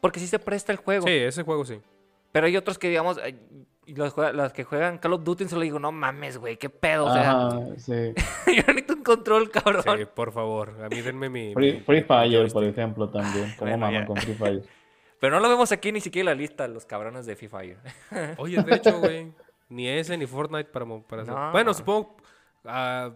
[0.00, 1.06] Porque sí se presta el juego.
[1.06, 1.80] Sí, ese juego sí.
[2.32, 3.18] Pero hay otros que, digamos,
[3.86, 7.06] los, los que juegan Call of Duty, se lo digo, no mames, güey, qué pedo.
[7.06, 8.12] O sea, Ajá, sí.
[8.46, 9.82] yo necesito un control, cabrón.
[9.82, 10.74] Sí, por favor.
[10.84, 11.54] A mí denme mi.
[11.54, 13.54] Free, mi- Free mi Fire, por ejemplo, también.
[13.58, 14.06] Como Bueno, maman ya.
[14.06, 14.62] con Free Fire.
[15.20, 17.78] Pero no lo vemos aquí ni siquiera en la lista, los cabrones de Free Fire.
[18.36, 19.32] Oye, de hecho, güey.
[19.70, 20.84] Ni ese ni Fortnite para.
[21.22, 21.50] hacer- No.
[21.50, 22.16] Bueno, supongo.
[22.66, 23.10] ah,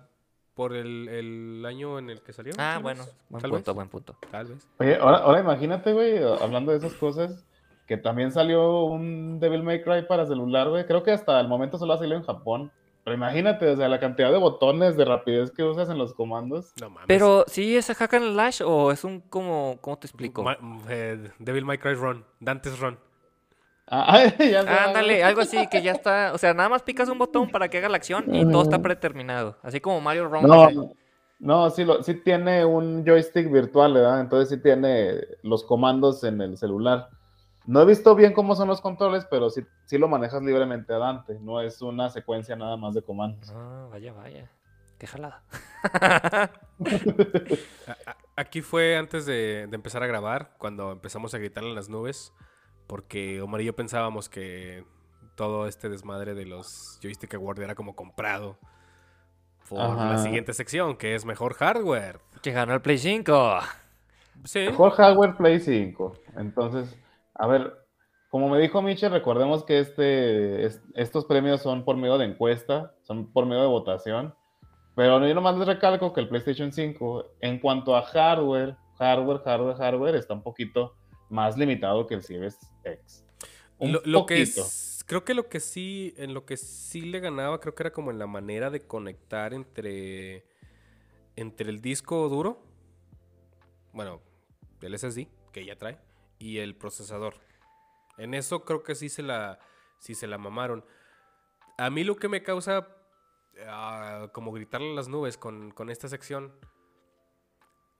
[0.62, 2.52] por el, el año en el que salió.
[2.58, 3.74] Ah, bueno, buen punto, vez.
[3.74, 4.16] buen punto.
[4.30, 4.68] Tal vez.
[4.78, 7.44] Oye, ahora, ahora imagínate, güey, hablando de esas cosas,
[7.86, 10.86] que también salió un Devil May Cry para celular, güey.
[10.86, 12.70] Creo que hasta el momento solo ha salido en Japón.
[13.04, 16.72] Pero imagínate, o sea, la cantidad de botones de rapidez que usas en los comandos.
[16.80, 17.08] No mames.
[17.08, 20.44] Pero, ¿sí es hack and slash o es un como, ¿cómo te explico?
[20.44, 20.56] Ma-
[20.88, 22.24] eh, Devil May Cry Run.
[22.38, 22.96] Dante's Run.
[23.86, 24.22] Ah,
[24.86, 27.78] Ándale, algo así que ya está, o sea, nada más picas un botón para que
[27.78, 30.44] haga la acción y todo está predeterminado, así como Mario Run.
[30.44, 30.74] ese.
[30.74, 30.94] No,
[31.38, 34.20] no, sí, lo, sí tiene un joystick virtual, ¿verdad?
[34.20, 37.10] Entonces sí tiene los comandos en el celular.
[37.66, 40.98] No he visto bien cómo son los controles, pero sí, sí lo manejas libremente a
[40.98, 41.38] Dante.
[41.40, 43.50] No es una secuencia nada más de comandos.
[43.54, 44.50] Ah, vaya, vaya.
[44.98, 45.42] Qué jalada.
[48.36, 52.32] Aquí fue antes de, de empezar a grabar, cuando empezamos a gritar en las nubes,
[52.92, 54.84] porque Omar y yo pensábamos que
[55.34, 58.58] todo este desmadre de los Joystick Award era como comprado
[59.66, 62.20] por la siguiente sección, que es mejor hardware.
[62.42, 63.60] Que ganó el Play 5.
[64.44, 64.66] Sí.
[64.66, 66.12] Mejor hardware Play 5.
[66.36, 66.94] Entonces,
[67.34, 67.72] a ver,
[68.28, 72.92] como me dijo Michel, recordemos que este, es- estos premios son por medio de encuesta,
[73.04, 74.34] son por medio de votación.
[74.94, 79.76] Pero yo nomás les recalco que el PlayStation 5, en cuanto a hardware, hardware, hardware,
[79.78, 80.94] hardware, está un poquito
[81.30, 83.24] más limitado que el Series X.
[83.78, 87.20] Un Lo, lo que es- creo que lo que sí, en lo que sí le
[87.20, 90.44] ganaba, creo que era como en la manera de conectar entre,
[91.36, 92.62] entre el disco duro,
[93.92, 94.20] bueno,
[94.80, 95.98] el SSD, que ya trae,
[96.38, 97.34] y el procesador.
[98.18, 99.58] En eso creo que sí se la,
[99.98, 100.84] sí se la mamaron.
[101.78, 102.86] A mí lo que me causa
[103.66, 106.52] ah, como gritarle a las nubes con, con esta sección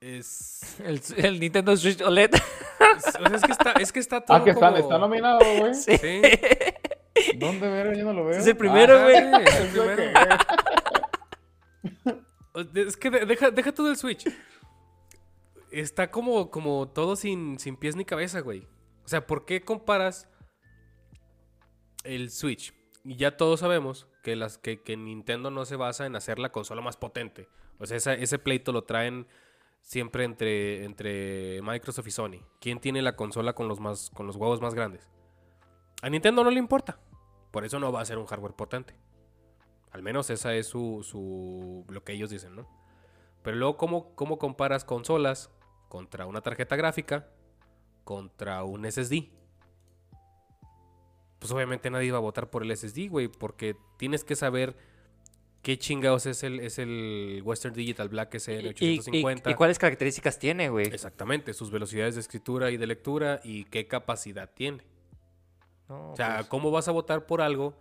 [0.00, 0.80] es...
[0.84, 2.30] El, el Nintendo Switch OLED.
[2.96, 4.98] es, o sea, es que está, es que está todo Ah, que está, como- está
[4.98, 5.74] nominado, güey.
[5.74, 5.96] Sí.
[5.98, 6.22] Sí.
[7.38, 7.96] ¿Dónde ver?
[7.96, 8.38] Yo no lo veo.
[8.38, 9.16] Es el primero, güey.
[9.16, 9.96] Es el primero.
[9.96, 10.12] que-
[12.82, 14.24] Es que de- deja, deja tú del Switch.
[15.70, 18.66] Está como, como todo sin, sin pies ni cabeza, güey.
[19.04, 20.28] O sea, ¿por qué comparas
[22.04, 22.74] el Switch?
[23.04, 26.52] Y ya todos sabemos que, las, que, que Nintendo no se basa en hacer la
[26.52, 27.48] consola más potente.
[27.78, 29.26] O sea, esa- ese pleito lo traen
[29.82, 32.38] siempre entre, entre Microsoft y Sony.
[32.60, 35.10] ¿Quién tiene la consola con los, más, con los huevos más grandes?
[36.00, 36.98] A Nintendo no le importa.
[37.50, 38.96] Por eso no va a ser un hardware potente.
[39.90, 42.66] Al menos esa es su, su lo que ellos dicen, ¿no?
[43.42, 45.50] Pero luego, ¿cómo, ¿cómo comparas consolas
[45.88, 47.28] contra una tarjeta gráfica
[48.04, 49.28] contra un SSD?
[51.38, 54.76] Pues obviamente nadie va a votar por el SSD, güey, porque tienes que saber
[55.62, 59.50] qué chingados es el, es el Western Digital Black SN ¿Y, y, 850.
[59.50, 60.86] y cuáles características tiene, güey?
[60.86, 64.82] Exactamente, sus velocidades de escritura y de lectura y qué capacidad tiene.
[65.88, 67.78] No, O sea, pues, ¿cómo vas a votar por algo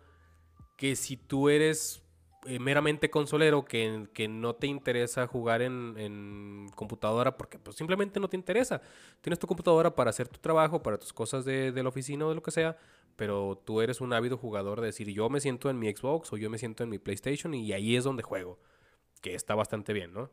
[0.78, 2.02] que si tú eres
[2.46, 8.20] eh, meramente consolero, que, que no te interesa jugar en, en computadora porque pues, simplemente
[8.20, 8.82] no te interesa?
[9.22, 12.30] Tienes tu computadora para hacer tu trabajo, para tus cosas de, de la oficina o
[12.30, 12.78] de lo que sea,
[13.16, 16.38] pero tú eres un ávido jugador de decir, yo me siento en mi Xbox o
[16.38, 18.60] yo me siento en mi PlayStation y ahí es donde juego,
[19.22, 20.32] que está bastante bien, ¿no?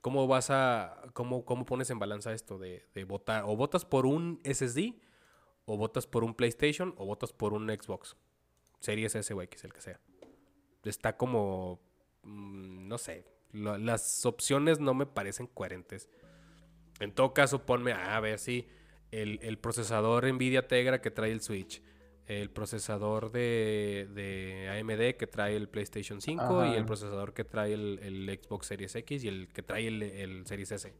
[0.00, 3.44] ¿Cómo vas a, cómo, cómo pones en balanza esto de, de votar?
[3.46, 4.94] O votas por un SSD,
[5.64, 8.16] o votas por un PlayStation, o votas por un Xbox.
[8.80, 10.00] Series S o X, el que sea.
[10.84, 11.80] Está como,
[12.22, 16.08] mm, no sé, lo- las opciones no me parecen coherentes.
[17.00, 18.66] En todo caso, ponme a ver si
[19.10, 21.82] el, el procesador Nvidia Tegra que trae el Switch,
[22.26, 27.72] el procesador de, de AMD que trae el PlayStation 5 y el procesador que trae
[27.74, 30.94] el, el Xbox Series X y el que trae el, el Series S.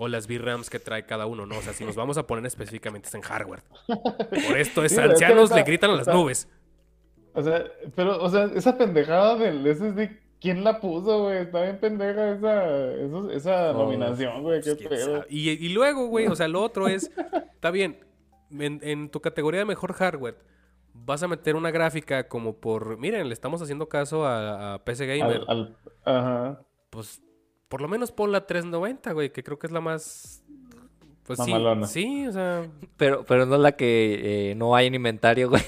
[0.00, 1.58] O las VRAMs que trae cada uno, ¿no?
[1.58, 3.62] O sea, si nos vamos a poner específicamente es en hardware.
[3.86, 6.48] Por esto es Sí, pero es que ancianos le gritan a las está- nubes.
[7.38, 7.64] O sea,
[7.94, 10.10] pero, o sea, esa pendejada del SSD,
[10.40, 11.38] ¿quién la puso, güey?
[11.38, 15.24] Está bien pendeja esa, eso- esa Oh, nominación, güey, qué pedo.
[15.28, 17.10] Y, y luego, güey, o sea, lo otro es,
[17.54, 18.00] está bien,
[18.50, 20.36] en, en tu categoría de mejor hardware,
[20.94, 25.06] vas a meter una gráfica como por, miren, le estamos haciendo caso a, a PC
[25.06, 25.42] Gamer.
[25.46, 26.62] Al- al- ajá.
[26.90, 27.22] Pues,
[27.68, 30.42] por lo menos pon la 390, güey, que creo que es la más...
[31.24, 31.86] Pues sí, Mamalona.
[31.86, 32.66] sí, o sea,
[32.96, 35.62] Pero, pero no es la que eh, no hay en inventario, güey.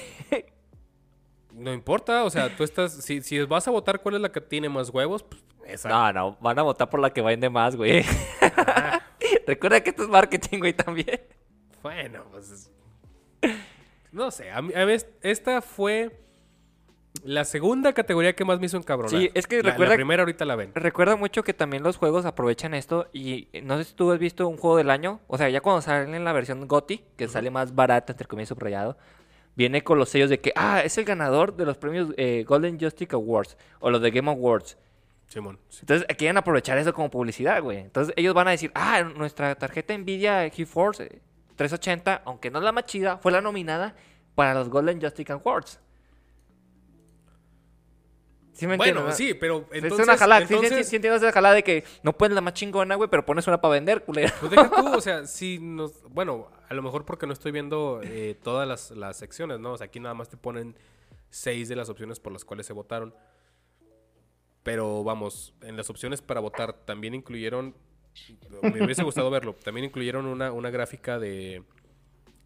[1.61, 4.41] No importa, o sea, tú estás, si, si vas a votar cuál es la que
[4.41, 5.89] tiene más huevos, pues esa.
[5.89, 8.03] No, no, van a votar por la que vende más, güey.
[9.47, 11.21] Recuerda que esto es marketing, güey, también.
[11.81, 12.51] Bueno, pues.
[12.51, 12.71] es-
[14.11, 16.19] No sé, a mí, a mí es- esta fue
[17.23, 19.09] la segunda categoría que más me hizo encabronar.
[19.19, 20.71] Sí, es que La- la, recuerda- primera ahorita la ven.
[20.75, 24.47] Recuerda mucho que también los juegos aprovechan esto y no sé si tú has visto
[24.47, 27.49] un juego del año, o sea, ya cuando sale en la versión GOTY, que sale
[27.51, 28.97] más barata, entre comillas subrayado,
[29.61, 32.79] viene con los sellos de que, ah, es el ganador de los premios eh, Golden
[32.79, 34.75] Joystick Awards o los de Game Awards.
[35.27, 35.59] Simón.
[35.69, 35.81] sí.
[35.81, 37.77] Entonces, eh, quieren aprovechar eso como publicidad, güey.
[37.77, 41.21] Entonces, ellos van a decir, ah, nuestra tarjeta Nvidia GeForce eh,
[41.55, 43.95] 380, aunque no es la más chida, fue la nominada
[44.33, 45.79] para los Golden Joystick Awards.
[48.61, 49.25] ¿Sí me Bueno, entiendes, no?
[49.25, 50.01] sí, pero entonces.
[50.01, 50.41] es una jalada.
[50.41, 52.93] Sí, sí, entonces, sí, sí entiendo esa jalada de que no pones la más chingona,
[52.93, 54.31] güey, pero pones una para vender, culero.
[54.39, 56.03] Pues deja tú, o sea, si nos.
[56.11, 59.71] Bueno, a lo mejor porque no estoy viendo eh, todas las, las secciones, ¿no?
[59.73, 60.75] O sea, aquí nada más te ponen
[61.31, 63.15] seis de las opciones por las cuales se votaron.
[64.61, 67.73] Pero vamos, en las opciones para votar también incluyeron.
[68.61, 69.55] Me hubiese gustado verlo.
[69.55, 71.63] También incluyeron una, una gráfica de.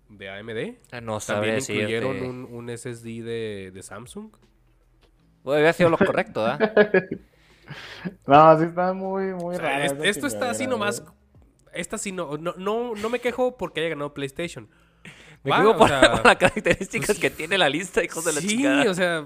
[0.08, 0.78] De AMD.
[0.92, 4.30] Ah, No También incluyeron un, un SSD de, de Samsung.
[5.46, 7.08] Güey, Hubiera sido lo correcto, ¿verdad?
[8.28, 11.04] No, sí está muy, muy O sea, rara es- esa esto está así nomás.
[11.74, 14.68] Esta sí no, no, no, no me quejo porque haya ganado PlayStation.
[15.44, 18.42] Me Va, quedo o por sea, las características que tiene la lista, hijos de la
[18.42, 18.90] sí, chingada.
[18.90, 19.26] o sea.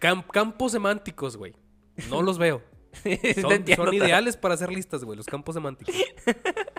[0.00, 1.54] cam- campos semánticos, güey.
[2.10, 2.62] No los veo.
[3.02, 5.16] Sí, Son, son ideales para hacer listas, güey.
[5.16, 5.94] Los campos semánticos.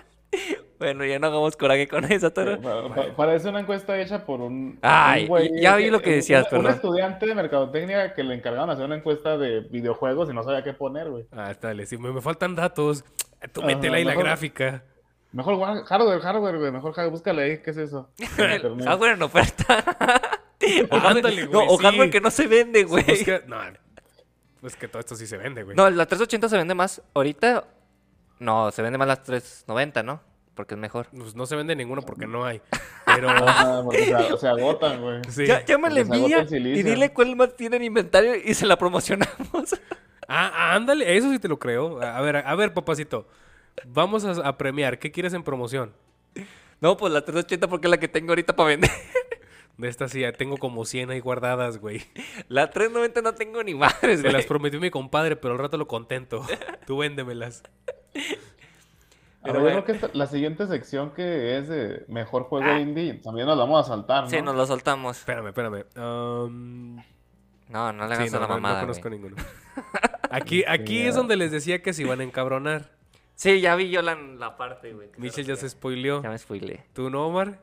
[0.78, 2.60] Bueno, ya no hagamos coraje con eso, Toro.
[2.60, 4.78] Pa- pa- Parece una encuesta hecha por un.
[4.82, 8.34] Ay, un güey ya vi lo que decías, un, un estudiante de mercadotecnia que le
[8.34, 11.26] encargaron hacer una encuesta de videojuegos y no sabía qué poner, güey.
[11.32, 11.86] Ah, dale.
[11.86, 13.04] Si me, me faltan datos,
[13.52, 14.82] tú Ajá, métela ahí la gráfica.
[15.32, 16.70] Mejor hardware, hardware, güey.
[16.72, 18.08] Mejor hardware, búscale ahí, ¿qué es eso?
[18.84, 19.78] Hardware en oferta.
[20.90, 21.82] o, hardware, Ándale, no, güey, o sí.
[21.84, 23.04] hardware que no se vende, güey.
[23.04, 23.56] Busca- no,
[24.60, 25.76] pues que todo esto sí se vende, güey.
[25.76, 27.02] No, la 380 se vende más.
[27.14, 27.64] Ahorita,
[28.38, 30.20] no, se vende más la 390, ¿no?
[30.54, 31.08] Porque es mejor.
[31.16, 32.60] Pues no se vende ninguno porque no hay.
[33.06, 35.20] Pero Ajá, porque se, se agotan, güey.
[35.28, 35.46] sí.
[35.46, 39.80] Ya, se agota envía y dile cuál más tiene en inventario y se la promocionamos.
[40.26, 42.00] Ah, ah, ándale, eso sí te lo creo.
[42.00, 43.28] A ver, a ver, papacito.
[43.84, 44.98] Vamos a, a premiar.
[44.98, 45.92] ¿Qué quieres en promoción?
[46.80, 48.90] No, pues la 380 porque es la que tengo ahorita para vender.
[49.76, 52.02] De estas sí, ya tengo como 100 ahí guardadas, güey.
[52.48, 54.32] La 390 no tengo ni madres, Se güey.
[54.32, 56.42] las prometió mi compadre, pero al rato lo contento.
[56.86, 57.62] Tú véndemelas.
[59.44, 59.84] Pero ver, bueno.
[59.84, 62.80] creo que esta- la siguiente sección que es de mejor juego Ah.
[62.80, 64.30] indie, también nos la vamos a saltar, ¿no?
[64.30, 65.18] Sí, nos lo soltamos.
[65.18, 65.84] Espérame, espérame.
[65.96, 66.96] Um,
[67.68, 69.20] No, no le sí, hagas no, a la no, no mamada, conozco güey.
[69.20, 69.36] ninguno.
[70.30, 71.08] Aquí, aquí ya.
[71.10, 72.90] es donde les decía que se iban a encabronar.
[73.36, 75.10] Sí, ya vi yo la, la parte, güey.
[75.10, 76.22] que Michel se ya se spoileó.
[76.22, 76.86] Ya me spoileé.
[76.92, 77.60] ¿Tú no, Omar?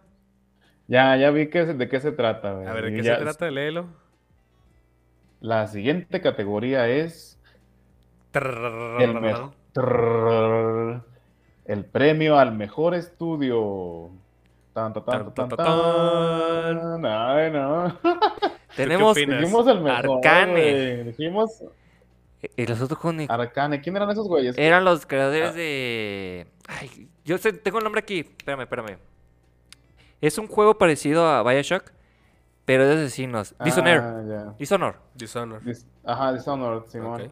[0.88, 2.68] Ya, ya vi que, de qué se trata, güey.
[2.68, 3.50] A ver, ¿de qué ya- se trata?
[3.52, 3.88] Léelo.
[5.40, 7.40] La siguiente categoría es
[8.34, 11.04] el, mejor- Trrrr.
[11.72, 14.10] El premio al mejor estudio.
[14.74, 17.06] Tan, tan, tan, Tan, tan.
[17.06, 17.98] Ay, no.
[18.76, 19.16] Tenemos?
[19.16, 20.06] Dijimos el mejor.
[20.26, 21.04] Arcane.
[21.04, 21.64] Dijimos
[22.56, 23.82] Y los otros ni- Arcane.
[23.82, 24.58] ¿Quién eran esos güeyes?
[24.58, 25.54] Eran los creadores Ah.
[25.54, 26.48] de.
[26.68, 28.20] Ay, yo sé, tengo el nombre aquí.
[28.20, 28.98] Espérame, espérame.
[30.22, 31.92] Es un juego parecido a Bioshock,
[32.66, 33.56] pero de asesinos.
[33.64, 34.00] Dishonored.
[34.02, 34.56] Ah, ya.
[34.58, 34.96] Dishonor.
[35.16, 35.62] Dishonor.
[35.64, 37.22] Dis- Ajá, Dishonored, Simón.
[37.24, 37.32] Ok.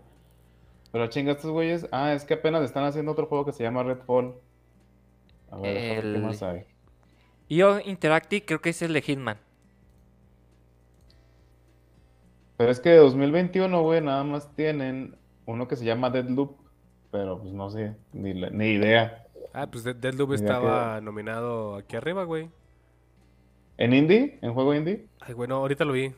[0.91, 1.87] Pero chinga, estos güeyes.
[1.91, 4.35] Ah, es que apenas están haciendo otro juego que se llama Redfall.
[5.51, 6.63] A ver, déjame ver El- ¿qué más hay?
[7.47, 9.37] IO Interactive, creo que es el de Hitman.
[12.57, 16.57] Pero es que de 2021, güey, nada más tienen uno que se llama Deadloop.
[17.11, 19.25] Pero pues no sé, ni, la- ni idea.
[19.53, 22.49] Ah, pues Dead- Deadloop estaba nominado aquí arriba, güey.
[23.77, 24.37] ¿En indie?
[24.41, 25.07] ¿En juego indie?
[25.21, 26.13] Ay, bueno, ahorita lo vi.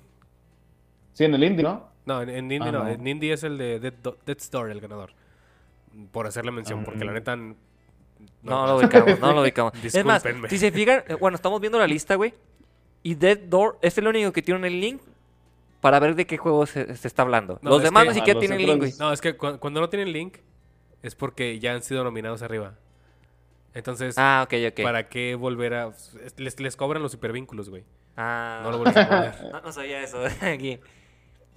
[1.13, 1.90] Sí, en el indie, ¿no?
[2.05, 2.83] No, en, en Indie Ah, no.
[2.83, 2.89] no.
[2.89, 3.93] En Indie es el de Dead,
[4.25, 5.11] Death's Door, el ganador.
[6.11, 7.15] Por hacerle mención, porque la Ah.
[7.15, 7.35] neta...
[7.35, 9.73] No, lo ubicamos, no lo ubicamos.
[9.83, 12.33] es más, si se fijan, eh, bueno, estamos viendo la lista, güey.
[13.03, 15.01] Y Dead Door es el único que tiene el link
[15.79, 17.57] para ver de qué juego se, se está hablando.
[17.63, 18.89] No, los demás ni siquiera Ah, tienen link, güey.
[18.91, 20.37] otros- No, es que cu- cuando no tienen link
[21.01, 22.75] es porque ya han sido nominados arriba.
[23.73, 24.83] Entonces, Ah, ok, ok.
[24.83, 25.93] ¿para qué volver a...?
[26.37, 27.83] Les, les cobran los hipervínculos, güey.
[28.17, 29.35] Ah, No lo vuelves a poner.
[29.51, 30.79] No, no sabía eso aquí.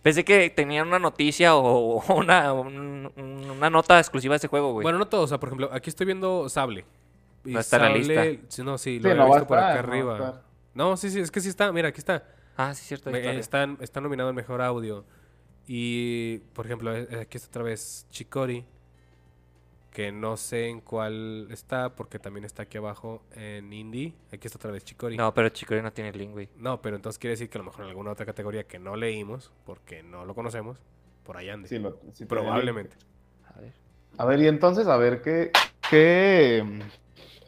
[0.04, 4.72] Pensé que tenían una noticia o una, un- un- una nota exclusiva de ese juego,
[4.72, 4.82] güey.
[4.84, 5.24] Bueno, no todos.
[5.24, 6.84] O sea, por ejemplo, aquí estoy viendo Sable.
[7.44, 9.72] Y No está en la Sí, no, sí, lo Sí, he no visto por acá
[9.74, 10.42] no arriba.
[10.74, 11.72] No, sí, sí, es que sí está.
[11.72, 12.22] Mira, aquí está.
[12.56, 13.10] ah, sí, cierto.
[13.10, 13.32] Me- está.
[13.32, 15.04] eh, Están, está nominado en Mejor Audio.
[15.66, 18.64] Y, por ejemplo, eh, aquí está otra vez Chicori.
[19.94, 24.12] Que no sé en cuál está, porque también está aquí abajo en Indie.
[24.32, 25.16] Aquí está otra vez Chicori.
[25.16, 26.48] No, pero Chicory no tiene link, güey.
[26.56, 28.96] No, pero entonces quiere decir que a lo mejor en alguna otra categoría que no
[28.96, 30.78] leímos, porque no lo conocemos,
[31.22, 31.68] por ahí ande.
[31.68, 32.96] Sí, lo- sí Probablemente.
[33.56, 33.72] A ver.
[34.18, 35.52] A ver, y entonces, a ver, ¿qué,
[35.88, 36.64] qué,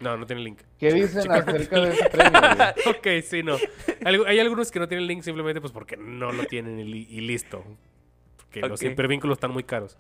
[0.01, 0.61] No, no tiene link.
[0.79, 2.97] qué dicen acerca de ese premio, güey?
[3.21, 3.57] ok, sí, no.
[4.05, 7.23] Hay algunos que no tienen link simplemente pues porque no lo tienen y, li- y
[7.23, 7.65] listo.
[8.37, 8.93] Porque los Ok.
[8.93, 9.99] hipervínculos están muy caros.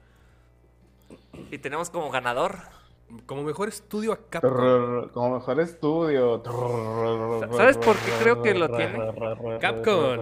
[1.50, 2.56] Y tenemos como ganador.
[3.26, 5.08] Como mejor estudio a Capcom.
[5.12, 6.42] Como mejor estudio.
[7.56, 8.98] ¿Sabes por qué creo que lo tiene?
[9.60, 10.18] Capcom.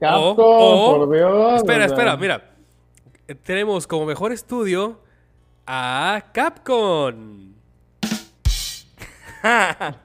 [0.00, 1.54] Capcom, O- o- por Dios.
[1.56, 2.50] Espera, espera, mira.
[3.28, 4.98] Eh, Tenemos como mejor estudio
[5.66, 7.52] a Capcom.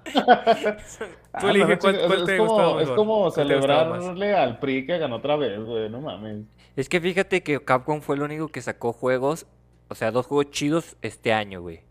[1.39, 4.85] Tú Ah, elige cuál, es- cuál es te como- gustaba Es como celebrarle al PRI
[4.85, 5.89] que ganó otra vez, güey.
[5.89, 6.41] No mames.
[6.75, 9.45] Es que fíjate que Capcom fue el único que sacó juegos,
[9.89, 11.81] o sea, dos juegos chidos este año, güey.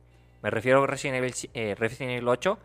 [0.43, 2.59] Me refiero a Resident Evil, eh, Resident Evil 8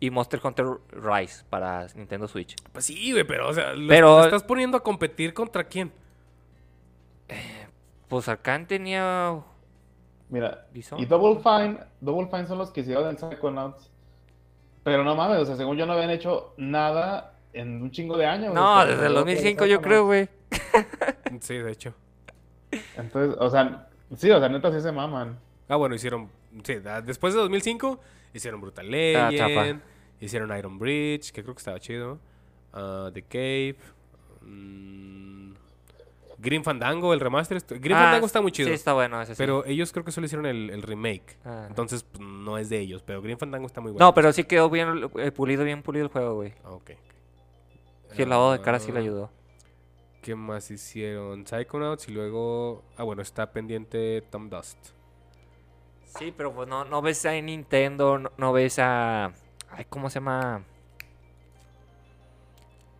[0.00, 2.54] y Monster Hunter Rise para Nintendo Switch.
[2.72, 5.90] Pues sí, güey, pero, o sea, lo- Pero- lo estás poniendo a competir contra quién?
[8.08, 9.40] Pues Arcane tenía...
[10.28, 10.98] Mira, Bison.
[10.98, 13.90] y Double Fine, Double Fine son los que hicieron el Psychonauts.
[14.82, 18.26] Pero no mames, o sea, según yo no habían hecho nada en un chingo de
[18.26, 18.52] años.
[18.54, 20.28] No, o sea, desde el luego que 2005 yo creo, güey.
[21.40, 21.94] Sí, de hecho.
[22.96, 25.38] Entonces, o sea, sí, o sea, neta sí se maman.
[25.68, 26.28] Ah, bueno, hicieron.
[26.62, 26.74] Sí,
[27.04, 28.00] después de 2005
[28.32, 29.30] hicieron Brutal Ah.
[29.30, 29.80] Legend.
[30.20, 32.18] hicieron Iron Bridge, que creo que estaba chido.
[32.72, 33.76] ah, The Cave.
[34.42, 35.52] mm,
[36.38, 37.62] Green Fandango, el remaster.
[37.80, 38.68] Green Ah, Fandango está muy chido.
[38.68, 39.38] Sí, está bueno ese sí.
[39.38, 41.38] Pero ellos creo que solo hicieron el, el remake.
[41.44, 41.64] Ah.
[41.68, 43.02] Entonces pues, no es de ellos.
[43.02, 44.04] Pero Green Fandango está muy bueno.
[44.04, 46.52] No, pero sí quedó bien eh, pulido, bien pulido el juego, güey.
[46.64, 46.90] Ah, ok.
[48.14, 49.30] Sí, el lavado de cara sí le Ah, ayudó.
[50.24, 51.46] ¿Qué más hicieron?
[51.46, 52.82] Psychonauts y luego...
[52.96, 54.78] Ah, bueno, está pendiente Tom Dust.
[56.18, 59.34] Sí, pero pues no, no ves a Nintendo, no, no ves a...
[59.70, 60.64] Ay, ¿cómo se llama?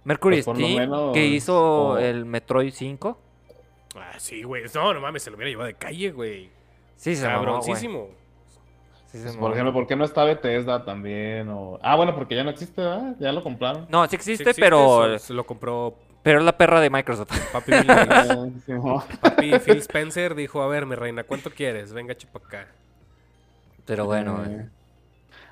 [0.05, 3.19] Mercury Pues Steam, menos, que hizo el Metroid 5.
[3.97, 4.65] Ah, sí, güey.
[4.75, 6.51] No, no mames, se lo hubiera llevado de calle, güey.
[6.97, 7.25] Sí, se.
[7.25, 8.11] Cabroncísimo.
[9.07, 11.49] Sí, se Pues, por ejemplo, ¿por qué no está Bethesda también?
[11.49, 11.79] O...
[11.81, 13.17] Ah, bueno, porque ya no existe, ¿verdad?
[13.19, 13.87] Ya lo compraron.
[13.89, 17.31] No, sí Sí existe, existe, pero, se lo compró pero es la perra de Microsoft.
[17.53, 17.73] Papi.
[19.21, 21.93] Papi Phil Spencer dijo, a ver, mi reina, ¿cuánto quieres?
[21.93, 22.67] Venga, chipa acá.
[23.87, 24.51] Pero bueno, güey.
[24.61, 24.69] Eh,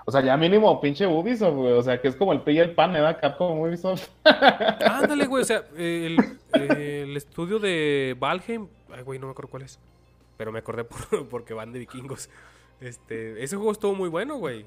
[0.05, 1.73] O sea, ya mínimo pinche Ubisoft, güey.
[1.75, 3.19] O sea, que es como el pi y el pan, ¿verdad?
[3.21, 4.09] Capcom Ubisoft.
[4.25, 6.17] Ándale, güey, o sea, el,
[6.55, 9.79] el estudio de Valheim, ay, güey, no me acuerdo cuál es,
[10.37, 12.31] pero me acordé por- porque van de vikingos.
[12.81, 14.67] Este, ese juego estuvo muy bueno, güey.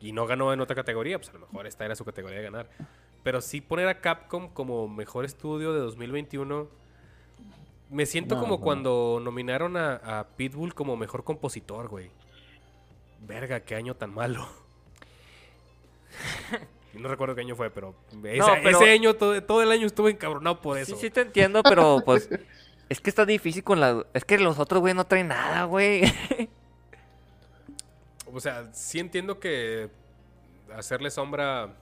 [0.00, 2.44] Y no ganó en otra categoría, pues a lo mejor esta era su categoría de
[2.44, 2.68] ganar.
[3.28, 6.66] Pero sí poner a Capcom como mejor estudio de 2021.
[7.90, 8.60] Me siento No, como no.
[8.62, 12.10] cuando nominaron a, a Pitbull como mejor compositor, güey.
[13.26, 14.48] Verga, qué año tan malo.
[16.94, 17.94] No recuerdo qué año fue, pero,
[18.24, 20.96] esa- pero- ese año, todo, todo el año estuve encabronado por Sí, eso.
[20.96, 22.30] sí te entiendo, pero pues
[22.88, 24.06] es que está difícil con la...
[24.14, 26.02] Es que los otros, güey, no traen nada, güey.
[28.32, 29.90] O sea, sí entiendo que
[30.74, 31.74] hacerle sombra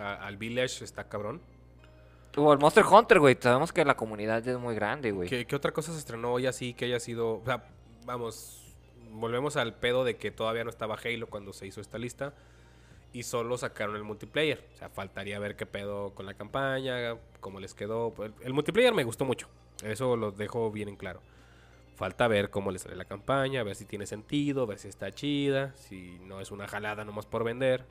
[0.00, 1.40] a- al Village está cabrón.
[2.36, 3.36] o el Monster Hunter, güey.
[3.40, 5.28] Sabemos que la comunidad es muy grande, güey.
[5.28, 7.38] ¿Qué, qué otra cosa se estrenó hoy así que haya sido...
[7.38, 7.64] O sea,
[8.06, 8.74] vamos,
[9.10, 12.32] volvemos al pedo de que todavía no estaba Halo cuando se hizo esta lista.
[13.12, 14.64] Y solo sacaron el multiplayer.
[14.74, 18.14] O sea, faltaría ver qué pedo con la campaña, cómo les quedó.
[18.22, 19.48] El, el multiplayer me gustó mucho.
[19.82, 21.20] Eso lo dejo bien en claro.
[21.96, 25.74] Falta ver cómo les sale la campaña, ver si tiene sentido, ver si está chida,
[25.74, 27.84] si no es una jalada nomás por vender.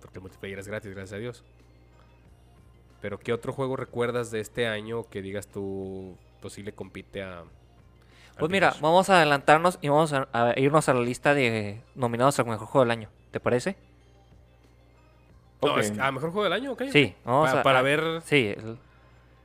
[0.00, 1.44] Porque el multiplayer es gratis, gracias a Dios.
[3.00, 7.22] Pero ¿qué otro juego recuerdas de este año que digas tú, pues sí le compite
[7.22, 7.40] a...
[7.40, 7.46] al
[8.38, 12.38] Pues mira, vamos a adelantarnos y vamos a, a irnos a la lista de nominados
[12.40, 13.08] al mejor juego del año.
[13.30, 13.76] ¿Te parece?
[15.62, 16.72] No, es- ¿A mejor juego del año?
[16.72, 16.82] ok.
[16.92, 18.22] Sí, vamos Pa- a- para a- ver...
[18.24, 18.54] Sí.
[18.56, 18.78] el-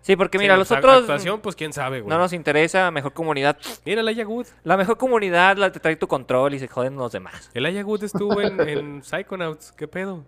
[0.02, 2.10] Sí, porque mira, los otros Actuación, pues quién sabe, güey.
[2.10, 2.92] no nos interesa.
[2.92, 3.58] Mejor comunidad.
[3.86, 4.48] Mira, el Aya Good.
[4.66, 7.50] La mejor comunidad la te trae tu control y se joden los demás.
[7.54, 9.72] El Aya Good estuvo en, en Psychonauts.
[9.72, 10.26] ¿Qué pedo?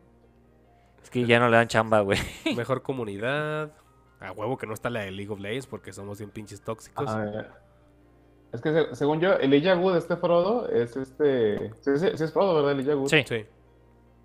[1.05, 2.17] Es que ya no le dan chamba, güey.
[2.57, 3.71] Mejor comunidad.
[4.19, 7.07] A huevo que no está la de League of Legends porque somos bien pinches tóxicos.
[7.07, 7.51] A ver.
[8.51, 11.69] Es que se- según yo, Elijah Wood, este Frodo, es este.
[11.81, 12.71] Sí, sí, sí es Frodo, ¿verdad?
[12.71, 13.09] Elijah Wood.
[13.09, 13.23] Sí.
[13.27, 13.45] Sí.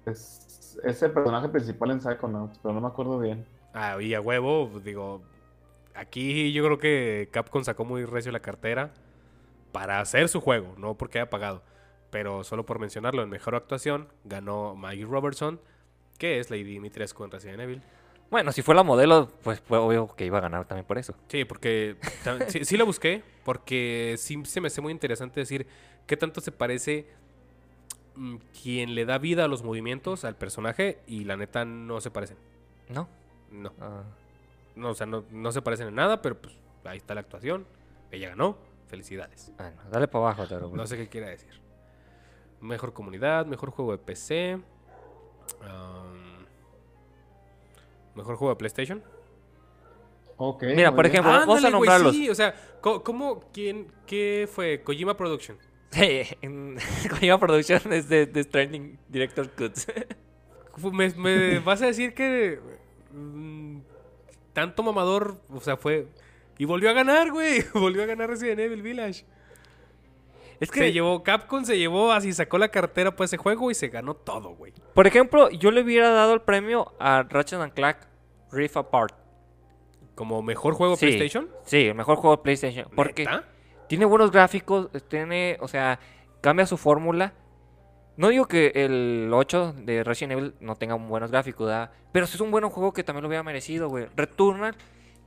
[0.07, 3.45] Es, es el personaje principal en Psychonauts, pero no me acuerdo bien.
[3.75, 5.21] Ah, y a huevo, digo,
[5.95, 8.91] aquí yo creo que Capcom sacó muy recio la cartera
[9.73, 11.63] para hacer su juego, no porque haya pagado.
[12.11, 15.61] Pero solo por mencionarlo, en mejor actuación ganó Maggie Robertson,
[16.21, 17.83] que es Lady Dimitrescu en Resident Evil.
[18.31, 21.15] Bueno, si fue la modelo, pues fue obvio que iba a ganar también por eso.
[21.29, 21.97] Sí, porque
[22.49, 25.67] sí, sí la busqué, porque sí se me hace muy interesante decir
[26.07, 27.09] qué tanto se parece
[28.15, 32.11] mm, quien le da vida a los movimientos al personaje y la neta no se
[32.11, 32.37] parecen.
[32.91, 33.09] ¿No?
[33.51, 33.73] No.
[33.81, 34.03] Ah.
[34.77, 37.67] No, o sea, no, no se parecen en nada, pero pues ahí está la actuación.
[38.13, 38.59] Ella ganó.
[38.89, 39.53] Felicidades.
[39.57, 40.71] Bueno, dale para abajo, Taro.
[40.75, 41.61] No sé qué quiera decir.
[42.61, 44.61] Mejor comunidad, mejor juego de PC.
[45.61, 46.45] Um,
[48.15, 49.03] mejor juego de PlayStation.
[50.37, 50.63] Ok.
[50.75, 52.15] Mira, por ejemplo, vamos a nombrarlos.
[52.15, 54.83] sí, o sea, ¿cómo, quién, qué fue?
[54.83, 55.59] Kojima Production.
[55.91, 56.79] Sí, en
[57.11, 59.89] Kojima Production es de, de Stranding Director Cuts.
[60.93, 62.61] Me vas a decir que
[63.13, 63.81] mm,
[64.53, 66.07] tanto mamador, o sea, fue...
[66.59, 67.65] Y volvió a ganar, güey.
[67.75, 69.25] Volvió a ganar Resident Evil Village.
[70.61, 73.89] Es Se llevó Capcom, se llevó así, sacó la cartera para ese juego y se
[73.89, 74.73] ganó todo, güey.
[74.95, 77.97] por ejemplo, yo le hubiera dado el premio a Ratchet and Clank
[78.53, 79.15] Rift Apart.
[80.15, 81.07] Como mejor juego Sí.
[81.07, 81.49] PlayStation.
[81.65, 82.89] Sí, el mejor juego de PlayStation.
[82.95, 83.45] Porque ¿Neta?
[83.89, 85.99] tiene buenos gráficos, tiene, o sea,
[86.41, 87.33] cambia su fórmula.
[88.17, 91.91] No digo que el 8 de Resident Evil no tenga buenos gráficos, ¿verdad?
[92.13, 94.09] pero es un buen juego que también lo hubiera merecido, güey.
[94.15, 94.75] Returnal,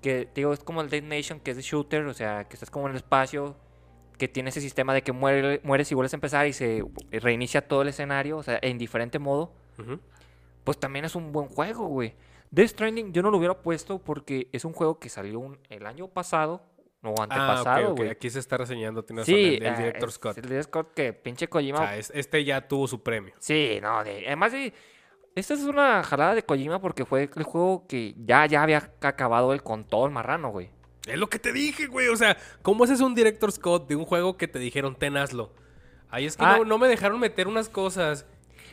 [0.01, 2.69] que digo, es como el Dead Nation, que es de shooter, o sea, que estás
[2.69, 3.55] como en el espacio,
[4.17, 7.67] que tiene ese sistema de que muere- mueres y vuelves a empezar y se reinicia
[7.67, 9.51] todo el escenario, o sea, en diferente modo.
[10.63, 12.13] Pues también es un buen juego, güey.
[12.51, 15.85] Death Stranding yo no lo hubiera puesto porque es un juego que salió un- el
[15.85, 16.61] año pasado,
[17.01, 17.97] o Ah, ok, antepasado, ok.
[17.97, 18.09] güey.
[18.11, 20.37] Aquí se está reseñando, razón, Sí, el, el ah, director es- Scott.
[20.37, 21.79] El director Scott que pinche Kojima.
[21.79, 23.33] O sea, es- este ya tuvo su premio.
[23.39, 24.73] Sí, no, de- además de...
[25.35, 29.51] Esta es una jalada de Kojima porque fue el juego que ya, ya había acabado
[29.53, 30.69] él con todo el marrano, güey.
[31.07, 32.07] Es lo que te dije, güey.
[32.07, 35.51] O sea, ¿cómo haces un director Scott de un juego que te dijeron, ten hazlo?
[36.09, 36.57] Ahí es que Ah.
[36.59, 38.25] no, no me dejaron meter unas cosas.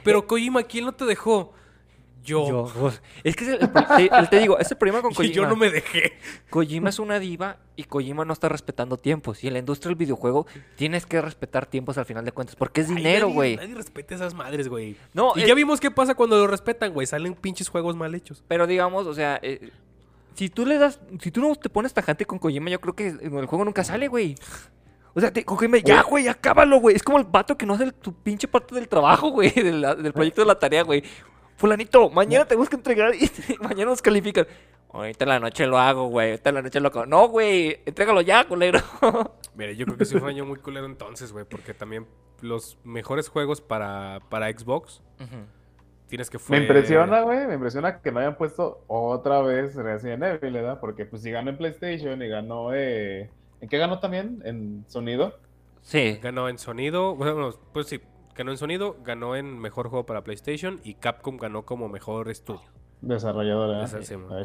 [0.04, 1.52] Pero Kojima, ¿quién no te dejó?
[2.22, 2.46] Yo.
[2.74, 2.92] Yo,
[3.24, 5.34] es que es el, te, el- te digo, ese problema con Y Kojima.
[5.34, 6.12] yo no me dejé.
[6.50, 9.42] Kojima es una diva y Kojima no está respetando tiempos.
[9.42, 10.46] Y en la industria del videojuego
[10.76, 12.56] tienes que respetar tiempos al final de cuentas.
[12.56, 13.56] Porque es Ay, dinero, nadie- güey.
[13.56, 14.96] Nadie respeta esas madres, güey.
[15.14, 17.06] No, y eh, ya vimos qué pasa cuando lo respetan, güey.
[17.06, 18.44] Salen pinches juegos mal hechos.
[18.46, 19.70] Pero digamos, o sea, eh,
[20.34, 23.08] si tú le das, si tú no te pones tajante con Kojima, yo creo que
[23.08, 24.34] el juego nunca sale, güey.
[25.14, 26.94] O sea, te, Kojima, ya, güey, acábalo, güey.
[26.96, 29.72] Es como el vato que no hace el- tu pinche parte del trabajo, güey, de
[29.72, 31.02] la- del proyecto de la tarea, güey.
[31.56, 33.28] Fulanito, mañana tenemos que entregar y
[33.60, 34.46] mañana nos califican.
[34.92, 36.30] Ahorita en la noche lo hago, güey.
[36.30, 37.06] Ahorita en la noche lo hago.
[37.06, 38.80] No, güey, entrégalo ya, culero.
[39.54, 41.44] Mira, yo creo que sí fue un año muy culero entonces, güey.
[41.44, 42.06] Porque también
[42.40, 45.02] los mejores juegos para, para Xbox
[46.10, 46.58] tienes que fue...
[46.58, 50.80] Me impresiona, güey, me impresiona que no hayan puesto otra vez Resident Evil, ¿verdad?
[50.80, 52.74] Porque pues si ganó en PlayStation y ganó...
[52.74, 53.30] Eh...
[53.60, 54.42] ¿En qué ganó también?
[54.44, 55.38] ¿En sonido?
[55.82, 56.18] Sí.
[56.20, 57.14] Ganó en sonido.
[57.14, 58.00] Bueno, pues sí.
[58.34, 62.62] Ganó en sonido, ganó en mejor juego para PlayStation y Capcom ganó como mejor estudio.
[63.00, 63.84] Desarrolladora.
[63.84, 64.32] Esa sí, man.
[64.32, 64.44] Ay.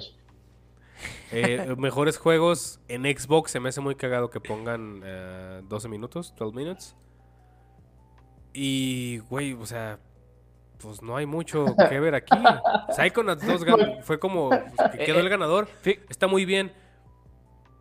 [1.31, 6.33] Eh, mejores juegos en Xbox se me hace muy cagado que pongan eh, 12 minutos,
[6.37, 6.95] 12 minutes.
[8.53, 9.99] Y, güey, o sea,
[10.81, 12.35] pues no hay mucho que ver aquí.
[12.95, 15.67] Psychonauts 2 gan- fue como pues, que quedó el ganador.
[15.81, 16.71] Fi- Está muy bien.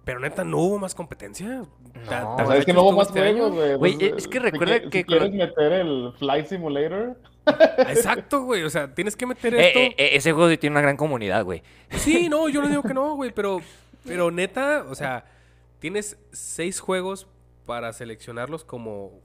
[0.05, 1.47] Pero neta, no hubo más competencia.
[1.49, 2.37] No.
[2.37, 3.75] O sea, es que no hubo más este juegos, güey.
[3.77, 7.19] Güey, Pues, es que recuerda que Si quieres meter el Flight Simulator...
[7.79, 8.63] Exacto, güey.
[8.65, 9.79] O sea, tienes que meter Eh, esto.
[9.79, 11.63] eh, eh, ese juego tiene una gran comunidad, güey.
[11.91, 13.61] Sí, no, yo no digo que no, güey, pero,
[14.05, 15.25] pero neta, o sea,
[15.79, 17.27] tienes seis juegos
[17.65, 19.21] para seleccionarlos como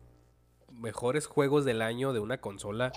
[0.72, 2.94] mejores juegos del año de una consola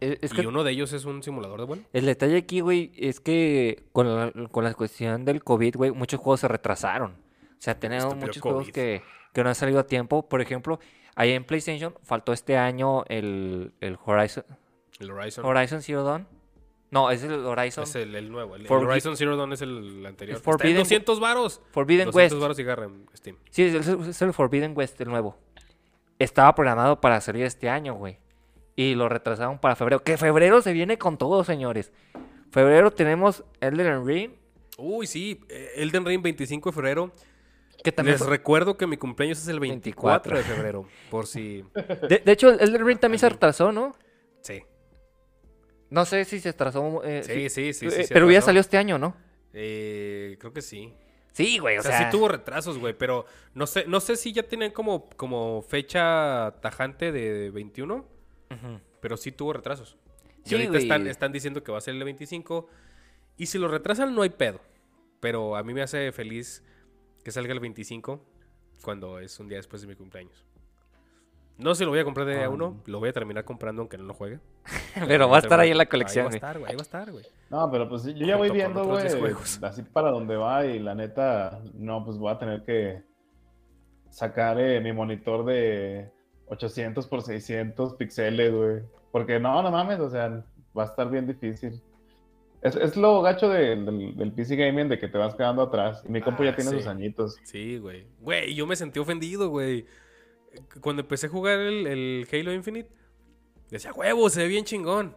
[0.00, 1.82] Es, es y que uno de ellos es un simulador de vuelo.
[1.92, 6.20] el detalle aquí, güey, es que con la, con la cuestión del COVID, güey, muchos
[6.20, 7.12] juegos se retrasaron.
[7.12, 8.72] O sea, tenemos Estúpido muchos juegos COVID.
[8.72, 9.02] que,
[9.32, 10.28] que no han salido a tiempo.
[10.28, 10.78] Por ejemplo,
[11.16, 14.44] ahí en PlayStation faltó este año el, el Horizon,
[15.00, 16.28] El Horizon Horizon Zero Dawn.
[16.90, 18.56] No, es el Horizon es el, el nuevo.
[18.56, 20.36] El, el Horizon Zero Dawn es el anterior.
[20.36, 21.60] El Está en Forbidden- 200 varos.
[21.72, 22.40] Forbidden 200 West.
[22.40, 23.36] varos y garra Steam.
[23.50, 25.36] Sí, es el, es el Forbidden West, el nuevo.
[26.18, 28.18] Estaba programado para salir este año, güey.
[28.80, 30.04] Y lo retrasaron para febrero.
[30.04, 31.90] Que febrero se viene con todo, señores.
[32.52, 34.30] Febrero tenemos Elden Ring.
[34.76, 37.12] Uy, sí, eh, Elden Ring 25 de febrero.
[37.82, 40.36] Que también Les fue- recuerdo que mi cumpleaños es el 24 24.
[40.36, 41.64] de febrero, por si...
[42.08, 43.96] de, de hecho, el Elden Ring también se retrasó, ¿no?
[44.42, 44.62] Sí,
[45.90, 47.02] No sé si se atrasó.
[47.04, 47.86] eh, sí, sí, sí.
[47.86, 49.16] eh, sí, sí pero ya salió este año, ¿no?
[49.52, 50.94] Eh, creo que sí.
[51.32, 53.24] Sí, güey, O sea, sí tuvo retrasos, güey, pero
[53.54, 58.06] no sé, no sé si ya tienen como, como fecha tajante de 21,
[59.00, 59.96] Pero sí tuvo retrasos.
[60.44, 60.82] Y Sí, ahorita güey.
[60.82, 62.68] están, están diciendo que va a ser el 25.
[63.36, 64.60] Y si lo retrasan, no hay pedo.
[65.20, 66.64] Pero a mí me hace feliz
[67.24, 68.24] que salga el 25
[68.82, 70.44] cuando es un día después de mi cumpleaños.
[71.58, 73.82] No sé si lo voy a comprar de a uno, lo voy a terminar comprando
[73.82, 74.38] aunque no lo juegue.
[75.08, 76.70] Pero va a estar ahí en la Ahí colección, va a estar, güey.
[76.70, 77.24] Ahí va a estar, güey.
[77.50, 80.64] No, pero pues yo ya voy Junto viendo, otros 10 güey, así para dónde va
[80.66, 83.02] y la neta, no, pues voy a tener que
[84.10, 86.12] sacar eh, mi monitor de
[86.50, 88.82] 800 por 600 píxeles, güey.
[89.12, 90.44] Porque no, no mames, o sea,
[90.76, 91.80] va a estar bien difícil.
[92.60, 96.02] Es, es lo gacho de- del, del PC Gaming de que te vas quedando atrás.
[96.06, 96.76] Y mi compu Ah, ya tiene sí.
[96.78, 97.36] sus añitos.
[97.44, 98.06] Sí, güey.
[98.20, 99.86] Güey, yo me sentí ofendido, güey.
[100.80, 102.90] Cuando empecé a jugar el, el Halo Infinite,
[103.70, 105.14] decía, huevo, se ve bien chingón.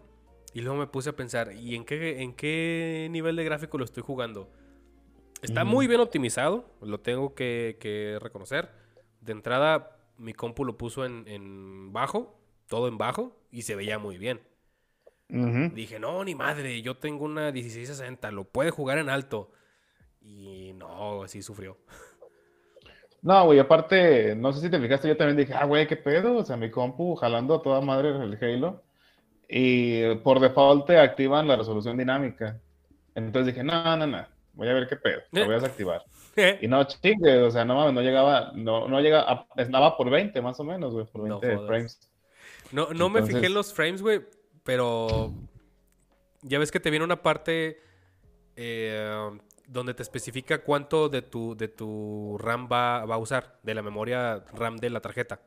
[0.54, 3.86] Y luego me puse a pensar, ¿y en qué, en qué nivel de gráfico lo
[3.86, 4.50] estoy jugando?
[5.42, 8.70] Está muy bien optimizado, lo tengo que, que reconocer.
[9.22, 14.00] De entrada, mi compu lo puso en, en bajo, todo en bajo, y se veía
[14.00, 14.40] muy bien.
[15.74, 19.52] Dije, no, ni madre, yo tengo una 1660, lo puede jugar en alto.
[20.20, 21.78] Y no, sí sufrió.
[23.22, 26.38] No, güey, aparte, no sé si te fijaste, yo también dije, ah, güey, qué pedo,
[26.38, 28.84] o sea, mi compu jalando a toda madre el Halo.
[29.48, 32.60] Y por default te activan la resolución dinámica.
[33.14, 36.04] Entonces dije, no, no, no, voy a ver qué pedo, lo voy a desactivar.
[36.62, 40.42] Y no chingue, o sea, no mames, no llegaba, no, no llegaba, estaba por 20
[40.42, 41.68] más o menos, güey, por No 20 jodas.
[41.68, 42.12] frames.
[42.72, 44.22] No, no me fijé en los frames, güey,
[44.64, 45.34] pero
[46.42, 47.82] ya ves que te viene una parte
[48.56, 49.30] eh,
[49.68, 53.82] donde te especifica cuánto de tu, de tu RAM va, va a usar, de la
[53.82, 55.42] memoria RAM de la tarjeta.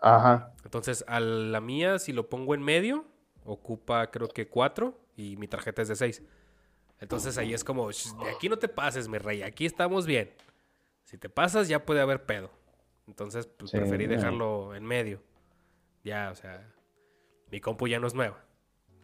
[0.00, 0.52] Ajá.
[0.64, 3.04] Entonces, a la mía, si lo pongo en medio,
[3.44, 6.22] ocupa creo que 4 y mi tarjeta es de 6.
[7.04, 10.32] Entonces ahí es como, "Sh, de aquí no te pases, mi rey, aquí estamos bien.
[11.04, 12.50] Si te pasas, ya puede haber pedo.
[13.06, 15.22] Entonces, pues, Sí, preferí dejarlo en medio.
[16.02, 16.66] Ya, o sea,
[17.50, 18.42] mi compu ya no es nueva.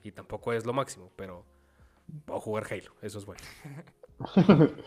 [0.02, 1.44] Y tampoco es lo máximo, pero
[2.24, 3.40] puedo jugar Halo, eso es bueno.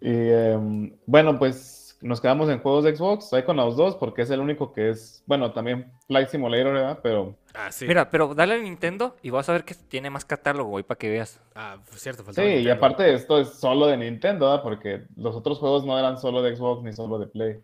[0.00, 4.40] Y em, bueno, pues nos quedamos en juegos de Xbox, Psychonauts 2, porque es el
[4.40, 6.98] único que es, bueno, también Flight Simulator, ¿verdad?
[7.02, 7.86] Pero Ah, sí.
[7.86, 10.98] Mira, pero dale a Nintendo y vas a ver que tiene más catálogo, güey, para
[10.98, 11.40] que veas.
[11.54, 14.62] Ah, cierto, falta sí, y aparte esto es solo de Nintendo, ¿verdad?
[14.62, 17.60] Porque los otros juegos no eran solo de Xbox ni solo de Play.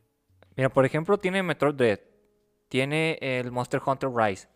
[0.56, 2.01] Mira, por ejemplo, tiene Metroid Dread,
[2.69, 4.48] tiene el Monster Hunter Rise,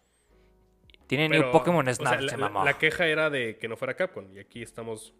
[1.07, 2.65] tiene New Pokémon o Snap, sea, se la, mamó.
[2.65, 4.27] la queja era de que no fuera Capcom.
[4.35, 5.15] Y aquí estamos.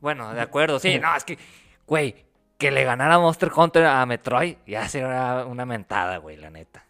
[0.00, 1.38] Bueno, de acuerdo, sí, no, es que,
[1.86, 2.14] güey,
[2.60, 6.86] que le ganara Monster Hunter a Metroid ya sería una mentada, güey, la neta.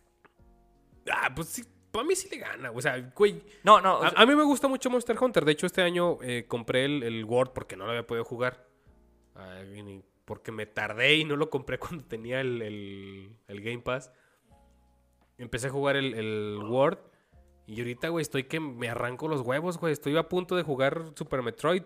[1.10, 2.70] Ah, pues sí, para mí sí le gana.
[2.72, 3.42] O sea, güey.
[3.64, 5.44] No, no, o A, sea, a mí me gusta mucho Monster Hunter.
[5.44, 8.66] De hecho, este año eh, compré el, el Word porque no lo había podido jugar.
[10.24, 14.12] Porque me tardé y no lo compré cuando tenía el, el- el Game Pass.
[15.38, 16.98] Empecé a jugar el, el Word.
[17.66, 19.92] Y ahorita, güey, estoy que me arranco los huevos, güey.
[19.92, 21.82] Estoy a punto de jugar Super Metroid.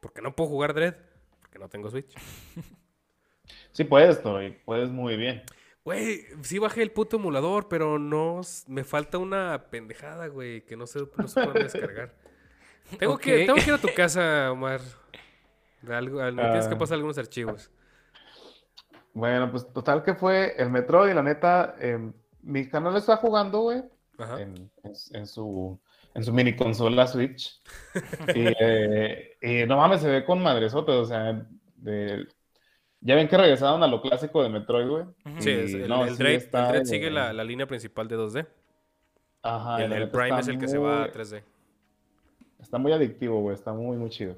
[0.00, 0.94] Porque no puedo jugar Dread.
[1.40, 2.14] Porque no tengo Switch.
[3.74, 5.42] Sí puedes, Toy, puedes muy bien.
[5.84, 8.40] Güey, sí bajé el puto emulador, pero no...
[8.68, 10.62] Me falta una pendejada, güey.
[10.64, 12.14] Que no se, no se puede descargar.
[12.98, 14.80] Tengo, que, tengo que ir a tu casa, Omar.
[15.88, 16.78] Algo, tienes que Ah.
[16.78, 17.70] pasar algunos archivos.
[19.12, 23.60] Bueno, pues total que fue el Metroid y la neta, em, mi canal está jugando,
[23.60, 23.82] güey,
[24.18, 24.40] Ajá.
[24.40, 25.78] en, en- en su,
[26.14, 27.60] en su mini consola Switch.
[28.34, 31.46] Y, eh, y no mames, se ve con madresote, o sea,
[31.76, 32.26] de-
[33.04, 35.04] ya ven que regresaron a lo clásico de Metroid, güey.
[35.38, 37.66] Sí, Y el, no, el sí Dread, está el Dread de- sigue la, la línea
[37.66, 38.46] principal de 2D.
[39.42, 41.42] Ajá, y el, el Prime es el que se va a muy- 3D.
[42.60, 44.34] Está muy adictivo, güey, está muy, muy chido.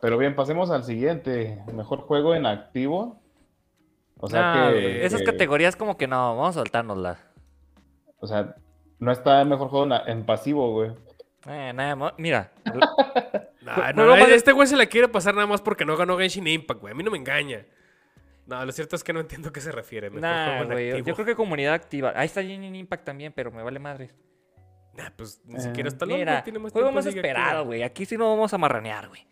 [0.00, 3.20] Pero bien, pasemos al siguiente, mejor juego en activo.
[4.20, 5.04] O sea no, que...
[5.06, 7.18] esas que- categorías como que no, vamos a soltárnoslas.
[8.18, 8.56] O sea,
[8.98, 10.90] no está el mejor juego en, en pasivo, güey.
[11.48, 12.52] Eh, nada más, mira,
[13.62, 16.16] Nah, no, no, de- este güey se la quiere pasar nada más porque no ganó
[16.18, 16.92] Genshin Impact, güey.
[16.92, 17.66] A mí no me engaña.
[18.46, 20.10] No, lo cierto es que no entiendo a qué se refiere.
[20.10, 22.12] nah, güey, yo creo que comunidad activa.
[22.16, 24.10] Ahí está Genshin Impact también, pero me vale madre.
[24.94, 26.16] Nah, pues ni Eh, siquiera está loco.
[26.18, 27.82] Mira, tiene más juego más esperado, güey.
[27.82, 29.26] Aquí sí no vamos a marranear, güey.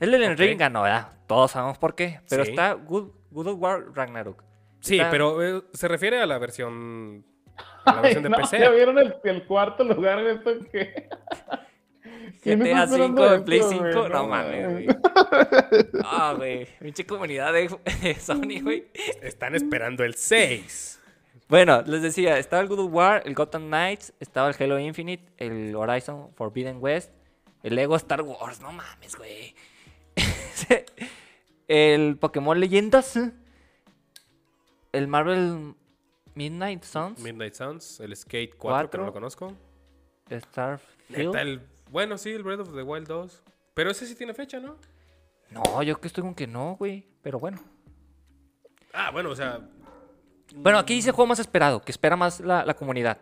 [0.00, 0.38] El Elden Ok.
[0.38, 1.12] Ring ganó, ¿verdad?
[1.26, 2.20] Todos sabemos por qué.
[2.28, 2.50] Pero Sí.
[2.50, 4.44] está Good, God of War Ragnarok.
[4.80, 7.24] Sí, Está- pero eh, se refiere a la versión,
[7.84, 8.58] la versión de no, PC.
[8.58, 11.08] ¿Ya vieron el, el cuarto lugar de esto que...
[12.42, 13.92] ¿Quién GTA está esperando 5 de Play güey?
[13.92, 14.86] 5, no mames, güey.
[16.04, 16.66] Ah, güey.
[16.78, 17.68] Pinche comunidad de
[18.20, 18.88] Sony, güey.
[19.22, 21.00] Están esperando el 6.
[21.48, 25.32] Bueno, les decía, estaba el God of War, el Gotham Knights, estaba el Halo Infinite,
[25.38, 27.10] el Horizon Forbidden West,
[27.62, 29.54] el Lego Star Wars, no mames, güey.
[31.68, 33.18] el Pokémon Leyendas,
[34.92, 35.74] el Marvel
[36.38, 39.00] Midnight Suns, Midnight Suns, el Skate 4, que Cuatro.
[39.00, 39.52] no lo conozco.
[40.30, 40.88] Starfield.
[41.26, 41.60] Neta, el,
[41.90, 43.42] bueno, sí, el Breath of the Wild 2.
[43.74, 44.76] Pero ese sí tiene fecha, ¿no?
[45.50, 47.06] No, yo que estoy con que no, güey.
[47.22, 47.58] Pero bueno.
[48.92, 49.60] Ah, bueno, o sea,
[50.54, 53.18] Bueno, aquí dice juego más esperado, que espera más la, la comunidad.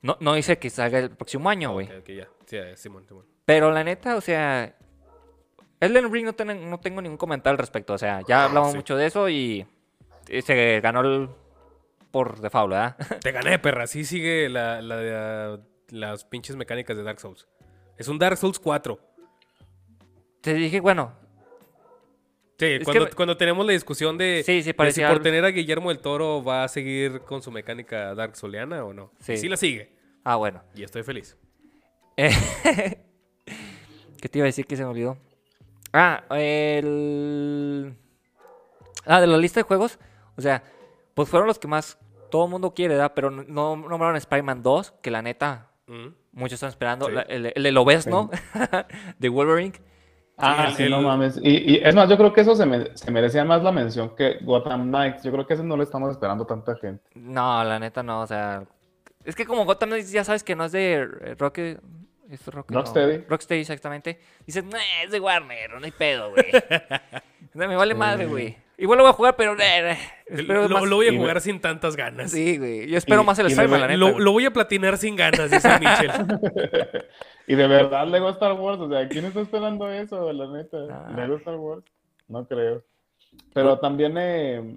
[0.00, 1.86] No, no dice que salga el próximo año, güey.
[1.96, 2.28] ok, ya.
[2.46, 3.24] Sí, eh, Simón, Simón.
[3.44, 4.76] Pero la neta, o sea,
[5.80, 7.92] Elden Ring no, ten- no tengo ningún comentario al respecto.
[7.94, 8.76] O sea, ya hablamos sí.
[8.78, 9.64] mucho de eso y,
[10.28, 11.28] y se ganó el
[12.12, 12.96] por default, ¿verdad?
[13.20, 13.86] Te gané, perra.
[13.88, 15.58] Sí sigue la, ah,
[15.88, 17.48] las pinches mecánicas de Dark Souls.
[17.96, 19.00] Es un Dark Souls 4.
[20.40, 21.20] Te dije, bueno,
[22.58, 25.48] Sí, cuando, que- cuando tenemos la discusión de, Sí, sí, de si por tener a
[25.48, 29.10] Guillermo del Toro va a seguir con su mecánica Dark Souliana o no.
[29.18, 29.36] Sí.
[29.36, 29.96] Sí la sigue.
[30.22, 30.62] ah, bueno.
[30.74, 31.36] Y estoy feliz.
[32.16, 32.30] Eh,
[34.20, 35.18] ¿Qué te iba a decir que se me olvidó?
[35.92, 37.96] Ah, el...
[39.06, 39.98] Ah, de la lista de juegos.
[40.36, 40.62] O sea,
[41.14, 41.98] pues fueron los que más
[42.30, 43.12] todo el mundo quiere, ¿verdad?
[43.14, 46.08] Pero no no nombraron Spider-Man 2, que la neta, Mm.
[46.32, 47.06] muchos están esperando.
[47.06, 47.12] Sí.
[47.12, 48.30] La- el, el de Lobezno,
[49.18, 49.72] de Wolverine.
[50.38, 51.38] Ah, el- sí, no el- mames.
[51.42, 54.14] Y, y es más, yo creo que eso se, me- se merecía más la mención
[54.16, 55.22] que Gotham Knights.
[55.24, 57.04] Yo creo que ese no lo estamos esperando tanta gente.
[57.14, 58.64] No, la neta no, o sea...
[59.24, 61.04] Es que como Gotham Knights ya sabes que no es de
[61.38, 61.80] Rocket...
[62.30, 62.70] ¿Es Rocket?
[62.72, 63.24] No, Rocksteady.
[63.28, 64.18] Rocksteady, exactamente.
[64.46, 66.46] Dices, no, es de Warner, no hay pedo, güey.
[67.54, 68.56] O sea, me vale madre, güey.
[68.78, 69.52] Igual lo voy a jugar, pero...
[69.60, 72.30] eh, eh, espero Lo, más- lo voy a y me- jugar sin tantas ganas.
[72.32, 72.88] Sí, güey.
[72.88, 74.18] Yo espero Y- más el Spider-Man, la neta.
[74.18, 76.10] Lo, voy a platinar sin ganas, dice Michel.
[77.46, 80.78] Y de verdad Lego Star Wars, o sea, ¿quién está esperando eso, la neta?
[80.90, 81.12] Ah.
[81.16, 81.84] Lego Star Wars,
[82.28, 82.82] no creo.
[83.54, 84.76] Pero también, eh,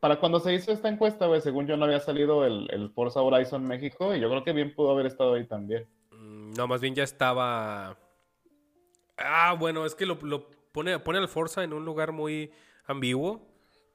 [0.00, 3.20] para cuando se hizo esta encuesta, güey, según yo no había salido el, el Forza
[3.20, 5.86] Horizon México, y yo creo que bien pudo haber estado ahí también.
[6.12, 7.96] Mm, no, más bien ya estaba.
[9.16, 12.50] Ah, bueno, es que lo, lo pone, pone al Forza en un lugar muy
[12.86, 13.46] ambiguo.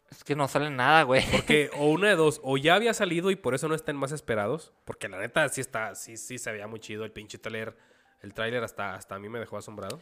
[0.09, 1.23] Es que no sale nada, güey.
[1.31, 4.11] Porque, o una de dos, o ya había salido y por eso no están más
[4.11, 4.73] esperados.
[4.85, 7.77] Porque la neta sí está, sí, sí se veía muy chido el pinche trailer.
[8.21, 9.99] El tráiler hasta, hasta a mí me dejó asombrado.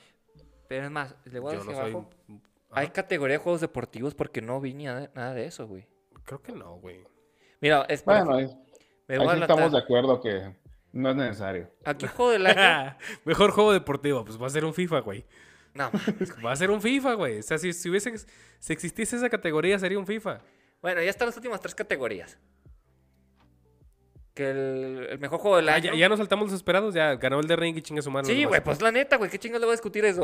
[0.69, 1.91] Pero es más, le voy a Yo no decir soy.
[1.93, 2.09] abajo.
[2.71, 5.87] Hay categoría de juegos deportivos porque no vi ni nada, de eso, güey.
[6.25, 7.03] Creo que no, güey.
[7.61, 8.45] Mira, es Bueno, ahí,
[9.07, 10.53] me ahí sí estamos ta- de acuerdo que
[10.91, 11.69] no es necesario.
[11.85, 12.97] Aquí juego del año.
[13.25, 15.25] Mejor juego deportivo, pues va a ser un FIFA, güey.
[15.77, 15.91] No.
[16.45, 17.39] Va a ser un FIFA, güey.
[17.39, 18.13] O sea, si, si hubiese,
[18.59, 20.39] si existiese esa categoría, sería un FIFA.
[20.81, 22.37] Bueno, ya están las últimas tres categorías.
[24.33, 25.93] Que el, el mejor juego del Ah, año.
[25.93, 28.27] ya, ya nos saltamos los esperados, ya ganó el de Ring y chinga su mano.
[28.27, 30.23] Sí, güey, pues la neta, güey, qué chingados le voy a discutir eso.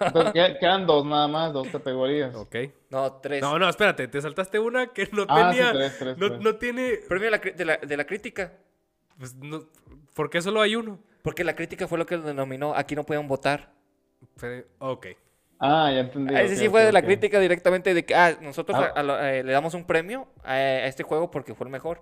[0.00, 2.32] Entonces, qued- quedan dos nada más, dos categorías.
[2.36, 2.54] Ok.
[2.90, 3.42] no, tres.
[3.42, 5.72] No, no, espérate, te saltaste una que no Ah, sí, tenía.
[5.72, 6.40] tres, tres, no, tres.
[6.40, 6.98] no tiene.
[7.08, 8.52] Premio de la, cri- de la, de la crítica.
[9.18, 9.64] Pues no,
[10.14, 11.00] ¿Por qué solo hay uno?
[11.22, 12.74] Porque la crítica fue lo que lo denominó.
[12.76, 13.72] Aquí no pueden votar.
[14.38, 15.06] Fue- Ok.
[15.60, 16.34] Ah, ya entendí.
[16.34, 18.92] Ese ok, sí fue de la crítica directamente de que ah, nosotros Ah.
[18.94, 21.72] a- a lo- eh, le damos un premio a, a este juego porque fue el
[21.72, 22.00] mejor.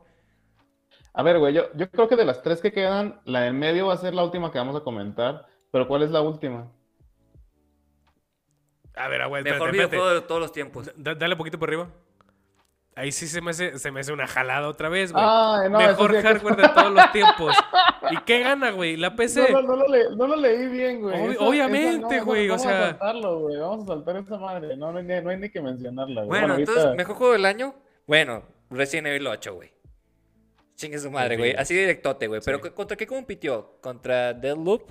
[1.14, 3.86] A ver, güey, yo, yo creo que de las tres que quedan, la del medio
[3.86, 5.46] va a ser la última que vamos a comentar.
[5.72, 6.70] Pero ¿cuál es la última?
[8.94, 9.96] A ver, güey, Mejor espérate, espérate.
[9.96, 10.90] videojuego de todos los tiempos.
[10.96, 11.88] Da- dale un poquito por arriba.
[12.98, 15.22] Ahí sí se me hace, se me hace una jalada otra vez, güey.
[15.24, 17.54] Ah, no, Mejor sí hay que- hardware de todos los tiempos.
[18.10, 18.96] ¿Y qué gana, güey?
[18.96, 19.52] La PC.
[19.52, 21.14] No, no, no lo le- no lo leí bien, güey.
[21.14, 23.58] Ob- Esa- obviamente, güey, o vamos sea- a saltarlo, güey.
[23.58, 24.76] Vamos a saltar esa madre.
[24.78, 26.40] No, no, hay, ni- no hay ni que mencionarla, güey.
[26.40, 27.74] Bueno, entonces, mejor juego del año.
[28.06, 29.70] Bueno, Resident Evil 8, güey.
[30.76, 31.52] Chingue su madre, güey.
[31.54, 32.40] Así directote, güey.
[32.44, 32.60] Pero.
[32.74, 33.78] ¿contra qué compitió?
[33.82, 34.90] ¿Contra Deadloop?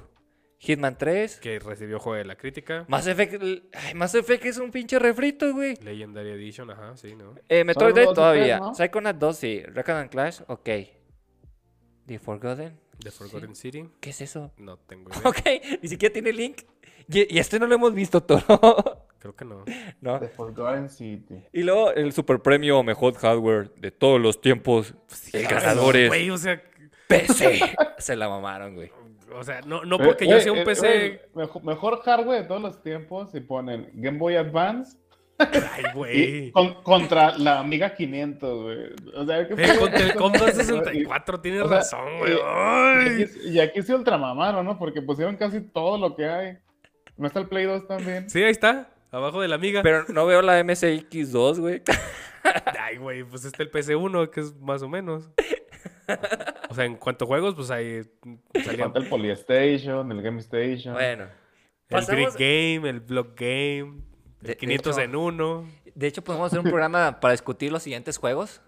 [0.60, 1.40] ¿Hitman 3?
[1.40, 2.86] Que recibió juego de la crítica.
[2.88, 3.41] Mass Effect.
[3.73, 5.76] Ay, Mass Effect es un pinche refrito, güey.
[5.82, 7.36] Legendary Edition, ajá, sí, ¿no?
[7.49, 8.60] Eh, Metroid Dread todavía.
[8.60, 8.73] ¿no?
[8.73, 9.61] Psychonaut 2, sí.
[9.64, 10.69] Recon and Clash, ok.
[12.06, 12.80] The Forgotten.
[12.99, 13.90] The Forgotten City.
[13.99, 14.52] ¿Qué es eso?
[14.57, 15.22] No tengo idea.
[15.30, 15.40] Ok,
[15.82, 16.61] ni siquiera tiene link.
[17.07, 19.06] Y, y este no lo hemos visto todo.
[19.19, 19.65] Creo que no.
[20.02, 20.19] ¿No?
[20.19, 21.44] The Forgotten City.
[21.52, 24.94] Y luego el super premio mejor hardware de todos los tiempos.
[25.34, 26.61] el ganador es Güey, o sea,
[27.07, 27.60] PC.
[27.98, 28.91] Se la mamaron, güey.
[29.38, 31.06] O sea, no, no porque yo Eh, sea un eh, PC.
[31.06, 34.98] eh, mejor, mejor hardware de todos los tiempos y ponen Game Boy Advance
[35.38, 36.52] Ay, güey.
[36.52, 38.78] con- contra la Amiga 500, güey.
[39.16, 40.16] O sea, ¿qué Eh, fue contra el?
[40.16, 42.34] Combo 64, tienes O sea, razón, güey.
[42.34, 43.06] y- Ay.
[43.20, 44.78] Y aquí, y aquí se ultramamaron, ¿no?
[44.80, 46.57] Porque pusieron casi todo lo que hay.
[47.18, 48.30] ¿No está el Play 2 también?
[48.30, 48.90] Sí, ahí está.
[49.12, 49.82] Abajo de la amiga.
[49.84, 51.82] Pero no veo la MSX2, güey.
[52.80, 55.30] Ay, güey, pues está el PC1, que es más o menos.
[56.69, 58.02] O sea, en cuanto a juegos, pues ahí
[58.64, 60.94] salían Falta el Polystation, el Game Station.
[60.94, 61.27] Bueno.
[61.90, 63.80] el Brick Game, el Block Game,
[64.41, 65.65] el De- de 500 hecho- en uno.
[65.94, 68.61] De hecho, podemos hacer un programa para discutir los siguientes juegos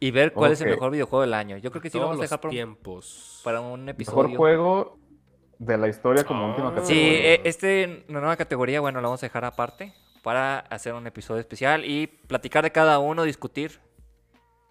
[0.00, 1.56] y ver cuál es el mejor videojuego del año.
[1.58, 3.40] Yo creo que sí lo vamos a dejar para un, tiempos.
[3.42, 4.36] para un Mejor episodio.
[4.36, 4.98] juego
[5.58, 6.74] de la historia como última Ah.
[6.74, 6.94] categoría.
[7.02, 9.92] Sí, eh, este, una nueva categoría, bueno, la vamos a dejar aparte
[10.22, 13.80] para hacer un episodio especial y platicar de cada uno, discutir.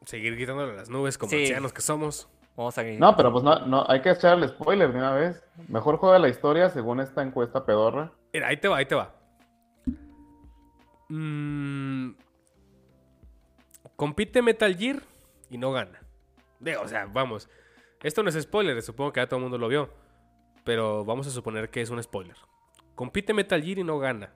[0.06, 1.42] Seguir quitándole las nubes como Sí.
[1.42, 2.28] ancianos que somos.
[2.56, 5.44] Vamos a No, pero pues no, no, hay que echar el spoiler de una vez.
[5.70, 8.12] Mejor juego de la historia según esta encuesta pedorra.
[8.32, 9.16] Mira, ahí te va, ahí te va.
[11.10, 12.12] Mm,
[13.96, 15.02] compite Metal Gear
[15.50, 16.02] y no gana.
[16.60, 17.50] Digo, o sea, vamos.
[18.02, 19.90] Esto no es spoiler, supongo que ya todo el mundo lo vio.
[20.64, 22.36] Pero vamos a suponer que es un spoiler.
[22.96, 24.32] Compite Metal Gear y no gana.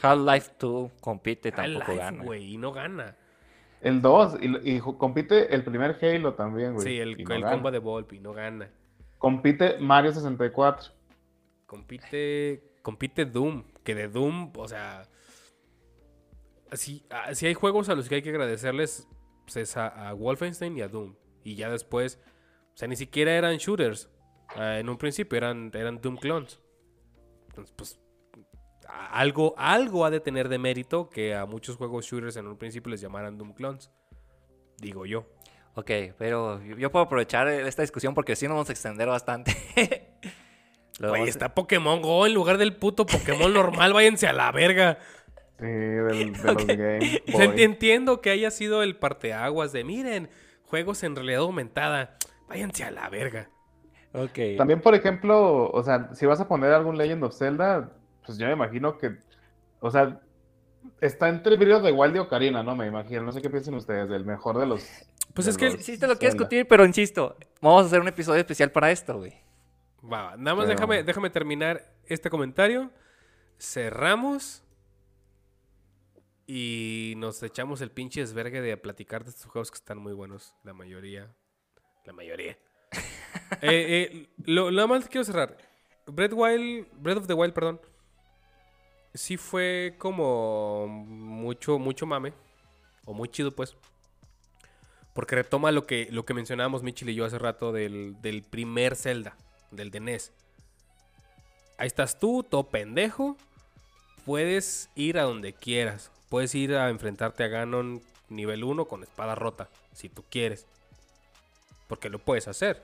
[0.00, 2.22] Half-Life 2 compite, tampoco Half-Life, gana.
[2.24, 3.16] güey, y no gana.
[3.82, 6.86] El 2, y, compite el primer Halo también, güey.
[6.86, 8.70] Sí, el, no el combo de Volpi, no gana.
[9.18, 10.92] Compite Mario 64.
[11.66, 15.08] Compite, compite Doom, que de Doom, o sea,
[16.72, 19.08] si, ah, si hay juegos a los que hay que agradecerles,
[19.44, 21.16] pues es a, a Wolfenstein y a Doom.
[21.42, 22.20] Y ya después,
[22.74, 24.10] o sea, ni siquiera eran shooters.
[24.56, 26.60] ah, en un principio eran, eran Doom clones.
[27.48, 28.00] Entonces, pues,
[29.10, 32.90] algo, algo ha de tener de mérito que a muchos juegos shooters en un principio
[32.90, 33.90] les llamaran Doom clones.
[34.78, 35.26] Digo yo.
[35.74, 39.56] Ok, pero yo puedo aprovechar esta discusión porque sí nos vamos a extender bastante.
[41.00, 44.98] Güey, está Pokémon Go en lugar del puto Pokémon normal, váyanse a la verga.
[45.58, 47.62] Sí, del, de los Game Boy.
[47.62, 50.28] entiendo que haya sido el parteaguas de miren,
[50.64, 52.16] juegos en realidad aumentada.
[52.46, 53.48] Váyanse a la verga.
[54.12, 54.58] Ok.
[54.58, 57.90] También, por ejemplo, o sea, si vas a poner algún Legend of Zelda,
[58.24, 59.16] pues yo me imagino que,
[59.80, 60.20] o sea,
[61.00, 62.74] está entre of the Wild y Ocarina, ¿no?
[62.76, 64.84] Me imagino, no sé qué piensan ustedes, del mejor de los...
[65.34, 68.08] Pues de es que- Sí, te lo quiero discutir, pero insisto, vamos a hacer un
[68.08, 69.32] episodio especial para esto, güey.
[70.04, 72.90] Va, va, nada más Pero- déjame, déjame terminar este comentario.
[73.58, 74.64] Cerramos.
[76.46, 80.56] Y nos echamos el pinche desvergue de platicar de estos juegos que están muy buenos.
[80.64, 81.32] La mayoría.
[82.04, 82.58] La mayoría.
[83.62, 85.56] Eh, eh, lo, nada más quiero cerrar.
[86.06, 87.80] Breath, Wild, Breath of the Wild, perdón.
[89.14, 92.32] Sí fue como mucho, mucho mame.
[93.04, 93.76] O muy chido, pues.
[95.12, 98.96] Porque retoma lo que, lo que mencionábamos Michil y yo hace rato del, del primer
[98.96, 99.36] Zelda,
[99.70, 100.32] del de NES.
[101.76, 103.36] Ahí estás tú, todo pendejo,
[104.24, 106.10] puedes ir a donde quieras.
[106.30, 110.66] Puedes ir a enfrentarte a Ganon nivel 1 con espada rota, si tú quieres.
[111.88, 112.82] Porque lo puedes hacer.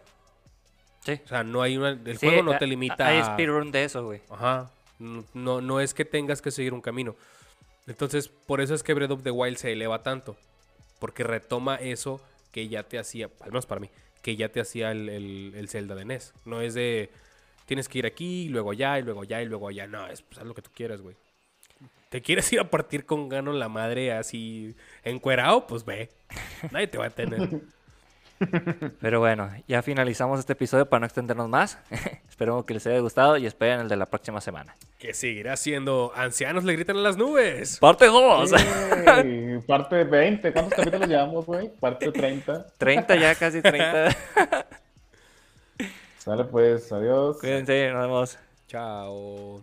[1.04, 1.20] Sí.
[1.24, 1.90] O sea, no hay una...
[1.90, 3.24] El Sí, juego no te limita Hay a...
[3.24, 4.20] speedrun de eso, güey.
[4.28, 4.70] Ajá.
[4.98, 7.16] No, no, es que tengas que seguir un camino.
[7.86, 10.36] Entonces, por eso es que Breath of the Wild se eleva tanto.
[10.98, 12.20] Porque retoma eso
[12.52, 13.90] que ya te hacía, al menos para mí,
[14.22, 16.34] que ya te hacía el, el, el Zelda de NES.
[16.44, 17.10] No es de
[17.68, 19.86] tienes que ir aquí, y luego allá, y luego allá, y luego allá.
[19.86, 21.16] No, es pues, lo que tú quieras, güey.
[22.08, 25.66] ¿Te quieres ir a partir con Ganon la madre así encuerado?
[25.66, 26.08] Pues ve.
[26.72, 27.48] Nadie te va a tener.
[29.00, 31.78] Pero bueno, ya finalizamos este episodio para no extendernos más.
[32.28, 34.76] Espero que les haya gustado y esperen el de la próxima semana.
[34.98, 37.78] que seguirá siendo ancianos le gritan a las nubes.
[37.78, 38.50] Parte 2.
[39.06, 40.52] Yay, Parte 20.
[40.52, 41.68] ¿Cuántos capítulos llevamos, güey?
[41.80, 42.66] Parte 30.
[42.78, 44.16] 30 ya, casi 30.
[46.18, 47.38] Sale pues, adiós.
[47.40, 48.38] Cuídense, nos vemos.
[48.68, 49.62] Chao.